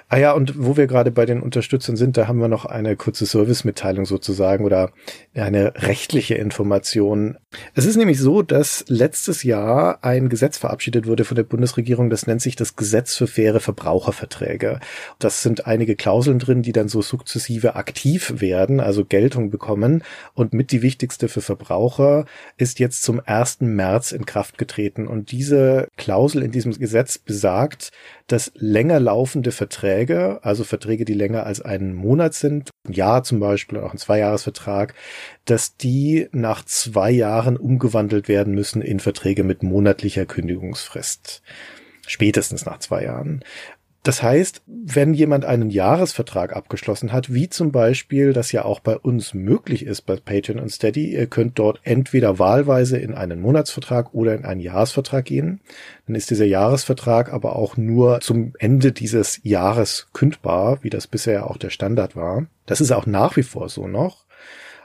Ah 0.09 0.18
ja, 0.18 0.32
und 0.32 0.62
wo 0.62 0.76
wir 0.76 0.86
gerade 0.86 1.11
bei 1.11 1.24
den 1.24 1.40
Unterstützern 1.40 1.96
sind, 1.96 2.16
da 2.16 2.28
haben 2.28 2.38
wir 2.38 2.48
noch 2.48 2.66
eine 2.66 2.94
kurze 2.94 3.24
Servicemitteilung 3.24 4.05
sozusagen 4.05 4.64
oder 4.64 4.90
eine 5.34 5.72
rechtliche 5.76 6.34
Information. 6.34 7.38
Es 7.74 7.86
ist 7.86 7.96
nämlich 7.96 8.20
so, 8.20 8.42
dass 8.42 8.84
letztes 8.88 9.42
Jahr 9.44 10.05
ein 10.05 10.28
Gesetz 10.28 10.59
verabschiedet 10.59 11.07
wurde 11.07 11.24
von 11.24 11.36
der 11.36 11.44
Bundesregierung, 11.44 12.11
das 12.11 12.26
nennt 12.26 12.42
sich 12.42 12.55
das 12.55 12.76
Gesetz 12.76 13.14
für 13.14 13.26
faire 13.26 13.61
Verbraucherverträge. 13.61 14.78
Das 15.18 15.42
sind 15.42 15.66
einige 15.66 15.96
Klauseln 15.96 16.38
drin, 16.38 16.62
die 16.62 16.72
dann 16.72 16.88
so 16.88 17.00
sukzessive 17.00 17.74
aktiv 17.74 18.34
werden, 18.40 18.80
also 18.80 19.05
Geltung 19.07 19.50
bekommen. 19.50 20.05
Und 20.34 20.52
mit 20.52 20.70
die 20.70 20.82
wichtigste 20.82 21.28
für 21.28 21.40
Verbraucher 21.40 22.26
ist 22.59 22.78
jetzt 22.78 23.02
zum 23.02 23.20
1. 23.24 23.62
März 23.62 24.12
in 24.12 24.26
Kraft 24.26 24.59
getreten. 24.59 25.07
Und 25.07 25.32
diese 25.32 25.88
Klausel 25.96 26.42
in 26.42 26.50
diesem 26.50 26.72
Gesetz 26.72 27.18
besagt, 27.18 27.90
dass 28.27 28.53
länger 28.55 29.01
laufende 29.01 29.53
Verträge, 29.53 30.41
also 30.43 30.64
Verträge, 30.64 31.05
die 31.05 31.14
länger 31.14 31.45
als 31.45 31.61
einen 31.61 31.95
Monat 31.95 32.35
sind, 32.35 32.70
ein 32.87 32.93
Jahr 32.93 33.22
zum 33.22 33.39
Beispiel, 33.39 33.79
auch 33.79 33.93
ein 33.93 33.99
Zweijahresvertrag, 33.99 34.95
dass 35.45 35.77
die 35.77 36.29
nach 36.33 36.64
zwei 36.64 37.11
Jahren 37.11 37.57
umgewandelt 37.57 38.29
werden 38.29 38.55
müssen 38.55 38.81
in 38.81 39.01
Verträge 39.01 39.45
mit 39.45 39.62
monatlicher 39.62 40.25
Kündigungsfrist. 40.25 41.43
Spätestens 42.07 42.66
nach 42.66 42.79
zwei 42.79 43.05
Jahren. 43.05 43.43
Das 44.05 44.22
heißt, 44.22 44.62
wenn 44.66 45.14
jemand 45.14 45.46
einen 45.46 45.70
Jahresvertrag 45.70 46.55
abgeschlossen 46.55 47.11
hat, 47.11 47.32
wie 47.32 47.48
zum 47.48 47.72
Beispiel 47.72 48.34
das 48.34 48.52
ja 48.52 48.66
auch 48.66 48.80
bei 48.80 48.98
uns 48.98 49.32
möglich 49.32 49.86
ist 49.86 50.02
bei 50.02 50.16
Patreon 50.16 50.61
und 50.61 50.68
Steady, 50.68 51.14
ihr 51.14 51.26
könnt 51.26 51.59
dort 51.59 51.80
entweder 51.84 52.38
wahlweise 52.38 52.98
in 52.98 53.14
einen 53.14 53.40
Monatsvertrag 53.40 54.12
oder 54.12 54.34
in 54.34 54.44
einen 54.44 54.61
Jahresvertrag 54.61 55.24
gehen. 55.24 55.61
Dann 56.07 56.16
ist 56.16 56.28
dieser 56.28 56.44
Jahresvertrag 56.44 57.32
aber 57.32 57.57
auch 57.57 57.78
nur 57.78 58.20
zum 58.20 58.52
Ende 58.59 58.92
dieses 58.92 59.40
Jahres 59.42 60.09
kündbar, 60.12 60.80
wie 60.82 60.90
das 60.90 61.07
bisher 61.07 61.48
auch 61.48 61.57
der 61.57 61.70
Standard 61.70 62.14
war. 62.14 62.46
Das 62.66 62.82
ist 62.82 62.92
auch 62.92 63.07
nach 63.07 63.38
wie 63.38 63.42
vor 63.42 63.70
so 63.70 63.88
noch. 63.88 64.26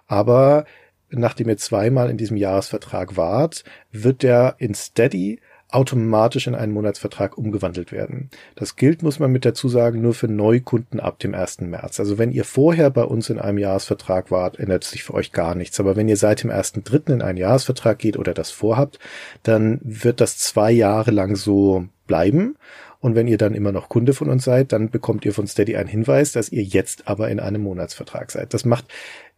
Aber 0.08 0.64
nachdem 1.10 1.50
ihr 1.50 1.58
zweimal 1.58 2.10
in 2.10 2.16
diesem 2.16 2.38
Jahresvertrag 2.38 3.18
wart, 3.18 3.66
wird 3.92 4.24
der 4.24 4.56
in 4.60 4.74
Steady 4.74 5.42
automatisch 5.70 6.48
in 6.48 6.56
einen 6.56 6.74
Monatsvertrag 6.74 7.38
umgewandelt 7.38 7.92
werden. 7.92 8.30
Das 8.56 8.76
gilt, 8.76 9.04
muss 9.04 9.20
man 9.20 9.32
mit 9.32 9.46
dazu 9.46 9.70
sagen, 9.70 10.02
nur 10.02 10.16
für 10.16 10.28
Neukunden 10.28 11.00
ab 11.00 11.20
dem 11.20 11.36
1. 11.36 11.62
März. 11.62 12.00
Also 12.00 12.18
wenn 12.18 12.32
ihr 12.32 12.44
vorher 12.44 12.90
bei 12.90 13.04
uns 13.04 13.30
in 13.30 13.38
einem 13.38 13.60
Jahresvertrag 13.60 14.32
wart, 14.32 14.60
ändert 14.60 14.84
sich 14.84 15.04
für 15.04 15.14
euch 15.14 15.32
gar 15.32 15.54
nichts. 15.54 15.80
Aber 15.80 15.96
wenn 15.96 16.10
ihr 16.10 16.18
seit 16.18 16.44
dem 16.44 16.50
1.3. 16.50 17.14
in 17.14 17.22
einen 17.22 17.38
Jahresvertrag 17.38 18.00
geht 18.00 18.18
oder 18.18 18.34
das 18.34 18.50
vorhabt, 18.50 18.98
dann 19.44 19.80
wird 19.84 20.22
das 20.22 20.40
zwei 20.40 20.72
Jahre 20.72 21.12
lang 21.12 21.36
so 21.36 21.86
bleiben. 22.08 22.56
Und 23.00 23.16
wenn 23.16 23.28
ihr 23.28 23.38
dann 23.38 23.54
immer 23.54 23.72
noch 23.72 23.90
Kunde 23.90 24.14
von 24.14 24.30
uns 24.30 24.44
seid, 24.44 24.74
dann 24.74 24.90
bekommt 24.90 25.24
ihr 25.24 25.34
von 25.34 25.48
Steady 25.48 25.76
einen 25.76 25.88
Hinweis, 25.88 26.32
dass 26.32 26.52
ihr 26.52 26.64
jetzt 26.64 27.08
aber 27.08 27.30
in 27.30 27.40
einem 27.40 27.62
Monatsvertrag 27.62 28.32
seid. 28.32 28.54
Das 28.54 28.66
macht 28.66 28.86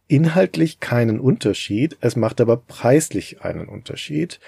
inhaltlich 0.08 0.80
keinen 0.80 1.20
Unterschied, 1.20 1.96
es 2.00 2.16
macht 2.16 2.40
aber 2.40 2.56
preislich 2.56 3.42
einen 3.42 3.68
Unterschied. 3.68 4.40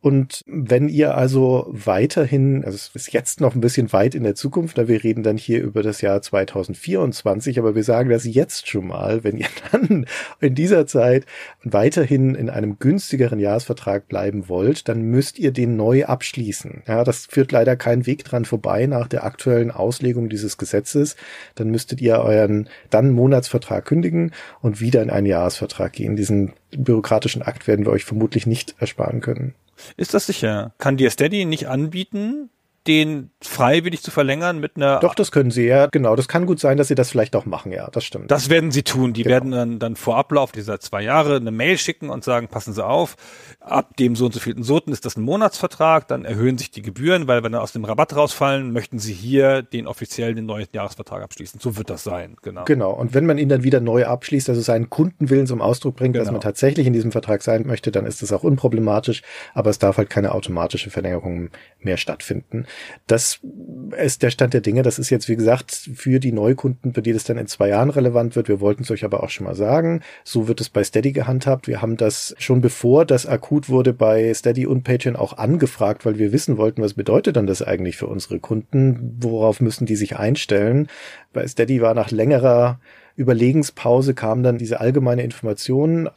Und 0.00 0.42
wenn 0.46 0.88
ihr 0.88 1.16
also 1.16 1.66
weiterhin, 1.68 2.64
also 2.64 2.76
es 2.76 2.90
ist 2.94 3.12
jetzt 3.12 3.40
noch 3.40 3.54
ein 3.54 3.60
bisschen 3.60 3.92
weit 3.92 4.14
in 4.14 4.22
der 4.22 4.34
Zukunft, 4.34 4.78
da 4.78 4.86
wir 4.88 5.02
reden 5.02 5.22
dann 5.22 5.36
hier 5.36 5.62
über 5.62 5.82
das 5.82 6.00
Jahr 6.00 6.22
2024, 6.22 7.58
aber 7.58 7.74
wir 7.74 7.82
sagen 7.82 8.10
das 8.10 8.24
jetzt 8.24 8.68
schon 8.68 8.86
mal, 8.86 9.24
wenn 9.24 9.36
ihr 9.36 9.48
dann 9.72 10.06
in 10.40 10.54
dieser 10.54 10.86
Zeit 10.86 11.24
weiterhin 11.64 12.34
in 12.34 12.50
einem 12.50 12.78
günstigeren 12.78 13.40
Jahresvertrag 13.40 14.06
bleiben 14.06 14.48
wollt, 14.48 14.88
dann 14.88 15.02
müsst 15.02 15.38
ihr 15.38 15.50
den 15.50 15.76
neu 15.76 16.04
abschließen. 16.04 16.82
Ja, 16.86 17.02
das 17.02 17.26
führt 17.26 17.50
leider 17.50 17.74
kein 17.74 18.06
Weg 18.06 18.22
dran 18.22 18.44
vorbei 18.44 18.86
nach 18.86 19.08
der 19.08 19.24
aktuellen 19.24 19.70
Auslegung 19.70 20.28
dieses 20.28 20.58
Gesetzes. 20.58 21.16
Dann 21.54 21.70
müsstet 21.70 22.00
ihr 22.00 22.20
euren 22.20 22.68
dann 22.90 23.10
Monatsvertrag 23.10 23.84
kündigen 23.86 24.32
und 24.60 24.80
wieder 24.80 25.02
in 25.02 25.10
einen 25.10 25.26
Jahresvertrag 25.26 25.92
gehen. 25.92 26.16
Diesen 26.16 26.52
bürokratischen 26.76 27.42
Akt 27.42 27.66
werden 27.66 27.86
wir 27.86 27.92
euch 27.92 28.04
vermutlich 28.04 28.46
nicht 28.46 28.76
ersparen 28.78 29.20
können. 29.20 29.54
Ist 29.96 30.14
das 30.14 30.26
sicher? 30.26 30.74
Kann 30.78 30.96
dir 30.96 31.10
Steady 31.10 31.44
nicht 31.44 31.68
anbieten, 31.68 32.50
den 32.86 33.30
freiwillig 33.42 34.02
zu 34.02 34.10
verlängern 34.10 34.58
mit 34.58 34.76
einer. 34.76 35.00
Doch, 35.00 35.14
das 35.14 35.32
können 35.32 35.50
sie 35.50 35.66
ja, 35.66 35.86
genau. 35.86 36.16
Das 36.16 36.28
kann 36.28 36.46
gut 36.46 36.60
sein, 36.60 36.76
dass 36.76 36.88
sie 36.88 36.94
das 36.94 37.10
vielleicht 37.10 37.36
auch 37.36 37.46
machen, 37.46 37.72
ja, 37.72 37.88
das 37.90 38.04
stimmt. 38.04 38.30
Das 38.30 38.50
werden 38.50 38.70
sie 38.70 38.82
tun. 38.82 39.12
Die 39.12 39.22
genau. 39.22 39.34
werden 39.34 39.50
dann, 39.50 39.78
dann 39.78 39.96
vor 39.96 40.16
Ablauf 40.16 40.52
dieser 40.52 40.80
zwei 40.80 41.02
Jahre 41.02 41.36
eine 41.36 41.50
Mail 41.50 41.78
schicken 41.78 42.10
und 42.10 42.24
sagen, 42.24 42.48
passen 42.48 42.72
Sie 42.72 42.84
auf, 42.84 43.16
ab 43.60 43.96
dem 43.96 44.16
so 44.16 44.26
und 44.26 44.34
so 44.34 44.40
vielten 44.40 44.62
Soten 44.62 44.92
ist 44.92 45.04
das 45.04 45.16
ein 45.16 45.22
Monatsvertrag, 45.22 46.08
dann 46.08 46.24
erhöhen 46.24 46.58
sich 46.58 46.70
die 46.70 46.82
Gebühren, 46.82 47.26
weil 47.26 47.42
wenn 47.42 47.52
wir 47.52 47.62
aus 47.62 47.72
dem 47.72 47.84
Rabatt 47.84 48.14
rausfallen, 48.14 48.72
möchten 48.72 48.98
sie 48.98 49.12
hier 49.12 49.62
den 49.62 49.86
offiziellen, 49.86 50.36
den 50.36 50.46
neuen 50.46 50.66
Jahresvertrag 50.72 51.22
abschließen. 51.22 51.60
So 51.60 51.76
wird 51.76 51.90
das 51.90 52.04
sein, 52.04 52.36
genau. 52.42 52.64
Genau. 52.64 52.92
Und 52.92 53.14
wenn 53.14 53.26
man 53.26 53.38
ihn 53.38 53.48
dann 53.48 53.62
wieder 53.62 53.80
neu 53.80 54.06
abschließt, 54.06 54.48
also 54.48 54.60
seinen 54.60 54.90
Kundenwillen 54.90 55.46
zum 55.46 55.60
Ausdruck 55.60 55.96
bringt, 55.96 56.14
genau. 56.14 56.24
dass 56.24 56.32
man 56.32 56.40
tatsächlich 56.40 56.86
in 56.86 56.92
diesem 56.92 57.12
Vertrag 57.12 57.42
sein 57.42 57.66
möchte, 57.66 57.90
dann 57.90 58.06
ist 58.06 58.22
das 58.22 58.32
auch 58.32 58.42
unproblematisch, 58.42 59.22
aber 59.54 59.70
es 59.70 59.78
darf 59.78 59.96
halt 59.98 60.10
keine 60.10 60.32
automatische 60.32 60.90
Verlängerung 60.90 61.50
mehr 61.80 61.96
stattfinden. 61.96 62.66
Das 63.06 63.40
ist 63.96 64.22
der 64.22 64.30
Stand 64.30 64.54
der 64.54 64.60
Dinge. 64.60 64.82
Das 64.82 64.98
ist 64.98 65.10
jetzt, 65.10 65.28
wie 65.28 65.36
gesagt, 65.36 65.72
für 65.94 66.20
die 66.20 66.32
Neukunden, 66.32 66.92
bei 66.92 67.00
denen 67.00 67.16
es 67.16 67.24
dann 67.24 67.38
in 67.38 67.46
zwei 67.46 67.68
Jahren 67.68 67.90
relevant 67.90 68.36
wird. 68.36 68.48
Wir 68.48 68.60
wollten 68.60 68.82
es 68.82 68.90
euch 68.90 69.04
aber 69.04 69.22
auch 69.22 69.30
schon 69.30 69.46
mal 69.46 69.54
sagen. 69.54 70.02
So 70.24 70.48
wird 70.48 70.60
es 70.60 70.68
bei 70.68 70.82
Steady 70.84 71.12
gehandhabt. 71.12 71.68
Wir 71.68 71.82
haben 71.82 71.96
das 71.96 72.34
schon 72.38 72.60
bevor 72.60 73.04
das 73.04 73.26
akut 73.26 73.68
wurde 73.68 73.92
bei 73.92 74.32
Steady 74.34 74.66
und 74.66 74.84
Patreon 74.84 75.16
auch 75.16 75.38
angefragt, 75.38 76.04
weil 76.04 76.18
wir 76.18 76.32
wissen 76.32 76.56
wollten, 76.56 76.82
was 76.82 76.94
bedeutet 76.94 77.36
dann 77.36 77.46
das 77.46 77.62
eigentlich 77.62 77.96
für 77.96 78.06
unsere 78.06 78.40
Kunden? 78.40 79.16
Worauf 79.20 79.60
müssen 79.60 79.86
die 79.86 79.96
sich 79.96 80.16
einstellen? 80.16 80.88
Bei 81.32 81.46
Steady 81.46 81.80
war 81.80 81.94
nach 81.94 82.10
längerer 82.10 82.80
Überlegenspause 83.16 84.14
kam 84.14 84.42
dann 84.42 84.58
diese 84.58 84.80
allgemeine 84.80 85.22
Information 85.22 86.10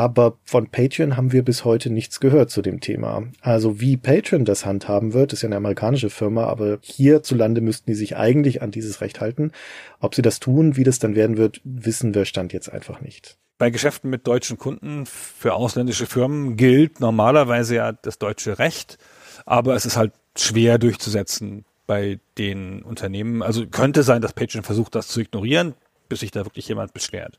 aber 0.00 0.38
von 0.44 0.70
Patreon 0.70 1.18
haben 1.18 1.30
wir 1.30 1.44
bis 1.44 1.66
heute 1.66 1.90
nichts 1.90 2.20
gehört 2.20 2.48
zu 2.48 2.62
dem 2.62 2.80
Thema. 2.80 3.24
Also 3.42 3.82
wie 3.82 3.98
Patreon 3.98 4.46
das 4.46 4.64
handhaben 4.64 5.12
wird, 5.12 5.34
ist 5.34 5.42
ja 5.42 5.48
eine 5.48 5.56
amerikanische 5.56 6.08
Firma, 6.08 6.44
aber 6.44 6.78
hierzulande 6.80 7.60
müssten 7.60 7.90
die 7.90 7.94
sich 7.94 8.16
eigentlich 8.16 8.62
an 8.62 8.70
dieses 8.70 9.02
Recht 9.02 9.20
halten. 9.20 9.52
Ob 9.98 10.14
sie 10.14 10.22
das 10.22 10.40
tun, 10.40 10.78
wie 10.78 10.84
das 10.84 11.00
dann 11.00 11.16
werden 11.16 11.36
wird, 11.36 11.60
wissen 11.64 12.14
wir 12.14 12.24
Stand 12.24 12.54
jetzt 12.54 12.72
einfach 12.72 13.02
nicht. 13.02 13.36
Bei 13.58 13.68
Geschäften 13.68 14.08
mit 14.08 14.26
deutschen 14.26 14.56
Kunden 14.56 15.04
für 15.04 15.52
ausländische 15.52 16.06
Firmen 16.06 16.56
gilt 16.56 17.00
normalerweise 17.00 17.74
ja 17.74 17.92
das 17.92 18.16
deutsche 18.16 18.58
Recht, 18.58 18.96
aber 19.44 19.74
es 19.74 19.84
ist 19.84 19.98
halt 19.98 20.12
schwer 20.34 20.78
durchzusetzen 20.78 21.66
bei 21.86 22.20
den 22.38 22.82
Unternehmen. 22.82 23.42
Also 23.42 23.66
könnte 23.66 24.02
sein, 24.02 24.22
dass 24.22 24.32
Patreon 24.32 24.64
versucht, 24.64 24.94
das 24.94 25.08
zu 25.08 25.20
ignorieren, 25.20 25.74
bis 26.08 26.20
sich 26.20 26.30
da 26.30 26.46
wirklich 26.46 26.66
jemand 26.68 26.94
beschwert. 26.94 27.38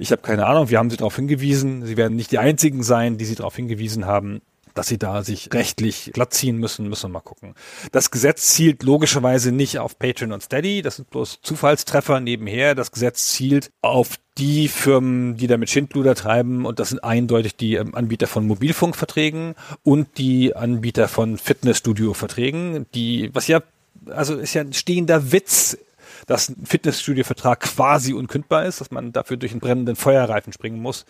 Ich 0.00 0.12
habe 0.12 0.22
keine 0.22 0.46
Ahnung, 0.46 0.70
wir 0.70 0.78
haben 0.78 0.88
sie 0.88 0.96
darauf 0.96 1.16
hingewiesen. 1.16 1.84
Sie 1.84 1.98
werden 1.98 2.16
nicht 2.16 2.32
die 2.32 2.38
einzigen 2.38 2.82
sein, 2.82 3.18
die 3.18 3.26
sie 3.26 3.34
darauf 3.34 3.54
hingewiesen 3.54 4.06
haben, 4.06 4.40
dass 4.72 4.86
sie 4.86 4.96
da 4.96 5.22
sich 5.22 5.52
rechtlich 5.52 6.10
glatt 6.14 6.32
ziehen 6.32 6.56
müssen, 6.56 6.88
müssen 6.88 7.10
wir 7.10 7.18
mal 7.18 7.20
gucken. 7.20 7.54
Das 7.92 8.10
Gesetz 8.10 8.54
zielt 8.54 8.82
logischerweise 8.82 9.52
nicht 9.52 9.78
auf 9.78 9.98
Patreon 9.98 10.32
und 10.32 10.42
Steady, 10.42 10.80
das 10.80 10.96
sind 10.96 11.10
bloß 11.10 11.40
Zufallstreffer 11.42 12.18
nebenher. 12.20 12.74
Das 12.74 12.92
Gesetz 12.92 13.34
zielt 13.34 13.72
auf 13.82 14.16
die 14.38 14.68
Firmen, 14.68 15.36
die 15.36 15.48
damit 15.48 15.68
Schindluder 15.68 16.14
treiben 16.14 16.64
und 16.64 16.80
das 16.80 16.88
sind 16.88 17.04
eindeutig 17.04 17.56
die 17.56 17.74
ähm, 17.74 17.94
Anbieter 17.94 18.26
von 18.26 18.46
Mobilfunkverträgen 18.46 19.54
und 19.82 20.16
die 20.16 20.56
Anbieter 20.56 21.08
von 21.08 21.36
Fitnessstudio-Verträgen, 21.36 22.86
die, 22.94 23.28
was 23.34 23.48
ja, 23.48 23.60
also 24.08 24.36
ist 24.36 24.54
ja 24.54 24.62
ein 24.62 24.72
stehender 24.72 25.30
Witz 25.30 25.76
dass 26.26 26.48
ein 26.48 26.64
Fitnessstudio-Vertrag 26.64 27.60
quasi 27.60 28.12
unkündbar 28.12 28.64
ist, 28.64 28.80
dass 28.80 28.90
man 28.90 29.12
dafür 29.12 29.36
durch 29.36 29.52
einen 29.52 29.60
brennenden 29.60 29.96
Feuerreifen 29.96 30.52
springen 30.52 30.80
muss. 30.80 31.04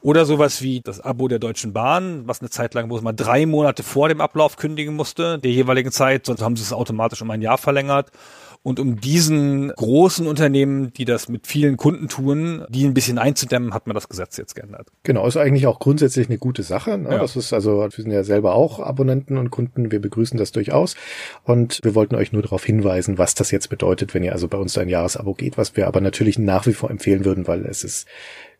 Oder 0.00 0.24
sowas 0.24 0.62
wie 0.62 0.80
das 0.80 1.00
Abo 1.00 1.28
der 1.28 1.38
Deutschen 1.38 1.72
Bahn, 1.72 2.26
was 2.26 2.40
eine 2.40 2.50
Zeit 2.50 2.74
lang, 2.74 2.90
wo 2.90 3.00
man 3.00 3.16
drei 3.16 3.46
Monate 3.46 3.82
vor 3.82 4.08
dem 4.08 4.20
Ablauf 4.20 4.56
kündigen 4.56 4.94
musste, 4.94 5.38
der 5.38 5.50
jeweiligen 5.50 5.92
Zeit, 5.92 6.26
sonst 6.26 6.42
haben 6.42 6.56
sie 6.56 6.62
es 6.62 6.72
automatisch 6.72 7.22
um 7.22 7.30
ein 7.30 7.42
Jahr 7.42 7.58
verlängert. 7.58 8.10
Und 8.62 8.78
um 8.78 9.00
diesen 9.00 9.70
großen 9.70 10.26
Unternehmen, 10.26 10.92
die 10.92 11.06
das 11.06 11.30
mit 11.30 11.46
vielen 11.46 11.78
Kunden 11.78 12.08
tun, 12.08 12.66
die 12.68 12.84
ein 12.84 12.92
bisschen 12.92 13.16
einzudämmen, 13.16 13.72
hat 13.72 13.86
man 13.86 13.94
das 13.94 14.10
Gesetz 14.10 14.36
jetzt 14.36 14.54
geändert. 14.54 14.88
Genau, 15.02 15.26
ist 15.26 15.38
eigentlich 15.38 15.66
auch 15.66 15.78
grundsätzlich 15.78 16.28
eine 16.28 16.36
gute 16.36 16.62
Sache. 16.62 16.98
Ne? 16.98 17.10
Ja. 17.10 17.18
Das 17.18 17.36
ist 17.36 17.54
also, 17.54 17.78
wir 17.78 17.90
sind 17.90 18.10
ja 18.10 18.22
selber 18.22 18.54
auch 18.54 18.78
Abonnenten 18.78 19.38
und 19.38 19.50
Kunden, 19.50 19.90
wir 19.90 20.00
begrüßen 20.00 20.36
das 20.36 20.52
durchaus. 20.52 20.94
Und 21.44 21.80
wir 21.84 21.94
wollten 21.94 22.16
euch 22.16 22.32
nur 22.32 22.42
darauf 22.42 22.62
hinweisen, 22.62 23.16
was 23.16 23.34
das 23.34 23.50
jetzt 23.50 23.70
bedeutet, 23.70 24.12
wenn 24.12 24.22
ihr 24.22 24.32
also 24.32 24.46
bei 24.46 24.58
uns 24.58 24.76
ein 24.76 24.90
Jahresabo 24.90 25.32
geht, 25.32 25.56
was 25.56 25.74
wir 25.76 25.86
aber 25.86 26.02
natürlich 26.02 26.38
nach 26.38 26.66
wie 26.66 26.74
vor 26.74 26.90
empfehlen 26.90 27.24
würden, 27.24 27.48
weil 27.48 27.64
es 27.64 27.82
ist 27.82 28.06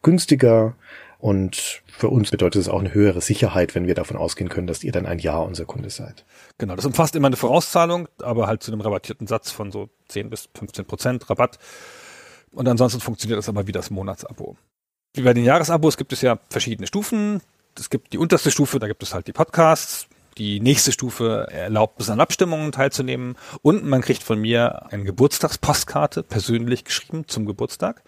günstiger, 0.01 0.77
und 1.21 1.83
für 1.87 2.09
uns 2.09 2.31
bedeutet 2.31 2.63
es 2.63 2.69
auch 2.69 2.81
eine 2.81 2.95
höhere 2.95 3.21
Sicherheit, 3.21 3.75
wenn 3.75 3.87
wir 3.87 3.95
davon 3.95 4.17
ausgehen 4.17 4.49
können, 4.49 4.67
dass 4.67 4.83
ihr 4.83 4.93
dann 4.93 5.05
ein 5.05 5.19
Jahr 5.19 5.45
unser 5.45 5.67
Kunde 5.67 5.91
seid. 5.91 6.25
Genau, 6.57 6.77
das 6.77 6.87
umfasst 6.87 7.15
immer 7.15 7.27
eine 7.27 7.37
Vorauszahlung, 7.37 8.09
aber 8.23 8.47
halt 8.47 8.63
zu 8.63 8.73
einem 8.73 8.81
rabattierten 8.81 9.27
Satz 9.27 9.51
von 9.51 9.71
so 9.71 9.91
10 10.09 10.31
bis 10.31 10.49
15 10.55 10.87
Prozent 10.87 11.29
Rabatt. 11.29 11.59
Und 12.53 12.67
ansonsten 12.69 13.01
funktioniert 13.01 13.39
das 13.39 13.51
aber 13.51 13.67
wie 13.67 13.73
das 13.73 13.91
Monatsabo. 13.91 14.57
Wie 15.13 15.23
bei 15.23 15.35
den 15.35 15.45
Jahresabos 15.45 15.99
gibt 15.99 16.15
es 16.15 16.23
ja 16.23 16.39
verschiedene 16.49 16.87
Stufen. 16.87 17.43
Es 17.79 17.91
gibt 17.91 18.15
die 18.15 18.19
unterste 18.19 18.51
Stufe, 18.51 18.79
da 18.79 18.89
gibt 18.89 19.03
es 19.03 19.13
halt 19.13 19.27
die 19.27 19.33
Podcasts, 19.33 20.09
die 20.39 20.59
nächste 20.61 20.91
Stufe 20.91 21.49
erlaubt 21.51 22.01
es 22.01 22.09
an 22.09 22.21
Abstimmungen 22.21 22.73
teilzunehmen 22.73 23.37
und 23.61 23.85
man 23.85 24.01
kriegt 24.01 24.23
von 24.23 24.41
mir 24.41 24.91
eine 24.91 25.05
Geburtstagspostkarte 25.05 26.23
persönlich 26.23 26.85
geschrieben 26.85 27.29
zum 27.29 27.45
Geburtstag 27.45 28.03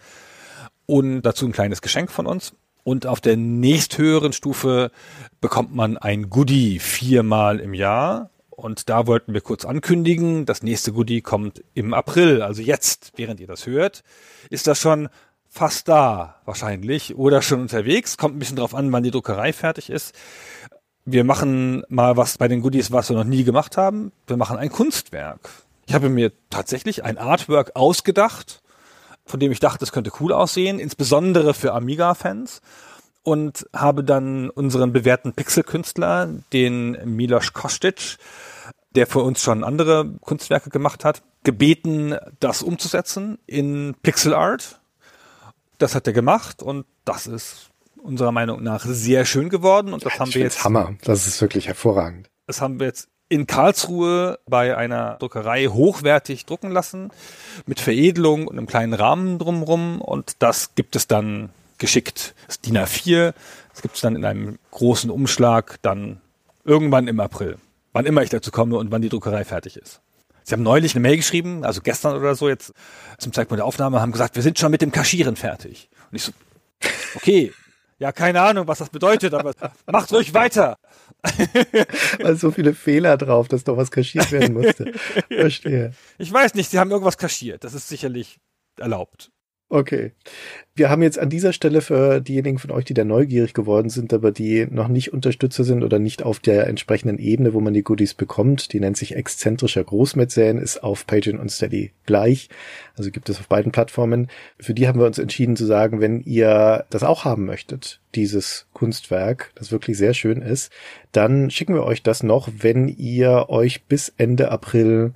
und 0.87 1.21
dazu 1.21 1.45
ein 1.45 1.51
kleines 1.51 1.81
Geschenk 1.81 2.11
von 2.11 2.25
uns. 2.25 2.53
Und 2.83 3.07
auf 3.07 3.21
der 3.21 3.37
nächsthöheren 3.37 4.33
Stufe 4.33 4.91
bekommt 5.39 5.73
man 5.73 5.97
ein 5.97 6.29
Goodie 6.29 6.79
viermal 6.79 7.59
im 7.59 7.73
Jahr. 7.73 8.29
Und 8.49 8.89
da 8.89 9.07
wollten 9.07 9.33
wir 9.33 9.41
kurz 9.41 9.65
ankündigen, 9.65 10.45
das 10.45 10.63
nächste 10.63 10.91
Goodie 10.93 11.21
kommt 11.21 11.63
im 11.73 11.93
April, 11.93 12.41
also 12.41 12.61
jetzt, 12.61 13.13
während 13.15 13.39
ihr 13.39 13.47
das 13.47 13.65
hört, 13.65 14.03
ist 14.49 14.67
das 14.67 14.79
schon 14.79 15.09
fast 15.49 15.87
da 15.87 16.41
wahrscheinlich 16.45 17.15
oder 17.15 17.41
schon 17.41 17.61
unterwegs. 17.61 18.17
Kommt 18.17 18.35
ein 18.35 18.39
bisschen 18.39 18.57
drauf 18.57 18.73
an, 18.73 18.91
wann 18.91 19.03
die 19.03 19.11
Druckerei 19.11 19.53
fertig 19.53 19.89
ist. 19.89 20.15
Wir 21.05 21.23
machen 21.23 21.83
mal 21.89 22.17
was 22.17 22.37
bei 22.37 22.47
den 22.47 22.61
Goodies, 22.61 22.91
was 22.91 23.09
wir 23.09 23.17
noch 23.17 23.23
nie 23.23 23.43
gemacht 23.43 23.77
haben. 23.77 24.11
Wir 24.25 24.37
machen 24.37 24.57
ein 24.57 24.71
Kunstwerk. 24.71 25.49
Ich 25.85 25.93
habe 25.93 26.09
mir 26.09 26.31
tatsächlich 26.49 27.03
ein 27.03 27.17
Artwork 27.17 27.75
ausgedacht, 27.75 28.62
von 29.25 29.39
dem 29.39 29.51
ich 29.51 29.59
dachte, 29.59 29.83
es 29.83 29.91
könnte 29.91 30.11
cool 30.19 30.33
aussehen, 30.33 30.79
insbesondere 30.79 31.53
für 31.53 31.73
Amiga-Fans. 31.73 32.61
Und 33.25 33.65
habe 33.73 34.03
dann 34.03 34.49
unseren 34.49 34.91
bewährten 34.91 35.31
Pixel-Künstler, 35.31 36.27
den 36.51 36.97
Milos 37.05 37.53
Kostic, 37.53 38.17
der 38.95 39.07
für 39.07 39.21
uns 39.21 39.41
schon 39.41 39.63
andere 39.63 40.13
Kunstwerke 40.19 40.69
gemacht 40.69 41.05
hat, 41.05 41.21
gebeten, 41.43 42.15
das 42.41 42.61
umzusetzen 42.61 43.37
in 43.45 43.95
Pixel 44.03 44.33
Art. 44.33 44.81
Das 45.77 45.95
hat 45.95 46.05
er 46.05 46.13
gemacht 46.13 46.61
und 46.61 46.85
das 47.05 47.27
ist 47.27 47.69
unserer 48.01 48.31
Meinung 48.31 48.61
nach 48.61 48.85
sehr 48.85 49.25
schön 49.25 49.49
geworden 49.49 49.93
und 49.93 50.05
das 50.05 50.13
ja, 50.15 50.19
haben 50.19 50.33
wir 50.33 50.41
jetzt. 50.41 50.63
Hammer, 50.63 50.95
das 51.03 51.25
ist 51.25 51.41
wirklich 51.41 51.67
hervorragend. 51.67 52.29
Das 52.45 52.61
haben 52.61 52.79
wir 52.79 52.87
jetzt 52.87 53.07
in 53.33 53.47
Karlsruhe 53.47 54.39
bei 54.47 54.77
einer 54.77 55.15
Druckerei 55.15 55.65
hochwertig 55.65 56.45
drucken 56.45 56.71
lassen, 56.71 57.09
mit 57.65 57.79
Veredelung 57.79 58.47
und 58.47 58.57
einem 58.57 58.67
kleinen 58.67 58.93
Rahmen 58.93 59.39
drumrum 59.39 60.01
und 60.01 60.35
das 60.39 60.75
gibt 60.75 60.95
es 60.95 61.07
dann 61.07 61.49
geschickt. 61.79 62.35
Das 62.47 62.61
DIN 62.61 62.77
A4, 62.77 63.33
das 63.71 63.81
gibt 63.81 63.95
es 63.95 64.01
dann 64.01 64.15
in 64.15 64.23
einem 64.23 64.59
großen 64.71 65.09
Umschlag 65.09 65.79
dann 65.81 66.21
irgendwann 66.63 67.07
im 67.07 67.19
April. 67.19 67.57
Wann 67.91 68.05
immer 68.05 68.21
ich 68.21 68.29
dazu 68.29 68.51
komme 68.51 68.77
und 68.77 68.91
wann 68.91 69.01
die 69.01 69.09
Druckerei 69.09 69.43
fertig 69.43 69.77
ist. 69.77 70.01
Sie 70.43 70.53
haben 70.53 70.63
neulich 70.63 70.93
eine 70.93 71.01
Mail 71.01 71.17
geschrieben, 71.17 71.63
also 71.63 71.81
gestern 71.81 72.15
oder 72.15 72.35
so 72.35 72.49
jetzt 72.49 72.73
zum 73.17 73.33
Zeitpunkt 73.33 73.59
der 73.59 73.65
Aufnahme, 73.65 74.01
haben 74.01 74.11
gesagt, 74.11 74.35
wir 74.35 74.43
sind 74.43 74.59
schon 74.59 74.71
mit 74.71 74.81
dem 74.81 74.91
Kaschieren 74.91 75.35
fertig. 75.35 75.89
Und 76.11 76.17
ich 76.17 76.23
so, 76.23 76.31
okay, 77.15 77.53
ja, 77.99 78.11
keine 78.11 78.41
Ahnung, 78.41 78.67
was 78.67 78.79
das 78.79 78.89
bedeutet, 78.89 79.33
aber 79.33 79.53
macht 79.85 80.11
ruhig 80.11 80.33
weiter. 80.33 80.77
Weil 82.19 82.35
so 82.35 82.51
viele 82.51 82.73
Fehler 82.73 83.17
drauf, 83.17 83.47
dass 83.47 83.63
doch 83.63 83.77
was 83.77 83.91
kaschiert 83.91 84.31
werden 84.31 84.53
musste. 84.53 84.93
Verstehe. 85.29 85.93
Ich 86.17 86.31
weiß 86.31 86.53
nicht, 86.55 86.69
sie 86.69 86.79
haben 86.79 86.91
irgendwas 86.91 87.17
kaschiert. 87.17 87.63
Das 87.63 87.73
ist 87.73 87.87
sicherlich 87.87 88.39
erlaubt. 88.77 89.31
Okay. 89.69 90.11
Wir 90.75 90.89
haben 90.89 91.01
jetzt 91.01 91.17
an 91.17 91.29
dieser 91.29 91.53
Stelle 91.53 91.81
für 91.81 92.19
diejenigen 92.19 92.59
von 92.59 92.71
euch, 92.71 92.85
die 92.85 92.93
da 92.93 93.03
neugierig 93.03 93.53
geworden 93.53 93.89
sind, 93.89 94.13
aber 94.13 94.31
die 94.31 94.67
noch 94.69 94.87
nicht 94.87 95.13
Unterstützer 95.13 95.63
sind 95.63 95.83
oder 95.83 95.99
nicht 95.99 96.23
auf 96.23 96.39
der 96.39 96.67
entsprechenden 96.67 97.17
Ebene, 97.17 97.53
wo 97.53 97.59
man 97.59 97.73
die 97.73 97.83
Goodies 97.83 98.13
bekommt, 98.13 98.73
die 98.73 98.79
nennt 98.79 98.97
sich 98.97 99.15
exzentrischer 99.15 99.83
Großmäzen, 99.83 100.59
ist 100.59 100.83
auf 100.83 101.07
Patreon 101.07 101.39
und 101.39 101.51
Steady 101.51 101.91
gleich. 102.05 102.49
Also 102.95 103.09
gibt 103.11 103.29
es 103.29 103.39
auf 103.39 103.47
beiden 103.47 103.71
Plattformen. 103.71 104.27
Für 104.59 104.73
die 104.73 104.87
haben 104.87 104.99
wir 104.99 105.07
uns 105.07 105.19
entschieden 105.19 105.55
zu 105.55 105.65
sagen, 105.65 106.01
wenn 106.01 106.21
ihr 106.21 106.85
das 106.89 107.03
auch 107.03 107.25
haben 107.25 107.45
möchtet, 107.45 107.99
dieses 108.15 108.67
Kunstwerk, 108.73 109.51
das 109.55 109.71
wirklich 109.71 109.97
sehr 109.97 110.13
schön 110.13 110.41
ist, 110.41 110.71
dann 111.11 111.49
schicken 111.49 111.73
wir 111.73 111.83
euch 111.83 112.03
das 112.03 112.21
noch, 112.21 112.49
wenn 112.59 112.87
ihr 112.87 113.49
euch 113.49 113.85
bis 113.85 114.13
Ende 114.17 114.51
April 114.51 115.13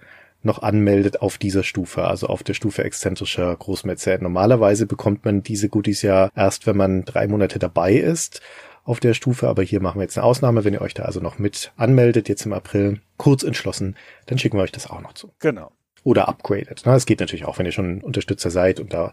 noch 0.48 0.64
anmeldet 0.64 1.22
auf 1.22 1.38
dieser 1.38 1.62
Stufe, 1.64 2.06
also 2.06 2.28
auf 2.28 2.42
der 2.42 2.56
Stufe 2.56 2.84
exzentrischer 2.84 3.56
Großmäzen. 3.56 4.24
Normalerweise 4.24 4.88
bekommt 4.88 5.26
man 5.26 5.44
diese 5.44 5.70
Goodies 5.70 6.02
ja 6.02 6.30
erst, 6.36 6.66
wenn 6.66 6.78
man 6.78 7.06
drei 7.06 7.28
Monate 7.28 7.60
dabei 7.60 7.94
ist 7.94 8.42
auf 8.84 9.00
der 9.00 9.14
Stufe, 9.14 9.48
aber 9.48 9.64
hier 9.64 9.82
machen 9.82 10.00
wir 10.00 10.04
jetzt 10.04 10.18
eine 10.18 10.26
Ausnahme. 10.26 10.64
Wenn 10.64 10.74
ihr 10.74 10.82
euch 10.82 10.94
da 10.94 11.04
also 11.04 11.20
noch 11.20 11.38
mit 11.38 11.74
anmeldet, 11.76 12.30
jetzt 12.30 12.46
im 12.46 12.54
April, 12.54 13.02
kurz 13.18 13.44
entschlossen, 13.44 13.98
dann 14.26 14.40
schicken 14.40 14.58
wir 14.58 14.64
euch 14.64 14.72
das 14.72 14.90
auch 14.90 15.02
noch 15.02 15.14
zu. 15.14 15.34
Genau. 15.40 15.72
Oder 16.04 16.30
upgradet. 16.30 16.86
Das 16.86 17.06
geht 17.06 17.20
natürlich 17.20 17.46
auch, 17.46 17.60
wenn 17.60 17.66
ihr 17.66 17.74
schon 17.74 18.02
Unterstützer 18.02 18.50
seid 18.50 18.80
und 18.80 18.94
da 18.94 19.12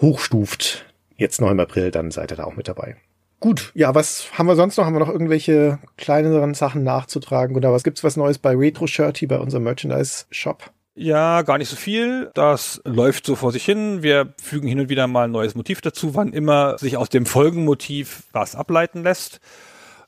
hochstuft, 0.00 0.86
jetzt 1.16 1.40
noch 1.40 1.50
im 1.50 1.60
April, 1.60 1.90
dann 1.90 2.10
seid 2.10 2.32
ihr 2.32 2.36
da 2.36 2.44
auch 2.44 2.56
mit 2.56 2.68
dabei. 2.68 2.96
Gut, 3.40 3.72
ja, 3.74 3.94
was 3.94 4.26
haben 4.32 4.46
wir 4.46 4.56
sonst 4.56 4.76
noch? 4.76 4.86
Haben 4.86 4.94
wir 4.94 5.00
noch 5.00 5.10
irgendwelche 5.10 5.78
kleineren 5.98 6.54
Sachen 6.54 6.82
nachzutragen 6.84 7.54
oder 7.56 7.72
was 7.72 7.84
gibt's 7.84 8.02
was 8.02 8.16
Neues 8.16 8.38
bei 8.38 8.54
Retro 8.56 8.86
Shirty 8.86 9.26
bei 9.26 9.38
unserem 9.38 9.64
Merchandise 9.64 10.24
Shop? 10.30 10.70
Ja, 10.94 11.42
gar 11.42 11.58
nicht 11.58 11.68
so 11.68 11.76
viel. 11.76 12.30
Das 12.32 12.80
läuft 12.84 13.26
so 13.26 13.36
vor 13.36 13.52
sich 13.52 13.66
hin. 13.66 14.02
Wir 14.02 14.32
fügen 14.42 14.66
hin 14.66 14.80
und 14.80 14.88
wieder 14.88 15.06
mal 15.06 15.24
ein 15.24 15.30
neues 15.30 15.54
Motiv 15.54 15.82
dazu, 15.82 16.14
wann 16.14 16.32
immer 16.32 16.78
sich 16.78 16.96
aus 16.96 17.10
dem 17.10 17.26
Folgenmotiv 17.26 18.22
was 18.32 18.54
ableiten 18.54 19.02
lässt. 19.02 19.40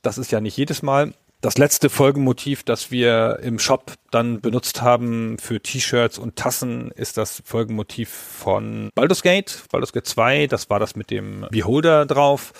Das 0.01 0.17
ist 0.17 0.33
ja 0.33 0.41
nicht 0.41 0.57
jedes 0.57 0.83
Mal. 0.83 1.13
Das 1.41 1.57
letzte 1.57 1.89
Folgenmotiv, 1.89 2.65
das 2.65 2.91
wir 2.91 3.39
im 3.43 3.61
Shop 3.61 3.93
dann 4.11 4.41
benutzt 4.41 4.83
haben 4.83 5.39
für 5.39 5.61
T-Shirts 5.61 6.19
und 6.19 6.35
Tassen, 6.35 6.91
ist 6.97 7.17
das 7.17 7.43
Folgenmotiv 7.45 8.09
von 8.09 8.91
Baldur's 8.97 9.23
Gate, 9.23 9.63
Baldur's 9.71 9.93
Gate 9.93 10.07
2. 10.07 10.47
Das 10.49 10.69
war 10.69 10.81
das 10.81 10.97
mit 10.97 11.11
dem 11.11 11.47
Beholder 11.53 12.07
drauf. 12.07 12.53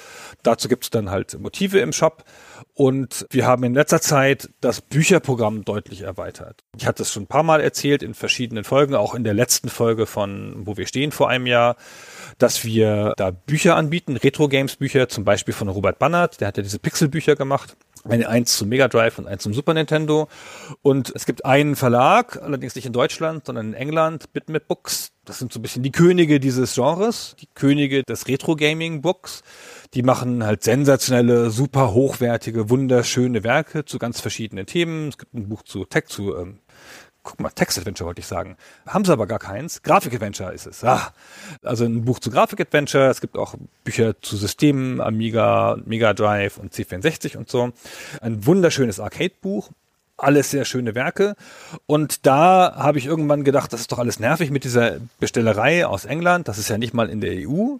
Dazu 0.43 0.69
gibt's 0.69 0.91
dann 0.91 1.11
halt 1.11 1.39
Motive 1.39 1.81
im 1.81 1.93
Shop. 1.93 2.25
Und 2.75 3.27
wir 3.31 3.47
haben 3.47 3.65
in 3.65 3.75
letzter 3.75 4.01
Zeit 4.01 4.51
das 4.61 4.81
Bücherprogramm 4.81 5.65
deutlich 5.65 6.03
erweitert. 6.03 6.63
Ich 6.77 6.87
hatte 6.87 7.03
es 7.03 7.13
schon 7.13 7.25
ein 7.25 7.29
paar 7.29 7.43
Mal 7.43 7.61
erzählt 7.61 8.03
in 8.03 8.15
verschiedenen 8.15 8.65
Folgen, 8.65 8.95
auch 8.95 9.15
in 9.15 9.25
der 9.25 9.35
letzten 9.35 9.69
Folge 9.69 10.07
von 10.07 10.67
Wo 10.67 10.77
wir 10.77 10.87
stehen 10.87 11.11
vor 11.11 11.29
einem 11.29 11.47
Jahr, 11.47 11.77
dass 12.39 12.65
wir 12.65 13.15
da 13.17 13.31
Bücher 13.33 13.77
anbieten, 13.77 14.17
Retro-Games-Bücher, 14.17 15.09
zum 15.09 15.25
Beispiel 15.25 15.55
von 15.55 15.69
Robert 15.69 15.99
Bannert, 15.99 16.41
der 16.41 16.49
hat 16.49 16.57
ja 16.57 16.63
diese 16.63 16.79
Pixel-Bücher 16.79 17.35
gemacht. 17.35 17.77
Eine 18.05 18.29
eins 18.29 18.57
zum 18.57 18.69
Mega 18.69 18.87
Drive 18.89 19.19
und 19.19 19.27
eins 19.27 19.43
zum 19.43 19.53
Super 19.53 19.75
Nintendo. 19.75 20.29
Und 20.83 21.13
es 21.15 21.27
gibt 21.27 21.45
einen 21.45 21.75
Verlag, 21.75 22.41
allerdings 22.41 22.75
nicht 22.77 22.87
in 22.87 22.93
Deutschland, 22.93 23.47
sondern 23.47 23.69
in 23.69 23.75
England, 23.75 24.33
Bitmap 24.33 24.69
Books. 24.69 25.11
Das 25.25 25.39
sind 25.39 25.53
so 25.53 25.59
ein 25.59 25.63
bisschen 25.63 25.83
die 25.83 25.93
Könige 25.93 26.41
dieses 26.41 26.75
Genres, 26.75 27.37
die 27.41 27.49
Könige 27.55 28.03
des 28.05 28.29
Retro-Gaming-Books. 28.29 29.43
Die 29.95 30.03
machen 30.03 30.45
halt 30.45 30.63
sensationelle, 30.63 31.51
super 31.51 31.93
hochwertige, 31.93 32.71
wunderschöne 32.71 33.45
Werke 33.45 33.85
zu 33.85 33.99
ganz 33.99 34.21
verschiedenen 34.21 34.67
Themen. 34.67 35.09
Es 35.09 35.19
gibt 35.19 35.35
ein 35.35 35.49
Buch 35.49 35.63
zu 35.63 35.85
Tech, 35.85 36.07
zu, 36.07 36.37
ähm, 36.37 36.59
guck 37.23 37.41
mal, 37.41 37.51
Text-Adventure 37.51 38.07
wollte 38.07 38.21
ich 38.21 38.27
sagen. 38.27 38.57
Haben 38.87 39.05
sie 39.05 39.13
aber 39.13 39.27
gar 39.27 39.39
keins. 39.39 39.83
Grafik-Adventure 39.83 40.53
ist 40.53 40.67
es. 40.67 40.85
Ah, 40.85 41.13
also 41.63 41.85
ein 41.85 42.05
Buch 42.05 42.19
zu 42.19 42.31
Grafik-Adventure. 42.31 43.09
Es 43.09 43.21
gibt 43.21 43.37
auch 43.37 43.55
Bücher 43.85 44.21
zu 44.21 44.37
Systemen, 44.37 45.01
Amiga, 45.01 45.79
Mega 45.85 46.13
Drive 46.13 46.59
und 46.59 46.75
C64 46.75 47.37
und 47.37 47.49
so. 47.49 47.71
Ein 48.21 48.47
wunderschönes 48.47 49.01
Arcade-Buch 49.01 49.71
alles 50.19 50.51
sehr 50.51 50.65
schöne 50.65 50.95
Werke. 50.95 51.37
Und 51.87 52.27
da 52.27 52.75
habe 52.77 52.99
ich 52.99 53.07
irgendwann 53.07 53.45
gedacht, 53.45 53.73
das 53.73 53.81
ist 53.81 53.93
doch 53.93 54.01
alles 54.01 54.19
nervig 54.19 54.51
mit 54.51 54.65
dieser 54.65 54.97
Bestellerei 55.21 55.87
aus 55.87 56.05
England. 56.05 56.49
Das 56.49 56.59
ist 56.59 56.69
ja 56.69 56.77
nicht 56.77 56.93
mal 56.93 57.09
in 57.09 57.21
der 57.21 57.49
EU 57.49 57.77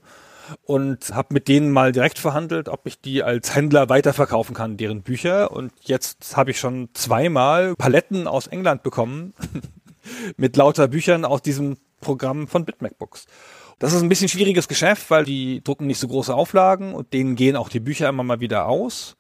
und 0.63 1.15
habe 1.15 1.35
mit 1.35 1.49
denen 1.49 1.71
mal 1.71 1.93
direkt 1.93 2.19
verhandelt, 2.19 2.69
ob 2.69 2.87
ich 2.87 3.01
die 3.01 3.23
als 3.23 3.55
Händler 3.55 3.89
weiterverkaufen 3.89 4.55
kann, 4.55 4.77
deren 4.77 5.03
Bücher. 5.03 5.53
Und 5.53 5.73
jetzt 5.83 6.37
habe 6.37 6.51
ich 6.51 6.59
schon 6.59 6.89
zweimal 6.95 7.75
Paletten 7.77 8.27
aus 8.27 8.47
England 8.47 8.83
bekommen 8.83 9.35
mit 10.37 10.57
lauter 10.57 10.89
Büchern 10.89 11.25
aus 11.25 11.43
diesem 11.43 11.77
Programm 12.01 12.49
von 12.49 12.65
BitMacBooks. 12.65 13.27
Das 13.79 13.93
ist 13.93 14.03
ein 14.03 14.09
bisschen 14.09 14.29
schwieriges 14.29 14.67
Geschäft, 14.67 15.11
weil 15.11 15.25
die 15.25 15.63
drucken 15.63 15.87
nicht 15.87 16.01
so 16.01 16.09
große 16.09 16.35
Auflagen 16.35 16.95
und 16.95 17.13
denen 17.13 17.37
gehen 17.37 17.57
auch 17.57 17.69
die 17.69 17.81
Bücher 17.81 18.09
immer 18.09 18.25
mal 18.25 18.41
wieder 18.41 18.67
aus 18.67 19.18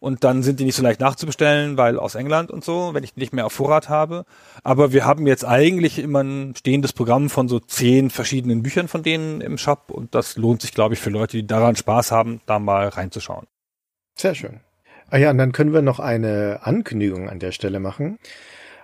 und 0.00 0.24
dann 0.24 0.42
sind 0.42 0.58
die 0.58 0.64
nicht 0.64 0.74
so 0.74 0.82
leicht 0.82 1.00
nachzubestellen, 1.00 1.76
weil 1.76 1.98
aus 1.98 2.14
England 2.14 2.50
und 2.50 2.64
so, 2.64 2.94
wenn 2.94 3.04
ich 3.04 3.16
nicht 3.16 3.32
mehr 3.32 3.46
auf 3.46 3.52
Vorrat 3.52 3.88
habe. 3.88 4.24
Aber 4.64 4.92
wir 4.92 5.04
haben 5.04 5.26
jetzt 5.26 5.44
eigentlich 5.44 5.98
immer 5.98 6.22
ein 6.22 6.54
stehendes 6.56 6.94
Programm 6.94 7.30
von 7.30 7.48
so 7.48 7.60
zehn 7.60 8.10
verschiedenen 8.10 8.62
Büchern 8.62 8.88
von 8.88 9.02
denen 9.02 9.42
im 9.42 9.58
Shop 9.58 9.90
und 9.90 10.14
das 10.14 10.36
lohnt 10.36 10.62
sich, 10.62 10.72
glaube 10.72 10.94
ich, 10.94 11.00
für 11.00 11.10
Leute, 11.10 11.36
die 11.36 11.46
daran 11.46 11.76
Spaß 11.76 12.10
haben, 12.10 12.40
da 12.46 12.58
mal 12.58 12.88
reinzuschauen. 12.88 13.46
Sehr 14.16 14.34
schön. 14.34 14.60
Ah 15.10 15.18
ja, 15.18 15.30
und 15.30 15.38
dann 15.38 15.52
können 15.52 15.72
wir 15.72 15.82
noch 15.82 16.00
eine 16.00 16.60
Ankündigung 16.62 17.28
an 17.28 17.38
der 17.38 17.52
Stelle 17.52 17.80
machen. 17.80 18.18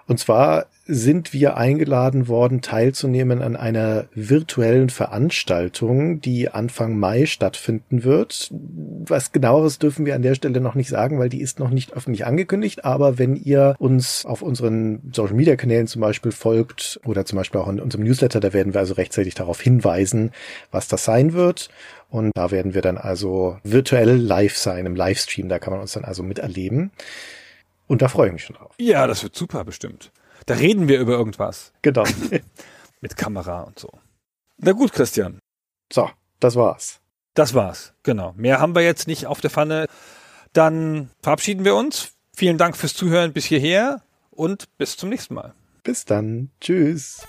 Und 0.08 0.18
zwar 0.20 0.66
sind 0.86 1.32
wir 1.32 1.56
eingeladen 1.56 2.28
worden, 2.28 2.60
teilzunehmen 2.60 3.42
an 3.42 3.56
einer 3.56 4.04
virtuellen 4.14 4.88
Veranstaltung, 4.88 6.20
die 6.20 6.48
Anfang 6.48 6.96
Mai 6.96 7.26
stattfinden 7.26 8.04
wird. 8.04 8.52
Was 8.52 9.32
genaueres 9.32 9.80
dürfen 9.80 10.06
wir 10.06 10.14
an 10.14 10.22
der 10.22 10.36
Stelle 10.36 10.60
noch 10.60 10.76
nicht 10.76 10.88
sagen, 10.88 11.18
weil 11.18 11.28
die 11.28 11.40
ist 11.40 11.58
noch 11.58 11.70
nicht 11.70 11.92
öffentlich 11.92 12.24
angekündigt. 12.24 12.84
Aber 12.84 13.18
wenn 13.18 13.34
ihr 13.34 13.74
uns 13.80 14.24
auf 14.24 14.42
unseren 14.42 15.10
Social 15.12 15.34
Media 15.34 15.56
Kanälen 15.56 15.88
zum 15.88 16.02
Beispiel 16.02 16.30
folgt 16.30 17.00
oder 17.04 17.24
zum 17.24 17.38
Beispiel 17.38 17.60
auch 17.60 17.68
in 17.68 17.80
unserem 17.80 18.04
Newsletter, 18.04 18.38
da 18.38 18.52
werden 18.52 18.74
wir 18.74 18.80
also 18.80 18.94
rechtzeitig 18.94 19.34
darauf 19.34 19.60
hinweisen, 19.60 20.30
was 20.70 20.86
das 20.86 21.04
sein 21.04 21.32
wird. 21.32 21.68
Und 22.10 22.30
da 22.36 22.52
werden 22.52 22.74
wir 22.74 22.82
dann 22.82 22.96
also 22.96 23.58
virtuell 23.64 24.14
live 24.14 24.56
sein 24.56 24.86
im 24.86 24.94
Livestream. 24.94 25.48
Da 25.48 25.58
kann 25.58 25.72
man 25.72 25.80
uns 25.80 25.94
dann 25.94 26.04
also 26.04 26.22
miterleben. 26.22 26.92
Und 27.86 28.02
da 28.02 28.08
freue 28.08 28.28
ich 28.28 28.32
mich 28.32 28.44
schon 28.44 28.56
drauf. 28.56 28.74
Ja, 28.78 29.06
das 29.06 29.22
wird 29.22 29.36
super 29.36 29.64
bestimmt. 29.64 30.10
Da 30.46 30.54
reden 30.54 30.88
wir 30.88 31.00
über 31.00 31.12
irgendwas. 31.12 31.72
Genau. 31.82 32.04
Mit 33.00 33.16
Kamera 33.16 33.62
und 33.62 33.78
so. 33.78 33.90
Na 34.58 34.72
gut, 34.72 34.92
Christian. 34.92 35.38
so, 35.92 36.10
das 36.40 36.56
war's. 36.56 37.00
Das 37.34 37.54
war's. 37.54 37.92
Genau. 38.02 38.32
Mehr 38.36 38.60
haben 38.60 38.74
wir 38.74 38.82
jetzt 38.82 39.06
nicht 39.06 39.26
auf 39.26 39.40
der 39.40 39.50
Pfanne. 39.50 39.86
Dann 40.52 41.10
verabschieden 41.22 41.64
wir 41.64 41.74
uns. 41.74 42.12
Vielen 42.34 42.58
Dank 42.58 42.76
fürs 42.76 42.94
Zuhören 42.94 43.32
bis 43.32 43.44
hierher 43.44 44.02
und 44.30 44.76
bis 44.78 44.96
zum 44.96 45.10
nächsten 45.10 45.34
Mal. 45.34 45.54
Bis 45.82 46.04
dann. 46.04 46.50
Tschüss. 46.60 47.26